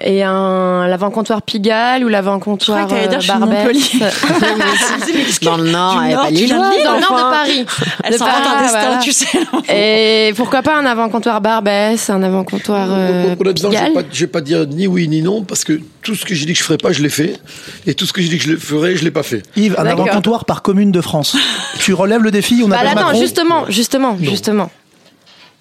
Et 0.00 0.22
un 0.22 0.86
l'avant-comptoir 0.86 1.40
Pigalle 1.40 2.04
ou 2.04 2.08
l'avant-comptoir 2.08 2.86
euh, 2.92 3.06
Barbès. 3.26 3.76
Dans 5.42 5.56
le 5.56 5.70
Nord, 5.70 6.02
Du 6.30 6.46
Nord, 6.46 6.62
pas 6.62 6.70
dire, 6.70 6.84
Dans 6.84 6.94
le 6.94 7.00
nord 7.00 7.10
de. 7.10 7.30
Paris. 7.30 7.66
Elle 8.04 8.12
De 8.12 8.22
un 8.22 8.62
destin, 8.62 8.80
voilà. 8.80 8.98
tu 9.02 9.12
sais. 9.12 9.38
Et 9.72 10.34
pourquoi 10.36 10.62
pas 10.62 10.76
un 10.76 10.84
avant-comptoir 10.84 11.40
Barbès, 11.40 12.10
un 12.10 12.22
avant-comptoir 12.22 12.88
euh, 12.90 13.34
Honnêtement, 13.38 13.70
je 13.70 13.76
Pigalle 13.76 13.88
vais 13.94 14.02
pas, 14.02 14.08
je 14.12 14.20
vais 14.20 14.26
pas 14.26 14.40
dire 14.42 14.66
ni 14.66 14.86
oui 14.86 15.08
ni 15.08 15.22
non 15.22 15.42
parce 15.42 15.64
que 15.64 15.80
tout 16.02 16.14
ce 16.14 16.26
que 16.26 16.34
j'ai 16.34 16.44
dit 16.44 16.52
que 16.52 16.58
je 16.58 16.64
ferais 16.64 16.78
pas, 16.78 16.92
je 16.92 17.02
l'ai 17.02 17.08
fait. 17.08 17.40
Et 17.86 17.94
tout 17.94 18.04
ce 18.04 18.12
que 18.12 18.20
j'ai 18.20 18.28
dit 18.28 18.36
que 18.36 18.44
je 18.44 18.50
le 18.50 18.58
ferais, 18.58 18.96
je 18.96 19.04
l'ai 19.04 19.10
pas 19.10 19.22
fait. 19.22 19.42
Yves, 19.56 19.76
un 19.78 19.86
avant-comptoir 19.86 20.44
par 20.44 20.60
commune 20.60 20.92
de 20.92 21.00
France. 21.00 21.36
tu 21.78 21.94
relèves 21.94 22.22
le 22.22 22.30
défi, 22.30 22.60
on 22.64 22.68
Bah 22.68 22.76
appelle 22.76 22.88
attends, 22.90 23.06
Macron. 23.06 23.20
justement, 23.20 23.64
justement, 23.70 24.16
justement. 24.20 24.70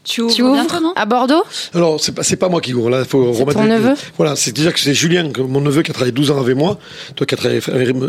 Tu 0.06 0.22
ouvres, 0.22 0.34
Tu 0.34 0.44
ouvres 0.44 0.54
bientôt, 0.54 0.80
non 0.80 0.94
à 0.96 1.06
Bordeaux 1.06 1.44
Alors, 1.74 2.00
c'est 2.00 2.12
pas, 2.14 2.24
c'est 2.24 2.36
pas 2.38 2.48
moi 2.48 2.62
qui 2.62 2.74
ouvre. 2.74 2.90
Là, 2.90 3.00
il 3.00 3.06
faut 3.06 3.32
remettre. 3.34 3.54
ton 3.60 3.64
les- 3.64 3.70
neveu 3.72 3.94
Voilà, 4.18 4.36
c'est 4.36 4.52
déjà 4.52 4.72
que 4.72 4.80
c'est 4.80 4.94
Julien, 4.94 5.30
que- 5.32 5.42
mon 5.42 5.62
neveu 5.62 5.82
qui 5.82 5.90
a 5.92 5.94
travaillé 5.94 6.12
12 6.12 6.30
ans 6.32 6.40
avec 6.40 6.56
moi. 6.56 6.78
Toi 7.16 7.26
qui 7.26 7.34
as 7.34 7.38
travaillé 7.38 7.60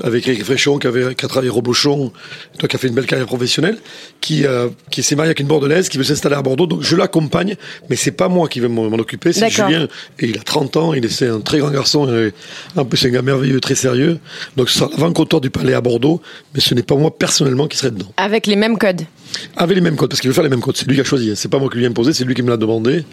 avec 0.05 0.29
Eric 0.29 0.45
Fréchon, 0.45 0.79
qui, 0.79 0.87
avait, 0.87 1.15
qui 1.15 1.25
a 1.25 1.29
travaillé 1.29 1.51
Robochon. 1.51 2.13
Toi 2.59 2.69
qui 2.69 2.77
as 2.77 2.79
fait 2.79 2.89
une 2.89 2.95
belle 2.95 3.07
carrière 3.07 3.27
professionnelle. 3.27 3.79
Qui, 4.21 4.45
euh, 4.47 4.69
qui 4.91 5.03
s'est 5.03 5.17
marié 5.17 5.29
avec 5.31 5.41
une 5.41 5.47
bordelaise, 5.47 5.89
qui 5.89 5.97
veut 5.99 6.05
s'installer 6.05 6.37
à 6.37 6.43
Bordeaux. 6.43 6.67
Donc, 6.67 6.83
je 6.83 6.97
l'accompagne. 6.97 7.57
Mais 7.89 7.97
c'est 7.97 8.11
pas 8.11 8.29
moi 8.29 8.49
qui 8.49 8.61
vais 8.61 8.69
m'en 8.69 8.85
occuper. 8.93 9.33
C'est. 9.33 9.49
Julien. 9.49 9.89
Et 10.19 10.27
il 10.29 10.37
a 10.39 10.43
30 10.43 10.77
ans. 10.77 10.93
Il 10.93 11.05
est 11.05 11.09
c'est 11.09 11.29
un 11.29 11.41
très 11.41 11.59
grand 11.59 11.71
garçon. 11.71 12.09
Et 12.15 12.33
en 12.77 12.85
plus, 12.85 12.99
c'est 12.99 13.09
un 13.09 13.13
gars 13.13 13.23
merveilleux, 13.23 13.61
très 13.61 13.75
sérieux. 13.75 14.19
Donc, 14.57 14.69
ce 14.69 14.79
sera 14.81 14.91
l'avant-comptoir 14.91 15.41
du 15.41 15.49
palais 15.51 15.73
à 15.75 15.81
Bordeaux. 15.81 16.21
Mais 16.55 16.61
ce 16.61 16.75
n'est 16.75 16.83
pas 16.83 16.95
moi 16.97 17.17
personnellement 17.17 17.67
qui 17.69 17.79
serai 17.79 17.91
dedans. 17.91 18.13
Avec 18.19 18.47
les 18.47 18.57
mêmes 18.57 18.77
codes. 18.77 19.03
Avec 19.57 19.75
les 19.75 19.81
mêmes 19.81 19.97
codes, 19.97 20.09
parce 20.11 20.21
qu'il 20.21 20.29
veut 20.31 20.35
faire 20.35 20.45
les 20.45 20.51
mêmes 20.51 20.61
codes. 20.61 20.77
C'est 20.77 20.87
lui 20.89 20.95
qui 20.95 21.01
a 21.01 21.05
choisi. 21.05 21.31
hein. 21.31 21.35
C'est 21.37 21.49
pas 21.51 21.59
moi 21.59 21.69
qui 21.71 21.79
lui 21.79 21.86
imposer, 21.87 22.13
c'est 22.13 22.25
lui 22.25 22.35
qui 22.35 22.43
me 22.43 22.51
l'a 22.51 22.57
demandé. 22.57 23.05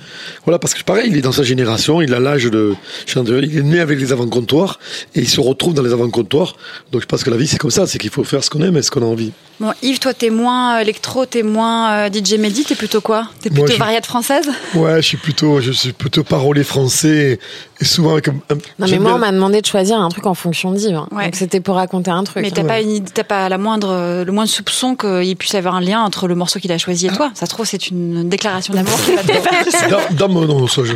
Voilà, 0.46 0.60
parce 0.60 0.74
que 0.74 0.84
pareil, 0.84 1.10
il 1.12 1.18
est 1.18 1.22
dans 1.22 1.32
sa 1.32 1.44
génération, 1.44 2.02
il 2.02 2.14
a 2.14 2.20
l'âge 2.20 2.46
de 2.46 2.74
il 3.16 3.58
est 3.58 3.62
né 3.64 3.80
avec 3.80 4.00
les 4.00 4.12
avant-comptoirs 4.12 4.80
et 5.16 5.20
il 5.22 5.28
se 5.30 5.40
retrouve 5.40 5.74
dans 5.74 5.82
les 5.84 5.94
avant-comptoirs. 5.94 6.56
Donc 6.92 7.02
je 7.02 7.06
pense 7.08 7.24
que 7.24 7.30
la 7.30 7.38
vie 7.38 7.48
c'est 7.48 7.58
comme 7.58 7.72
ça, 7.72 7.88
c'est 7.88 7.98
qu'il 7.98 8.10
faut 8.10 8.24
faire 8.24 8.44
ce 8.44 8.50
qu'on 8.50 8.62
aime 8.62 8.78
et 8.78 8.82
ce 8.82 8.92
qu'on 8.92 9.02
a 9.02 9.06
envie. 9.06 9.32
Bon, 9.60 9.72
Yves, 9.84 10.00
toi, 10.00 10.14
t'es 10.14 10.30
moins 10.32 10.80
électro, 10.80 11.26
t'es 11.26 11.44
moins 11.44 12.08
euh, 12.08 12.10
DJ 12.12 12.34
Mehdi, 12.40 12.64
t'es 12.66 12.76
plutôt 12.76 13.02
quoi? 13.02 13.28
T'es 13.40 13.50
Moi, 13.50 13.60
plutôt 13.66 13.74
je- 13.76 13.80
variade 13.80 14.06
française? 14.06 14.50
Ouais, 14.74 14.96
je 15.02 15.08
suis 15.08 15.18
plutôt, 15.18 15.62
je 15.62 15.72
suis 15.72 15.94
plutôt 15.94 16.24
parolier 16.24 16.64
français 16.64 17.40
et 17.84 17.86
souvent 17.86 18.14
avec 18.14 18.30
un, 18.30 18.36
un- 18.50 18.56
Non, 18.56 18.88
mais 18.90 18.98
moi, 19.00 19.12
bien- 19.12 19.16
on 19.16 19.20
m'a 19.20 19.32
demandé 19.32 19.62
de 19.62 19.66
choisir 19.66 20.00
un 20.00 20.10
truc 20.10 20.26
en 20.26 20.34
fonction 20.34 20.72
d'Yves. 20.72 20.96
hein. 20.96 21.08
Ouais. 21.12 21.26
Donc 21.26 21.36
c'était 21.36 21.60
pour 21.60 21.76
raconter 21.76 22.12
un 22.12 22.24
truc. 22.24 22.42
Mais 22.44 22.52
t'as 22.52 22.64
pas, 22.64 22.82
une 22.82 22.90
idée- 22.92 23.12
t'as 23.14 23.24
pas 23.24 23.50
la 23.50 23.58
moindre, 23.58 24.24
le 24.26 24.32
moindre 24.32 24.50
soupçon 24.50 24.96
qu'il 24.96 25.36
puisse 25.36 25.54
y 25.54 25.58
avoir 25.58 25.76
un 25.76 25.82
lien 25.82 26.02
entre 26.02 26.28
le 26.28 26.36
morceau 26.36 26.60
qu'il 26.60 26.72
a 26.72 26.78
choisi 26.78 27.08
et 27.08 27.12
toi. 27.12 27.32
Ça 27.36 27.46
se 27.46 27.52
trouve, 27.52 27.66
c'est 27.66 27.90
une 27.90 28.30
déclaration 28.30 28.74
d'amour 28.74 29.00
qu'il 29.04 29.16
va 29.16 29.24
te 29.24 30.16
dans, 30.16 30.30
mon 30.34 30.46
non, 30.46 30.68
ça, 30.68 30.82
je, 30.86 30.94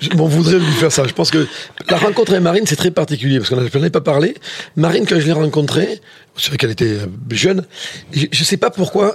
je- 0.00 0.10
on 0.18 0.26
voudrait 0.26 0.58
lui 0.58 0.72
faire 0.72 0.92
ça. 0.92 1.06
Je 1.06 1.12
pense 1.12 1.30
que 1.30 1.46
la 1.88 1.96
rencontre 1.96 2.32
avec 2.32 2.42
Marine, 2.42 2.64
c'est 2.66 2.76
très 2.76 2.90
particulier 2.90 3.38
parce 3.38 3.50
qu'on 3.50 3.56
n'en 3.78 3.84
ai 3.84 3.90
pas 3.90 4.00
parlé. 4.00 4.34
Marine, 4.76 5.06
quand 5.08 5.18
je 5.20 5.26
l'ai 5.26 5.32
rencontrée, 5.32 6.00
c'est 6.36 6.48
vrai 6.48 6.56
qu'elle 6.58 6.70
était 6.72 6.84
euh, 6.84 7.06
jeune. 7.30 7.64
Je 8.12 8.26
ne 8.26 8.44
sais 8.44 8.56
pas 8.56 8.70
pourquoi, 8.70 9.14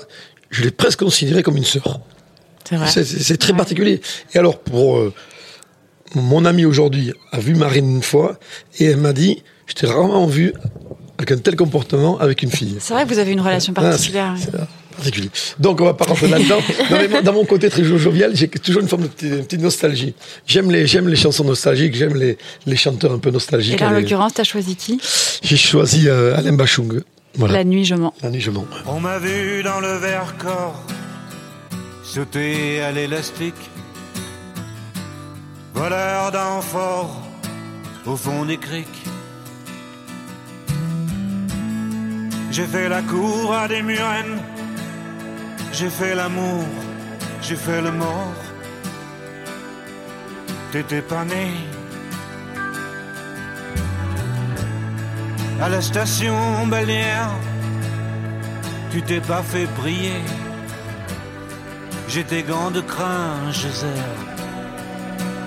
je 0.50 0.64
l'ai 0.64 0.72
presque 0.72 1.00
considérée 1.00 1.44
comme 1.44 1.58
une 1.58 1.66
sœur. 1.66 2.00
C'est 2.68 2.76
vrai. 2.78 2.88
C'est- 2.88 3.04
C'est 3.04 3.22
c'est 3.24 3.38
très 3.38 3.54
particulier. 3.54 4.02
Et 4.34 4.38
alors, 4.38 4.60
pour 4.60 4.98
euh, 4.98 5.14
mon 6.16 6.46
ami 6.46 6.66
aujourd'hui 6.66 7.14
a 7.32 7.40
vu 7.40 7.56
Marine 7.56 7.90
une 7.98 8.04
fois 8.04 8.38
et 8.80 8.86
elle 8.86 8.98
m'a 8.98 9.14
dit, 9.14 9.44
je 9.68 9.74
t'ai 9.74 9.88
rarement 9.88 10.26
vu 10.28 10.54
avec 11.18 11.32
un 11.32 11.38
tel 11.38 11.56
comportement 11.56 12.18
avec 12.20 12.42
une 12.44 12.52
fille. 12.52 12.78
C'est 12.80 12.94
vrai 12.94 13.04
que 13.06 13.10
vous 13.10 13.20
avez 13.20 13.32
une 13.32 13.42
relation 13.42 13.74
Ah, 13.78 13.82
particulière. 13.82 14.36
particulier. 14.96 15.30
Donc 15.60 15.80
on 15.82 15.86
va 15.86 15.94
pas 15.94 16.06
rentrer 16.06 16.28
là-dedans. 16.28 16.60
Dans 17.24 17.34
mon 17.34 17.46
côté 17.46 17.70
très 17.70 17.84
jo- 17.84 17.98
jovial, 17.98 18.32
j'ai 18.36 18.48
toujours 18.48 18.82
une 18.82 18.88
forme 18.88 19.04
de 19.04 19.08
petite, 19.08 19.62
nostalgie. 19.62 20.16
J'aime 20.48 20.72
les, 20.72 20.88
j'aime 20.88 21.08
les 21.08 21.16
chansons 21.16 21.44
nostalgiques, 21.44 21.96
j'aime 21.96 22.16
les, 22.16 22.38
les 22.66 22.76
chanteurs 22.76 23.12
un 23.14 23.20
peu 23.20 23.30
Et 23.30 23.34
nostalgiques. 23.34 23.80
là, 23.80 23.88
en 23.88 23.92
Les- 23.92 24.02
l'occurrence, 24.02 24.34
t'as 24.34 24.44
choisi 24.44 24.76
qui? 24.76 25.00
J'ai 25.44 25.58
choisi 25.58 26.10
euh, 26.10 26.36
Alain 26.38 26.54
Bachung. 26.54 27.02
Voilà. 27.36 27.54
La 27.60 27.64
nuit, 27.64 27.86
je 27.86 27.96
mens. 27.96 28.14
La 28.24 28.30
nuit, 28.30 28.42
je 28.42 28.52
mens. 28.52 28.66
On 28.88 29.00
m'a 29.00 29.18
vu 29.20 29.64
dans 29.64 29.80
le 29.80 29.96
Vercors 29.98 30.84
sauter 32.04 32.82
à 32.82 32.92
l'élastique, 32.92 33.54
voleur 35.82 36.32
d'amphores 36.32 37.16
au 38.06 38.16
fond 38.16 38.46
des 38.46 38.60
criques. 38.68 39.04
J'ai 42.52 42.68
fait 42.74 42.88
la 42.88 43.02
cour 43.02 43.52
à 43.62 43.68
des 43.68 43.82
murennes, 43.82 44.38
j'ai 45.74 45.90
fait 45.90 46.14
l'amour, 46.14 46.66
j'ai 47.42 47.56
fait 47.56 47.82
le 47.82 47.92
mort. 47.92 48.42
T'étais 50.72 51.02
pas 51.02 51.26
né. 51.26 51.48
À 55.66 55.68
la 55.70 55.82
station 55.82 56.68
balnéaire, 56.68 57.32
tu 58.92 59.02
t'es 59.02 59.22
pas 59.22 59.42
fait 59.42 59.68
briller. 59.80 60.22
J'ai 62.08 62.24
tes 62.24 62.44
gants 62.44 62.72
de 62.72 62.82
crin, 62.82 63.52
serre. 63.52 64.31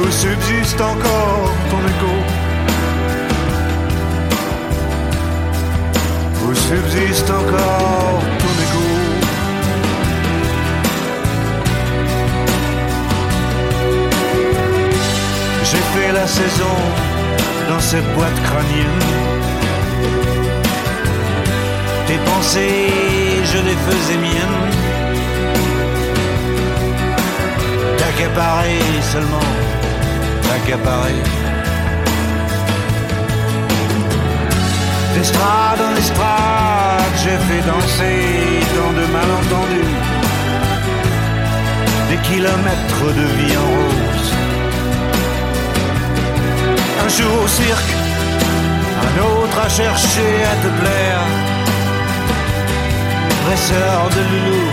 où 0.00 0.10
subsiste 0.10 0.80
encore 0.80 1.50
ton 1.70 1.80
écho. 1.92 2.14
Où 6.44 6.54
subsiste 6.54 7.30
encore 7.30 8.20
ton 8.42 8.54
écho. 8.64 8.84
J'ai 15.64 15.84
fait 15.94 16.12
la 16.12 16.26
saison 16.26 16.76
dans 17.68 17.80
cette 17.80 18.08
boîte 18.14 18.40
crânienne. 18.42 19.34
Tes 22.06 22.18
pensées, 22.30 22.90
je 23.52 23.58
les 23.68 23.76
faisais 23.86 24.18
miennes. 24.18 24.60
T'accaparer 27.96 28.78
seulement, 29.12 29.50
D'estrade 35.14 35.80
en 35.80 35.96
estrade, 35.96 37.14
j'ai 37.22 37.38
fait 37.46 37.62
danser 37.66 38.60
dans 38.76 38.92
de 38.92 39.06
malentendus. 39.16 39.94
Des 42.10 42.20
kilomètres 42.28 43.06
de 43.18 43.26
vie 43.36 43.56
en 43.56 43.68
rose. 43.76 44.32
Un 47.04 47.08
jour 47.08 47.42
au 47.44 47.48
cirque, 47.48 47.92
un 49.06 49.14
autre 49.22 49.58
à 49.58 49.68
chercher 49.68 50.32
à 50.52 50.54
te 50.62 50.70
plaire. 50.80 51.24
Presseur 53.44 54.08
de 54.16 54.20
loulou, 54.30 54.66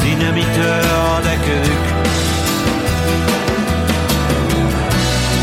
dynamiteur 0.00 1.20
d'aqueduc. 1.24 1.89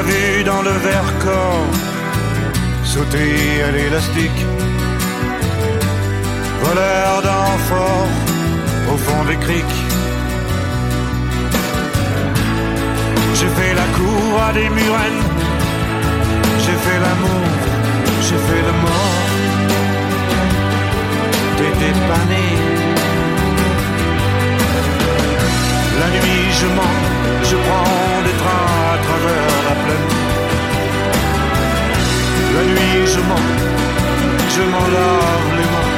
M'a 0.00 0.06
vu 0.06 0.44
dans 0.44 0.62
le 0.62 0.70
Vercors 0.70 1.66
sauter 2.84 3.62
à 3.68 3.70
l'élastique, 3.70 4.40
voleur 6.62 7.20
d'amphores 7.26 8.08
au 8.92 8.96
fond 8.96 9.24
des 9.28 9.36
criques. 9.36 9.80
J'ai 13.34 13.50
fait 13.58 13.74
la 13.74 13.88
cour 13.98 14.42
à 14.48 14.52
des 14.54 14.70
murennes, 14.70 15.22
j'ai 16.64 16.78
fait 16.84 17.00
l'amour, 17.04 17.46
j'ai 18.22 18.40
fait 18.48 18.62
le 18.68 18.74
mort. 18.84 19.20
T'étais 21.58 21.94
pas. 22.08 22.24
La 26.00 26.08
nuit, 26.08 26.46
je 26.58 26.66
mens, 26.76 26.98
je 27.50 27.56
prends 27.56 28.22
des 28.24 28.36
trains 28.42 28.79
travers 29.06 29.46
la 29.68 29.74
plaine. 29.82 30.08
La 32.54 32.62
nuit, 32.72 33.06
je 33.14 33.20
mens, 33.28 33.48
je 34.54 34.62
m'en 34.72 34.86
lave 34.96 35.48
les 35.58 35.68
mains. 35.72 35.90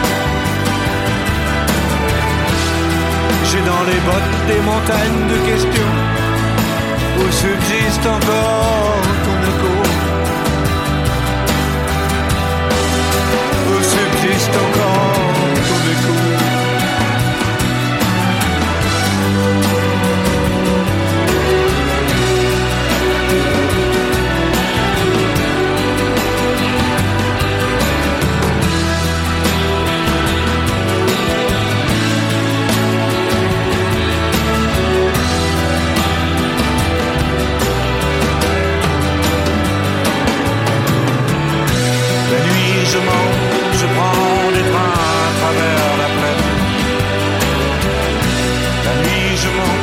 J'ai 3.49 3.63
dans 3.73 3.85
les 3.91 4.01
bottes 4.09 4.35
des 4.51 4.61
montagnes 4.71 5.25
de 5.33 5.39
questions 5.51 5.95
où 7.19 7.25
subsiste 7.31 8.07
encore 8.07 9.03
ton 9.25 9.39
écho. 9.51 9.73
Où 13.71 13.77
subsiste 13.83 14.57
encore 14.65 14.82
je 42.93 42.99
je 42.99 43.87
prends 43.87 44.51
des 44.53 44.65
trains 44.71 44.93
à 44.93 45.33
travers 45.41 45.97
la 46.03 46.09
plaine. 46.17 46.45
La 48.85 48.95
nuit, 49.01 49.37
je 49.43 49.49
mens, 49.59 49.79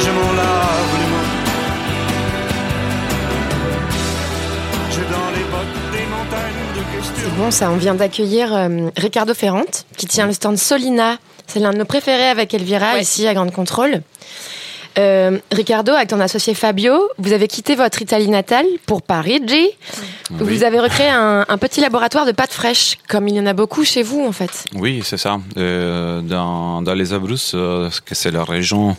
je 0.00 0.10
m'en 0.16 0.32
lave 0.40 0.92
les 1.00 1.08
mains. 1.12 1.30
J'ai 4.90 5.06
dans 5.14 5.30
les 5.36 5.44
bottes 5.52 5.78
des 5.92 6.06
montagnes 6.06 6.64
de 6.76 6.96
questions. 6.96 7.30
Bon, 7.36 7.50
ça, 7.50 7.70
on 7.70 7.76
vient 7.76 7.94
d'accueillir 7.94 8.54
euh, 8.56 8.88
Ricardo 8.96 9.34
Ferrante, 9.34 9.84
qui 9.98 10.06
tient 10.06 10.26
le 10.26 10.32
stand 10.32 10.56
Solina. 10.56 11.18
C'est 11.46 11.60
l'un 11.60 11.72
de 11.72 11.78
nos 11.78 11.84
préférés 11.84 12.28
avec 12.28 12.54
Elvira, 12.54 12.94
ouais. 12.94 13.02
ici 13.02 13.26
à 13.26 13.34
Grande 13.34 13.52
Contrôle. 13.52 14.02
Euh, 14.98 15.38
Ricardo, 15.52 15.92
avec 15.92 16.08
ton 16.08 16.18
associé 16.18 16.54
Fabio, 16.54 16.92
vous 17.18 17.32
avez 17.32 17.46
quitté 17.46 17.76
votre 17.76 18.02
Italie 18.02 18.28
natale 18.28 18.66
pour 18.86 19.02
Parigi. 19.02 19.68
Vous 20.30 20.64
avez 20.64 20.80
recréé 20.80 21.08
un, 21.08 21.44
un 21.48 21.58
petit 21.58 21.80
laboratoire 21.80 22.26
de 22.26 22.32
pâtes 22.32 22.52
fraîches, 22.52 22.98
comme 23.08 23.28
il 23.28 23.36
y 23.36 23.40
en 23.40 23.46
a 23.46 23.52
beaucoup 23.52 23.84
chez 23.84 24.02
vous 24.02 24.24
en 24.26 24.32
fait. 24.32 24.64
Oui, 24.74 25.02
c'est 25.04 25.16
ça. 25.16 25.38
Euh, 25.56 26.20
dans, 26.20 26.82
dans 26.82 26.94
les 26.94 27.12
Abruzzes, 27.12 27.52
euh, 27.54 27.90
que 28.04 28.14
c'est 28.14 28.32
la 28.32 28.42
région 28.42 28.96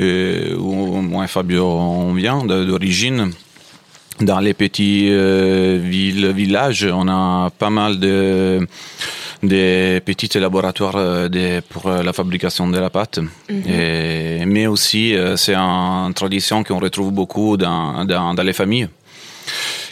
euh, 0.00 0.56
où 0.56 1.00
moi 1.00 1.24
et 1.24 1.28
Fabio 1.28 1.64
on 1.64 2.12
vient 2.14 2.44
d'origine. 2.44 3.32
Dans 4.20 4.40
les 4.40 4.52
petits 4.52 5.06
euh, 5.10 5.78
villes, 5.80 6.32
villages, 6.32 6.88
on 6.92 7.06
a 7.06 7.50
pas 7.50 7.70
mal 7.70 8.00
de 8.00 8.66
des 9.42 10.00
petits 10.04 10.38
laboratoires 10.38 10.96
euh, 10.96 11.28
de- 11.28 11.60
pour 11.68 11.86
euh, 11.86 12.02
la 12.02 12.12
fabrication 12.12 12.68
de 12.68 12.78
la 12.78 12.90
pâte. 12.90 13.20
Et- 13.48 14.44
mais 14.46 14.66
aussi, 14.66 15.14
euh, 15.14 15.36
c'est 15.36 15.54
une 15.54 16.12
tradition 16.14 16.62
qu'on 16.64 16.78
retrouve 16.80 17.12
beaucoup 17.12 17.56
dans, 17.56 18.04
dans, 18.04 18.34
dans 18.34 18.42
les 18.42 18.52
familles 18.52 18.88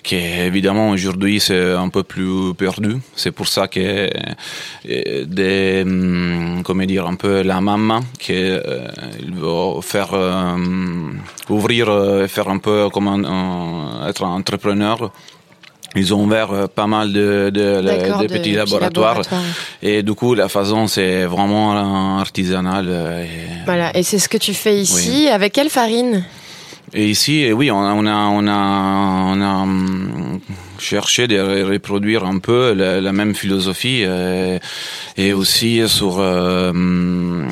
qui 0.03 0.15
évidemment 0.17 0.91
aujourd'hui 0.91 1.41
c'est 1.41 1.73
un 1.73 1.89
peu 1.89 2.05
plus 2.05 2.55
perdu. 2.55 2.99
C'est 3.17 3.33
pour 3.33 3.49
ça 3.49 3.67
que 3.67 4.09
des, 4.85 5.83
hum, 5.85 6.63
comment 6.65 6.85
dire, 6.85 7.07
un 7.07 7.17
peu 7.17 7.43
la 7.43 7.61
maman 7.61 8.01
qui 8.19 8.33
euh, 8.35 8.87
veut 9.33 9.81
faire 9.83 10.11
euh, 10.13 10.57
ouvrir, 11.49 11.87
faire 12.29 12.49
un 12.49 12.59
peu 12.59 12.89
comme 12.91 13.09
un, 13.09 13.25
un- 13.25 14.09
être 14.09 14.23
entrepreneur. 14.23 15.11
Ils 15.97 16.13
ont 16.15 16.23
ouvert 16.25 16.53
euh, 16.53 16.67
pas 16.67 16.87
mal 16.87 17.13
de, 17.13 17.51
de, 17.53 17.81
de 17.81 18.23
de 18.23 18.27
petits 18.29 18.53
laboratoires. 18.53 19.23
Et 19.83 20.03
du 20.03 20.13
coup, 20.15 20.35
la 20.35 20.49
façon, 20.49 20.87
c'est 20.87 21.25
vraiment 21.25 22.19
artisanal. 22.19 22.87
euh, 22.89 23.25
Et, 23.25 23.65
Voilà, 23.65 23.97
et 23.97 24.03
c'est 24.03 24.19
ce 24.19 24.29
que 24.29 24.37
tu 24.39 24.55
fais 24.55 24.77
ici. 24.77 25.29
Avec 25.29 25.53
quelle 25.55 25.71
farine? 25.71 26.25
Et 26.95 27.09
ici, 27.11 27.43
eh 27.45 27.53
oui, 27.53 27.71
on 27.71 27.81
a, 27.83 27.93
on 27.95 28.07
a, 28.07 28.15
on 28.39 28.47
a, 28.47 29.33
on 29.35 29.41
a 29.41 29.55
hum, 29.65 30.39
cherché 30.79 31.27
de 31.27 31.35
re- 31.37 31.65
reproduire 31.65 32.25
un 32.25 32.39
peu 32.39 32.75
la, 32.75 33.01
la 33.01 33.13
même 33.13 33.35
philosophie 33.35 34.03
euh, 34.05 34.59
et 35.17 35.33
aussi 35.33 35.83
sur, 35.89 36.19
euh, 36.21 36.71
hum, 36.71 37.49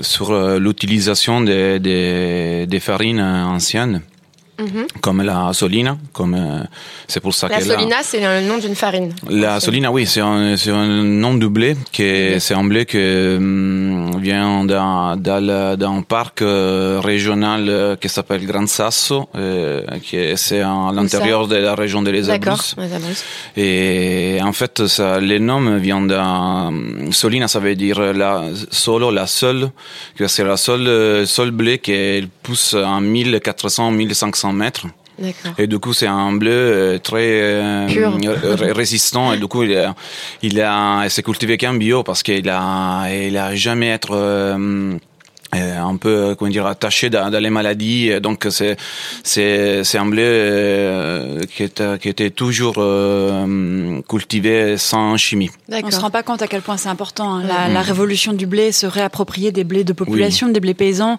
sur 0.00 0.36
l'utilisation 0.58 1.42
des, 1.42 1.78
des, 1.78 2.66
des 2.66 2.80
farines 2.80 3.20
anciennes, 3.20 4.00
Mhm. 4.62 4.86
Comme 5.00 5.22
la 5.22 5.52
solina. 5.52 5.96
Comme 6.12 6.34
euh, 6.34 6.62
c'est 7.08 7.20
pour 7.20 7.34
ça 7.34 7.48
la 7.48 7.60
solina, 7.60 7.96
c'est 8.02 8.20
le 8.20 8.46
nom 8.46 8.58
d'une 8.58 8.74
farine. 8.74 9.12
La 9.28 9.60
solina, 9.60 9.90
oui, 9.90 10.06
c'est 10.06 10.20
un, 10.20 10.56
nom 11.02 11.34
de 11.34 11.46
blé 11.46 11.76
qui 11.90 12.02
mhm. 12.02 12.40
c'est 12.40 12.54
un 12.54 12.64
blé 12.64 12.86
qui 12.86 12.98
hum, 12.98 14.20
vient 14.20 14.64
d'un, 14.64 16.02
parc 16.08 16.42
euh, 16.42 17.00
régional 17.02 17.68
euh, 17.68 17.96
qui 17.96 18.08
s'appelle 18.08 18.44
Grand 18.46 18.68
Sasso, 18.68 19.28
qui 20.02 20.16
est, 20.16 20.36
c'est 20.36 20.60
à 20.60 20.90
l'intérieur 20.94 21.48
de 21.48 21.56
la 21.56 21.74
région 21.74 22.02
de 22.02 22.10
Les 22.10 22.30
Abruzes. 22.30 22.76
Et 23.56 24.38
en 24.42 24.52
fait, 24.52 24.86
ça, 24.86 25.20
les 25.20 25.38
noms 25.38 25.76
viennent 25.78 26.06
d'un 26.06 26.70
solina, 27.10 27.48
ça 27.48 27.58
veut 27.58 27.74
dire 27.74 28.00
la 28.12 28.44
solo, 28.70 29.10
la 29.10 29.26
seule, 29.26 29.70
c'est 30.26 30.44
la 30.44 30.56
seule, 30.56 31.26
seule 31.26 31.50
blé 31.50 31.78
qui 31.78 32.28
pousse 32.42 32.74
en 32.74 33.00
1400, 33.00 33.90
1500 33.90 34.51
et 35.58 35.66
du 35.66 35.78
coup, 35.78 35.92
c'est 35.92 36.06
un 36.06 36.32
bleu 36.32 36.50
euh, 36.50 36.98
très 36.98 37.40
euh, 37.42 37.88
euh, 38.24 38.72
résistant. 38.72 39.32
Et 39.32 39.38
du 39.38 39.46
coup, 39.46 39.62
il 39.62 39.76
a, 39.76 39.94
il 40.42 40.60
a 40.60 41.08
s'est 41.08 41.22
cultivé 41.22 41.56
qu'un 41.58 41.74
bio 41.74 42.02
parce 42.02 42.22
qu'il 42.22 42.48
a, 42.48 43.06
il 43.10 43.36
a 43.36 43.54
jamais 43.54 43.88
être 43.88 44.16
un 45.60 45.96
peu 45.96 46.34
comment 46.38 46.50
dire 46.50 46.66
attaché 46.66 47.10
dans, 47.10 47.30
dans 47.30 47.38
les 47.42 47.50
maladies 47.50 48.08
Et 48.08 48.20
donc 48.20 48.46
c'est 48.50 48.76
c'est 49.22 49.84
c'est 49.84 49.98
un 49.98 50.06
blé 50.06 50.22
euh, 50.24 51.40
qui 51.54 51.62
était 51.62 51.98
qui 51.98 52.08
était 52.08 52.30
toujours 52.30 52.76
euh, 52.78 54.00
cultivé 54.08 54.76
sans 54.78 55.16
chimie 55.16 55.50
On 55.70 55.90
se 55.90 56.00
rend 56.00 56.10
pas 56.10 56.22
compte 56.22 56.42
à 56.42 56.46
quel 56.46 56.62
point 56.62 56.76
c'est 56.76 56.88
important. 56.88 57.34
hein. 57.34 57.42
La, 57.46 57.68
Mm. 57.68 57.74
la 57.74 57.82
révolution 57.82 58.32
du 58.32 58.46
blé, 58.46 58.72
se 58.72 58.86
réapproprier 58.86 59.52
des 59.52 59.64
blés 59.64 59.84
de 59.84 59.92
population, 59.92 60.48
des 60.48 60.58
blés 60.60 60.74
paysans, 60.74 61.18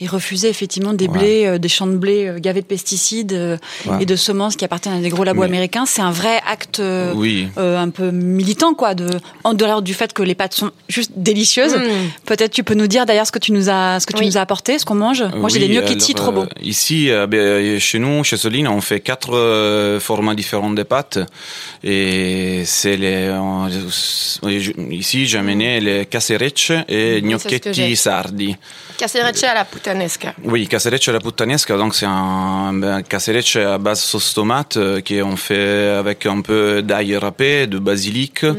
et 0.00 0.06
refuser 0.06 0.48
effectivement 0.48 0.92
des 0.92 1.06
Ouais. 1.08 1.18
blés, 1.18 1.46
euh, 1.46 1.58
des 1.58 1.68
champs 1.68 1.86
de 1.86 1.96
blé 1.96 2.26
euh, 2.26 2.38
gavés 2.38 2.62
de 2.62 2.66
pesticides 2.66 3.32
euh, 3.32 3.56
Ouais. 3.86 4.02
et 4.02 4.06
de 4.06 4.16
semences 4.16 4.56
qui 4.56 4.64
appartiennent 4.64 4.94
à 4.94 5.00
des 5.00 5.08
gros 5.10 5.24
labos 5.24 5.40
Mais- 5.42 5.46
américains. 5.46 5.84
C'est 5.86 6.02
un 6.02 6.10
vrai 6.10 6.40
acte 6.50 6.80
euh, 6.80 7.12
Oui. 7.14 7.48
euh, 7.58 7.78
un 7.78 7.90
peu 7.90 8.10
militant, 8.10 8.72
quoi. 8.74 8.94
De, 8.94 9.08
en 9.44 9.52
dehors 9.54 9.82
du 9.82 9.94
fait 9.94 10.12
que 10.12 10.22
les 10.22 10.34
pâtes 10.34 10.54
sont 10.54 10.70
juste 10.88 11.12
délicieuses. 11.16 11.76
Mm. 11.76 11.80
Peut-être 12.26 12.52
tu 12.52 12.64
peux 12.64 12.74
nous 12.74 12.86
dire 12.86 13.04
d'ailleurs 13.06 13.26
ce 13.26 13.32
que 13.32 13.38
tu 13.38 13.52
nous 13.52 13.68
as, 13.68 13.73
ce 14.00 14.06
que 14.06 14.12
tu 14.14 14.20
Oui. 14.20 14.26
nous 14.26 14.38
as 14.38 14.40
apporté, 14.40 14.78
ce 14.78 14.84
qu'on 14.84 14.94
mange. 14.94 15.22
Moi, 15.36 15.48
j'ai 15.48 15.60
Oui, 15.60 15.68
des 15.68 15.74
gnocchetti 15.74 16.12
alors, 16.12 16.22
trop 16.24 16.32
beaux. 16.32 16.42
euh, 16.42 16.62
Ici, 16.74 17.10
euh, 17.10 17.26
ben, 17.26 17.78
chez 17.80 17.98
nous, 17.98 18.24
chez 18.24 18.36
Solina, 18.36 18.70
on 18.72 18.80
fait 18.80 19.00
quatre 19.00 19.34
euh, 19.34 20.00
formats 20.00 20.34
différents 20.34 20.70
de 20.70 20.82
pâtes. 20.82 21.18
Et 21.82 22.62
c'est 22.64 22.96
les, 22.96 23.30
on- 23.30 23.68
ici, 24.90 25.26
j'ai 25.26 25.38
amené 25.38 25.80
les 25.80 26.06
caserecce 26.06 26.72
et 26.88 27.20
gnocchetti 27.22 27.96
sardi. 27.96 28.56
Caserecce 28.96 29.44
alla 29.46 29.64
puttanesca. 29.64 30.34
Oui, 30.44 30.66
caserecce 30.68 31.08
alla 31.10 31.18
puttanesca, 31.20 31.76
donc 31.76 31.94
c'est 31.94 32.06
un 32.06 32.72
ben, 32.74 33.02
caserecce 33.02 33.56
à 33.56 33.76
base 33.78 34.00
sauce 34.00 34.32
tomate 34.34 34.76
euh, 34.76 35.00
qu'on 35.00 35.36
fait 35.36 35.88
avec 35.98 36.26
un 36.26 36.40
peu 36.40 36.80
d'ail 36.82 37.16
râpé, 37.16 37.66
de 37.66 37.78
basilic, 37.78 38.42
Mm. 38.44 38.54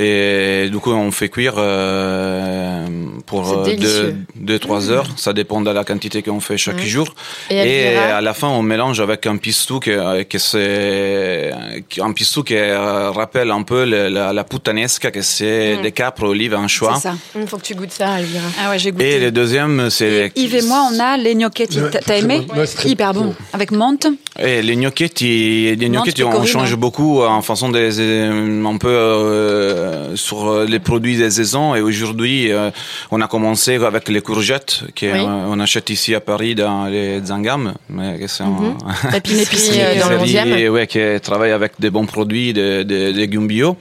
et 0.00 0.68
du 0.70 0.78
coup 0.78 0.92
on 0.92 1.10
fait 1.10 1.28
cuire 1.30 1.54
euh, 1.58 2.86
pour 3.26 3.48
C'est 3.48 3.54
euh, 3.56 3.64
délicieux. 3.64 4.02
deux, 4.02 4.16
deux, 4.52 4.58
trois 4.58 4.90
heures, 4.90 5.06
ça 5.16 5.32
dépend 5.32 5.60
de 5.60 5.70
la 5.70 5.84
quantité 5.84 6.22
qu'on 6.22 6.40
fait 6.40 6.58
chaque 6.58 6.80
jour. 6.82 7.08
Et 7.50 7.96
à 7.96 8.20
la 8.20 8.34
fin 8.34 8.48
on 8.48 8.62
mélange 8.62 9.00
avec 9.00 9.26
un 9.26 9.36
pistou 9.38 9.80
que, 9.80 10.22
que 10.24 10.38
c'est 10.38 11.52
un 12.00 12.12
pistou 12.12 12.42
qui 12.42 12.58
rappelle 12.60 13.50
un 13.50 13.62
peu 13.62 13.84
le- 13.84 14.08
la, 14.08 14.32
la 14.32 14.44
puttanesca, 14.44 15.10
que 15.10 15.22
c'est 15.22 15.76
Mm. 15.78 15.82
des 15.82 15.92
capres, 15.92 16.24
olives, 16.24 16.54
anchois. 16.54 16.94
C'est 16.96 17.08
ça. 17.08 17.14
Il 17.36 17.46
faut 17.46 17.56
que 17.58 17.62
tu 17.62 17.74
goûtes 17.74 17.92
ça, 17.92 18.18
Elvira. 18.20 18.44
Ah 18.60 18.70
ouais, 18.70 18.78
j'ai 18.78 18.90
goûté. 18.92 19.10
Et 19.16 19.20
le 19.20 19.30
deuxième, 19.30 19.69
c'est 19.90 20.32
Yves 20.36 20.54
et 20.56 20.62
moi, 20.62 20.88
on 20.92 20.98
a 21.00 21.16
les 21.16 21.34
gnocchetti. 21.34 21.78
T'as- 22.06 22.16
aimé 22.16 22.46
bon. 22.46 22.54
Hyper 22.84 23.12
bon. 23.14 23.20
bon. 23.26 23.34
Avec 23.52 23.70
menthe. 23.70 24.06
Et 24.38 24.62
les 24.62 24.76
gnocchetti, 24.76 25.76
les 25.76 25.88
gnocchetti, 25.88 26.22
on 26.24 26.44
change 26.44 26.74
beaucoup 26.76 27.22
en 27.22 27.42
façon 27.42 27.68
des, 27.68 27.98
euh, 28.00 28.64
un 28.64 28.76
peu 28.76 28.88
euh, 28.88 30.16
sur 30.16 30.64
les 30.64 30.78
produits 30.78 31.16
des 31.16 31.30
saisons. 31.30 31.74
Et 31.74 31.80
aujourd'hui, 31.80 32.50
euh, 32.52 32.70
on 33.10 33.20
a 33.20 33.28
commencé 33.28 33.74
avec 33.76 34.08
les 34.08 34.20
courgettes 34.20 34.82
qu'on 34.98 35.52
Oui. 35.52 35.62
achète 35.62 35.90
ici 35.90 36.14
à 36.14 36.20
Paris 36.20 36.54
dans 36.54 36.86
les 36.86 37.20
Zangam, 37.24 37.74
mais 37.88 38.18
c'est 38.26 38.42
un- 38.44 38.76
L'épicerie 39.12 39.80
euh, 39.80 39.94
une 39.94 40.00
dans 40.00 40.08
le 40.10 40.16
épicerie, 40.20 40.52
11e. 40.52 40.68
ouais, 40.70 40.86
qui 40.86 40.98
travaille 41.22 41.52
avec 41.52 41.72
des 41.78 41.90
bons 41.90 42.06
produits, 42.06 42.52
des 42.52 42.84
des 42.84 43.12
légumes 43.12 43.46
bio. 43.46 43.76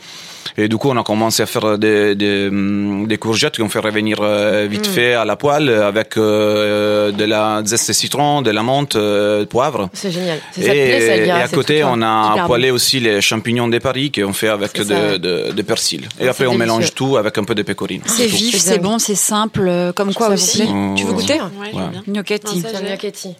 Et 0.61 0.67
du 0.67 0.77
coup, 0.77 0.89
on 0.89 0.97
a 0.97 1.03
commencé 1.03 1.41
à 1.41 1.45
faire 1.45 1.77
des, 1.77 2.15
des, 2.15 2.47
hum, 2.49 3.07
des 3.07 3.17
courgettes 3.17 3.57
qu'on 3.57 3.69
fait 3.69 3.79
revenir 3.89 4.17
euh, 4.21 4.67
vite 4.69 4.87
Mm. 4.89 4.91
fait 4.97 5.13
à 5.13 5.25
la 5.31 5.35
poêle 5.43 5.69
avec 5.91 6.17
euh, 6.17 7.11
de 7.11 7.25
la 7.33 7.61
zeste 7.65 7.87
de 7.89 7.93
citron, 7.93 8.41
de 8.41 8.51
la 8.51 8.63
menthe, 8.69 8.95
euh, 8.95 9.45
poivre. 9.45 9.89
C'est 9.93 10.11
génial. 10.11 10.39
Et, 10.57 10.61
plaît, 10.61 11.27
ça, 11.27 11.35
à 11.37 11.47
côté, 11.47 11.75
on 11.83 12.01
a 12.01 12.43
poêlé 12.47 12.71
aussi 12.71 12.99
les 12.99 13.21
champignons 13.21 13.67
de 13.67 13.77
Paris 13.79 14.11
qu'on 14.11 14.33
fait 14.33 14.49
avec 14.49 14.73
de, 14.91 15.17
de, 15.17 15.51
de 15.57 15.61
persil. 15.61 16.01
Et 16.19 16.27
après, 16.27 16.45
on 16.45 16.51
délicieux. 16.51 16.59
mélange 16.59 16.93
tout 16.93 17.15
avec 17.17 17.37
un 17.37 17.43
peu 17.45 17.55
de 17.55 17.63
pécorine. 17.63 18.01
C'est 18.05 18.25
vif, 18.25 18.57
C'est 18.59 18.79
bon, 18.79 18.99
c'est 18.99 19.15
simple. 19.15 19.65
euh, 19.67 19.91
Comme 19.93 20.13
quoi 20.13 20.29
aussi. 20.29 20.63
Tu 20.97 21.03
veux 21.05 21.11
Oh. 21.11 21.13
goûter 21.13 21.39
Ouais, 21.61 21.73
Ouais. 21.73 21.81
Gnocchetti. 22.07 23.35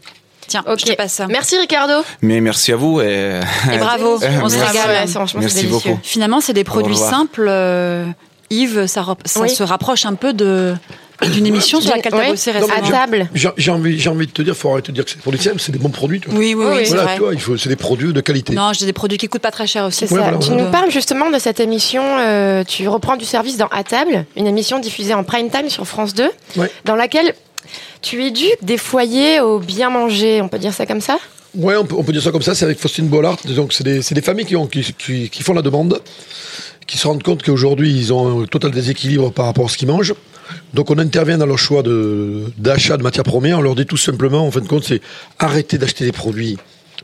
Tiens, 0.49 0.63
Ok. 0.67 0.79
je 0.79 0.85
te 0.87 0.93
passe 0.97 1.13
ça. 1.13 1.27
Merci 1.27 1.57
Ricardo. 1.57 1.93
Mais 2.21 2.41
merci 2.41 2.73
à 2.73 2.75
vous 2.75 2.99
et, 2.99 3.39
Et 3.71 3.77
bravo, 3.77 4.19
on 4.43 4.49
se 4.49 4.55
régale. 4.57 4.89
Ouais, 4.89 5.07
franchement, 5.07 5.39
c'est 5.41 5.45
Merci 5.45 5.55
délicieux. 5.67 5.91
beaucoup. 5.91 5.99
Finalement, 6.03 6.41
c'est 6.41 6.53
des 6.53 6.63
produits 6.65 6.97
simples. 6.97 7.45
euh, 7.47 8.05
Yves, 8.49 8.87
ça, 8.87 9.03
rep- 9.03 9.21
ça 9.25 9.41
Oui. 9.41 9.49
se 9.49 9.61
rapproche 9.63 10.05
un 10.05 10.15
peu 10.15 10.33
de 10.33 10.73
d'une 11.33 11.45
émission 11.45 11.81
sur 11.81 11.93
laquelle 11.93 12.13
tu 12.13 12.17
as 12.17 12.29
bossé 12.31 12.49
À 12.49 12.53
récemment. 12.59 12.89
table. 12.89 13.29
J'ai 13.35 13.71
envie, 13.71 13.99
j'ai 13.99 14.09
envie 14.09 14.25
de 14.25 14.31
te 14.31 14.41
dire, 14.41 14.55
faut 14.55 14.71
arrêter 14.71 14.91
de 14.91 14.95
dire 14.95 15.05
que 15.05 15.11
c'est 15.11 15.19
pour 15.21 15.31
les 15.33 15.37
simples, 15.37 15.59
c'est 15.59 15.71
des 15.73 15.77
bons 15.77 15.89
produits. 15.89 16.19
Tu 16.21 16.29
vois. 16.29 16.39
Oui, 16.39 16.55
oui, 16.55 16.65
oui, 16.67 16.83
Voilà, 16.87 17.03
vrai. 17.03 17.13
tu 17.15 17.19
vois, 17.21 17.33
il 17.33 17.39
faut, 17.41 17.57
c'est 17.57 17.67
des 17.69 17.75
produits 17.75 18.11
de 18.13 18.21
qualité. 18.21 18.53
Non, 18.53 18.71
j'ai 18.73 18.85
des 18.87 18.93
produits 18.93 19.17
qui 19.19 19.27
coûtent 19.27 19.41
pas 19.41 19.51
très 19.51 19.67
cher 19.67 19.85
aussi. 19.85 20.07
C'est 20.07 20.13
Ouais, 20.13 20.19
ça. 20.21 20.29
voilà, 20.29 20.37
tu 20.39 20.47
voilà. 20.47 20.63
nous 20.63 20.71
parles 20.71 20.89
justement 20.91 21.29
de 21.29 21.37
cette 21.37 21.59
émission. 21.59 22.01
euh, 22.03 22.63
tu 22.63 22.87
reprends 22.87 23.17
du 23.17 23.25
service 23.25 23.57
dans 23.57 23.67
À 23.67 23.83
table, 23.83 24.25
une 24.37 24.47
émission 24.47 24.79
diffusée 24.79 25.13
en 25.13 25.23
prime 25.25 25.49
time 25.51 25.69
sur 25.69 25.85
France 25.85 26.13
2, 26.15 26.31
Ouais. 26.55 26.71
dans 26.85 26.95
laquelle 26.95 27.35
tu 28.01 28.23
éduques 28.23 28.63
des 28.63 28.77
foyers 28.77 29.39
au 29.39 29.59
bien 29.59 29.89
manger. 29.89 30.41
On 30.41 30.47
peut 30.47 30.59
dire 30.59 30.73
ça 30.73 30.85
comme 30.85 31.01
ça? 31.01 31.17
Ouais, 31.55 31.75
on 31.75 31.83
peut, 31.85 32.11
dire 32.11 32.21
ça 32.21 32.31
comme 32.31 32.43
ça, 32.43 32.53
c'est 32.53 32.65
avec 32.65 32.79
Faustine 32.79 33.07
Bollard. 33.07 33.37
Donc, 33.55 33.73
c'est 33.73 33.83
des, 33.83 34.21
familles 34.21 34.45
qui, 34.45 34.55
ont, 34.55 34.67
qui, 34.67 34.83
qui, 34.93 35.29
qui 35.29 35.43
font 35.43 35.53
la 35.53 35.63
demande, 35.63 35.99
qui 36.85 36.97
se 36.97 37.07
rendent 37.07 37.23
compte 37.23 37.41
qu'aujourd'hui, 37.41 37.91
ils 37.91 38.13
ont 38.13 38.43
un 38.43 38.45
total 38.45 38.71
déséquilibre 38.71 39.31
par 39.31 39.45
rapport 39.45 39.65
à 39.65 39.69
ce 39.69 39.77
qu'ils 39.77 39.87
mangent. 39.87 40.13
Donc, 40.75 40.91
on 40.91 40.97
intervient 40.99 41.39
dans 41.39 41.47
leur 41.47 41.57
choix 41.57 41.81
d'achat 42.57 42.97
de 42.97 43.03
matières 43.03 43.23
premières. 43.23 43.59
On 43.59 43.61
leur 43.61 43.75
dit 43.75 43.87
tout 43.87 43.97
simplement, 43.97 44.45
en 44.45 44.51
fin 44.51 44.61
de 44.61 44.67
compte, 44.67 44.83
c'est 44.83 45.01
arrêter 45.39 45.79
d'acheter 45.79 46.05
des 46.05 46.11
produits 46.11 46.57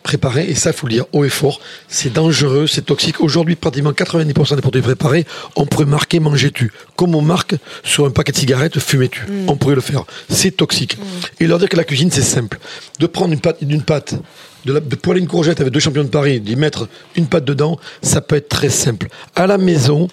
préparés, 0.06 0.46
et 0.48 0.56
ça, 0.56 0.70
il 0.70 0.74
faut 0.74 0.86
le 0.88 0.94
dire 0.94 1.06
haut 1.14 1.26
et 1.26 1.30
fort, 1.30 1.60
c'est 1.88 2.14
dangereux, 2.14 2.68
c'est 2.68 2.84
toxique. 2.86 3.20
Aujourd'hui, 3.22 3.56
pratiquement 3.56 3.92
90% 3.92 4.56
des 4.56 4.62
produits 4.62 4.82
préparés, 4.84 5.26
on 5.56 5.66
pourrait 5.66 5.86
marquer 5.86 6.20
manger-tu. 6.20 6.72
Comme 6.96 7.16
on 7.16 7.22
marque 7.22 7.56
sur 7.84 8.06
un 8.06 8.12
paquet 8.12 8.32
de 8.32 8.38
cigarettes, 8.38 8.80
fumais-tu. 8.80 9.22
Mm. 9.26 9.50
On 9.50 9.58
pourrait 9.58 9.76
le 9.76 9.82
faire. 9.82 10.04
C'est 10.30 10.52
toxique. 10.56 10.98
Et 11.40 11.48
leur 11.48 11.58
dire 11.60 11.68
que 11.70 11.76
la 11.76 11.84
cuisine, 11.84 12.12
c'est 12.12 12.22
simple. 12.22 12.60
De 13.00 13.08
prendre 13.08 13.34
une 13.34 13.40
pâte, 13.42 13.64
d'une 13.64 13.82
pâte, 13.82 14.14
de, 14.66 14.74
la- 14.74 14.80
de 14.80 14.96
poêler 14.96 15.22
une 15.22 15.28
courgette 15.28 15.60
avec 15.60 15.74
deux 15.74 15.80
champions 15.80 16.04
de 16.04 16.10
Paris, 16.10 16.40
d'y 16.40 16.56
mettre 16.56 16.88
une 17.16 17.26
pâte 17.28 17.44
dedans, 17.46 17.80
ça 18.04 18.22
peut 18.22 18.36
être 18.36 18.48
très 18.50 18.70
simple. 18.70 19.08
À 19.36 19.48
la 19.48 19.58
maison, 19.58 20.08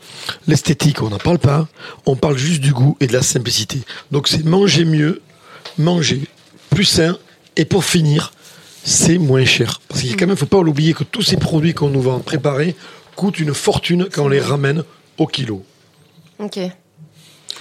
l'esthétique, 0.47 1.03
on 1.03 1.11
n'en 1.11 1.19
parle 1.19 1.39
pas. 1.39 1.69
On 2.07 2.17
parle 2.17 2.39
juste 2.39 2.61
du 2.63 2.73
goût 2.73 2.97
et 3.01 3.07
de 3.07 3.13
la 3.13 3.23
simplicité. 3.23 3.81
Donc 4.11 4.27
c'est 4.29 4.45
manger 4.45 4.85
mieux, 4.87 5.21
manger 5.79 6.23
plus 6.71 6.85
sain, 6.87 7.19
et 7.57 7.67
pour 7.67 7.85
finir, 7.85 8.33
c'est 8.85 9.19
moins 9.19 9.45
cher. 9.45 9.81
Parce 9.89 10.01
qu'il 10.01 10.11
y 10.11 10.13
a 10.13 10.17
quand 10.17 10.27
même, 10.27 10.37
faut 10.37 10.47
pas 10.47 10.63
l'oublier 10.63 10.95
que 10.95 11.05
tous 11.05 11.23
ces 11.23 11.37
produits 11.37 11.75
qu'on 11.75 11.89
nous 11.91 12.03
vend 12.03 12.19
préparés 12.21 12.75
coûtent 13.17 13.39
une 13.41 13.55
fortune 13.55 14.09
quand 14.13 14.25
on 14.25 14.29
les 14.29 14.41
ramène 14.41 14.85
au 15.19 15.27
kilo. 15.27 15.63
Ok. 16.39 16.59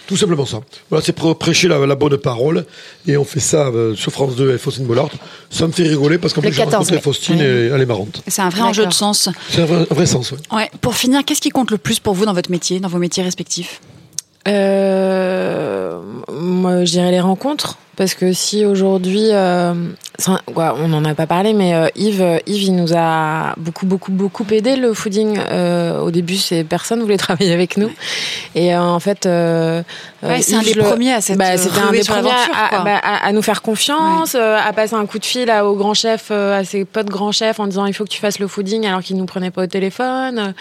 Tout 0.07 0.17
simplement 0.17 0.45
ça. 0.45 0.59
Voilà, 0.89 1.05
c'est 1.05 1.13
pour 1.13 1.37
prêcher 1.37 1.67
la, 1.69 1.85
la 1.85 1.95
bonne 1.95 2.17
parole. 2.17 2.65
Et 3.07 3.15
on 3.17 3.23
fait 3.23 3.39
ça 3.39 3.67
euh, 3.67 3.95
sur 3.95 4.11
France 4.11 4.35
2 4.35 4.49
avec 4.49 4.61
Faustine 4.61 4.85
Bollard. 4.85 5.09
Ça 5.49 5.67
me 5.67 5.71
fait 5.71 5.83
rigoler 5.83 6.17
parce 6.17 6.33
qu'en 6.33 6.41
plus, 6.41 6.51
j'ai 6.51 6.57
14 6.63 6.73
rencontré 6.73 6.95
mai. 6.95 7.01
Faustine 7.01 7.35
Oui. 7.37 7.43
et 7.43 7.67
elle 7.73 7.81
est 7.81 7.85
marrante. 7.85 8.21
C'est 8.27 8.41
un 8.41 8.49
vrai 8.49 8.61
enjeu 8.61 8.85
de 8.85 8.93
sens. 8.93 9.29
C'est 9.49 9.61
un 9.61 9.65
vrai, 9.65 9.85
un 9.89 9.93
vrai 9.93 10.05
sens, 10.05 10.31
ouais. 10.31 10.37
Ouais. 10.51 10.71
Pour 10.81 10.95
finir, 10.95 11.23
qu'est-ce 11.23 11.39
qui 11.41 11.49
compte 11.49 11.71
le 11.71 11.77
plus 11.77 11.99
pour 11.99 12.13
vous 12.13 12.25
dans 12.25 12.33
votre 12.33 12.51
métier, 12.51 12.79
dans 12.79 12.89
vos 12.89 12.97
métiers 12.97 13.23
respectifs? 13.23 13.79
Euh, 14.47 15.99
moi, 16.31 16.83
je 16.85 16.91
dirais 16.91 17.11
les 17.11 17.21
rencontres. 17.21 17.77
Parce 18.01 18.15
que 18.15 18.33
si 18.33 18.65
aujourd'hui, 18.65 19.27
euh, 19.31 19.75
on 20.55 20.87
n'en 20.87 21.05
a 21.05 21.13
pas 21.13 21.27
parlé, 21.27 21.53
mais 21.53 21.75
euh, 21.75 21.87
Yves, 21.95 22.23
euh, 22.23 22.39
Yves, 22.47 22.63
il 22.63 22.75
nous 22.75 22.93
a 22.95 23.53
beaucoup, 23.57 23.85
beaucoup, 23.85 24.11
beaucoup 24.11 24.43
aidé 24.49 24.75
le 24.75 24.95
fooding. 24.95 25.37
Euh, 25.51 25.99
au 25.99 26.09
début, 26.09 26.37
c'est 26.37 26.63
personne 26.63 27.01
voulait 27.01 27.17
travailler 27.27 27.53
avec 27.53 27.77
nous, 27.77 27.91
et 28.55 28.75
en 28.75 28.99
fait, 28.99 29.27
Ouais, 29.27 30.41
c'est 30.41 30.53
un 30.55 30.61
des 30.61 30.73
je 30.73 30.77
le- 30.79 30.83
premiers 30.83 31.13
à 31.13 31.21
s'être 31.21 31.37
bah, 31.37 31.57
c'était 31.57 31.79
un 31.79 31.91
des 31.91 32.03
premiers 32.03 32.29
à, 32.31 32.83
bah, 32.83 32.99
à- 33.03 33.27
à 33.27 33.31
nous 33.33 33.41
faire 33.43 33.61
confiance, 33.61 34.33
à 34.35 34.71
passer 34.73 34.93
un 34.95 35.05
coup 35.05 35.17
de 35.19 35.25
fil 35.25 35.49
à- 35.51 35.65
au 35.67 35.75
grand 35.75 35.93
chef, 35.95 36.31
à 36.31 36.63
ses 36.63 36.85
potes 36.85 37.07
grands 37.09 37.31
chefs, 37.31 37.59
en 37.59 37.67
disant 37.67 37.85
il 37.85 37.93
faut 37.93 38.03
que 38.03 38.09
tu 38.09 38.19
fasses 38.19 38.39
le 38.39 38.47
fooding, 38.47 38.85
alors 38.87 39.01
qu'il 39.01 39.17
nous 39.17 39.25
prenait 39.25 39.51
pas 39.51 39.63
au 39.63 39.67
téléphone. 39.67 40.53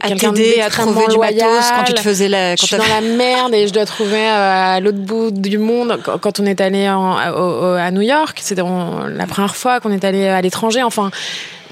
À 0.00 0.08
t'aider 0.08 0.60
à 0.60 0.68
trouver 0.68 1.06
du 1.08 1.18
matos 1.18 1.70
quand 1.76 1.84
tu 1.84 1.94
te 1.94 2.00
faisais 2.00 2.28
la- 2.28 2.56
Je 2.56 2.60
quand 2.60 2.66
suis 2.66 2.76
t'as- 2.76 2.82
dans 2.82 2.94
la 2.94 3.00
merde 3.16 3.54
et 3.54 3.68
je 3.68 3.72
dois 3.72 3.84
trouver 3.86 4.26
à 4.26 4.80
l'autre 4.80 4.98
bout 4.98 5.30
du 5.30 5.58
monde. 5.58 5.98
Quand- 6.04 6.18
Quand 6.18 6.40
on 6.40 6.46
est 6.46 6.60
allé 6.60 6.71
en- 6.88 7.32
au- 7.32 7.62
au- 7.72 7.74
à 7.74 7.90
New 7.90 8.00
York, 8.02 8.38
c'était 8.42 8.62
la 8.62 9.26
première 9.26 9.56
fois 9.56 9.80
qu'on 9.80 9.90
est 9.92 10.04
allé 10.04 10.26
à 10.28 10.40
l'étranger. 10.40 10.82
Enfin, 10.82 11.10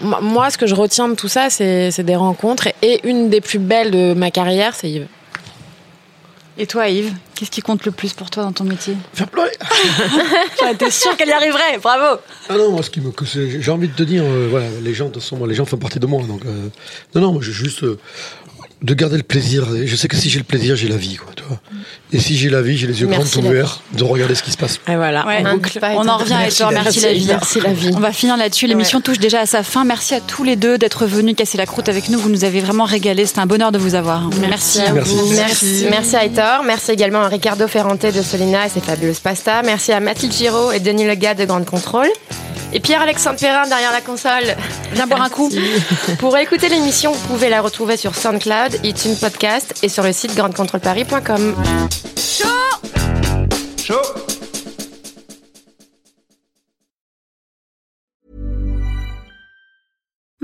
moi, 0.01 0.51
ce 0.51 0.59
que 0.59 0.67
je 0.67 0.75
retiens 0.75 1.09
de 1.09 1.15
tout 1.15 1.29
ça, 1.29 1.51
c'est 1.51 2.03
des 2.03 2.17
rencontres. 2.17 2.69
Et, 2.83 3.01
une 3.09 3.29
des 3.31 3.41
plus 3.41 3.59
belles 3.59 3.91
de 3.91 4.15
ma 4.15 4.31
carrière, 4.31 4.75
c'est 4.75 4.91
Yves. 4.91 5.07
Et 6.59 6.67
toi, 6.67 6.89
Yves, 6.89 7.15
qu'est-ce 7.35 7.51
qui 7.51 7.63
compte 7.63 7.87
le 7.87 7.91
plus 7.93 8.13
pour 8.13 8.29
toi 8.29 8.43
dans 8.43 8.53
ton 8.53 8.65
métier? 8.65 8.95
Faire 9.15 9.29
pleurer. 9.29 9.51
J'étais 10.63 10.91
sûre 10.91 11.17
qu'elle 11.17 11.29
y 11.29 11.33
arriverait. 11.33 11.79
Bravo. 11.83 12.21
Ah 12.51 12.57
non, 12.59 12.73
moi, 12.73 12.83
ce 12.83 12.91
qui 12.91 13.01
me, 13.01 13.11
j'ai 13.61 13.71
envie 13.71 13.89
de 13.89 13.95
te 13.95 14.03
dire, 14.03 14.23
euh, 14.25 14.49
voilà, 14.51 14.67
les 14.83 14.93
gens, 14.93 15.07
de 15.07 15.13
toute 15.13 15.23
façon, 15.23 15.37
moi, 15.37 15.49
les 15.49 15.55
gens 15.55 15.65
font 15.65 15.79
partie 15.79 15.99
de 16.01 16.07
moi. 16.07 16.23
Donc, 16.23 16.43
euh, 16.45 16.69
non, 17.15 17.21
non, 17.23 17.33
moi, 17.33 17.41
j'ai 17.43 17.53
juste 17.53 17.83
euh, 17.85 17.99
de 18.83 18.95
garder 18.95 19.17
le 19.19 19.23
plaisir. 19.23 19.67
Je 19.85 19.95
sais 19.97 20.09
que 20.09 20.17
si 20.17 20.31
j'ai 20.31 20.39
le 20.39 20.45
plaisir, 20.45 20.75
j'ai 20.77 20.89
la 20.89 20.97
vie, 20.97 21.17
quoi, 21.17 21.33
tu 21.37 21.43
vois. 21.45 21.59
Et 22.13 22.19
si 22.19 22.37
j'ai 22.37 22.49
la 22.49 22.63
vie, 22.63 22.77
j'ai 22.79 22.87
les 22.87 23.01
yeux 23.01 23.07
grands 23.07 23.23
ouverts 23.37 23.83
de 23.93 24.03
regarder 24.05 24.35
ce 24.35 24.43
qui 24.43 24.51
se 24.51 24.57
passe. 24.57 24.81
Et 24.89 24.97
voilà, 24.97 25.27
Ouais. 25.27 25.43
on 25.47 25.55
boucle. 25.55 25.79
On 25.83 26.09
en 26.09 26.17
revient 26.17 26.33
à 26.35 26.39
Merci 26.39 26.59
toi. 26.63 26.73
la 26.73 26.83
Merci 26.83 26.99
vie. 27.01 27.05
la 27.07 27.13
vie. 27.13 27.27
Merci 27.29 27.61
la 27.61 27.73
vie. 27.73 27.91
On 27.95 28.01
va 28.01 28.13
finir 28.13 28.37
là-dessus. 28.37 28.67
L'émission 28.67 29.01
touche 29.01 29.19
déjà 29.19 29.41
à 29.41 29.47
sa 29.47 29.63
fin. 29.63 29.85
Merci 29.85 30.15
à 30.15 30.21
tous 30.21 30.45
les 30.45 30.57
deux 30.57 30.79
d'être 30.79 31.07
venus 31.07 31.37
casser 31.37 31.59
la 31.59 31.67
croûte 31.67 31.89
avec 31.89 32.09
nous. 32.09 32.19
Vous 32.19 32.31
nous 32.31 32.45
avez 32.45 32.61
vraiment 32.61 32.85
régalé. 32.85 33.27
C'était 33.27 33.41
un 33.41 33.47
bonheur 33.47 33.71
de 33.71 33.79
vous 33.79 33.95
avoir. 33.95 34.29
Merci, 34.41 34.81
à 34.81 34.93
Merci. 34.93 35.15
vous. 35.15 35.33
Merci. 35.35 35.87
Merci 35.91 36.17
à 36.17 36.25
Hector. 36.25 36.63
Merci 36.65 36.91
également 36.93 37.21
à 37.21 37.29
Ricardo 37.29 37.69
Ferrante 37.69 38.07
de 38.07 38.23
Solina 38.23 38.67
et 38.67 38.71
ses 38.71 38.81
fabuleuses 38.81 39.21
pastas. 39.21 39.63
Merci 39.63 39.93
à 39.93 40.01
Mathilde 40.01 40.33
Giraud 40.33 40.73
et 40.73 40.81
Denis 40.81 41.07
Lega 41.07 41.35
de 41.35 41.45
Grande 41.45 41.67
Contrôle. 41.67 42.09
Et 42.73 42.79
Pierre-Alexandre 42.79 43.37
Perrin 43.37 43.67
derrière 43.67 43.91
la 43.91 44.01
console. 44.01 44.45
Viens 44.93 45.09
boire 45.09 45.23
un 45.23 45.29
coup. 45.29 45.51
Pour 46.21 46.37
écouter 46.39 46.69
l'émission, 46.69 47.11
vous 47.13 47.27
pouvez 47.27 47.49
la 47.49 47.63
retrouver 47.63 47.97
sur 47.97 48.15
SoundCloud, 48.15 48.70
iTunes 48.85 49.17
Podcast 49.21 49.75
et 49.83 49.89
sur 49.89 50.03
le 50.03 50.13
site 50.13 50.35
grandecontrôleparis.com. 50.35 51.55
Chaud 53.77 54.40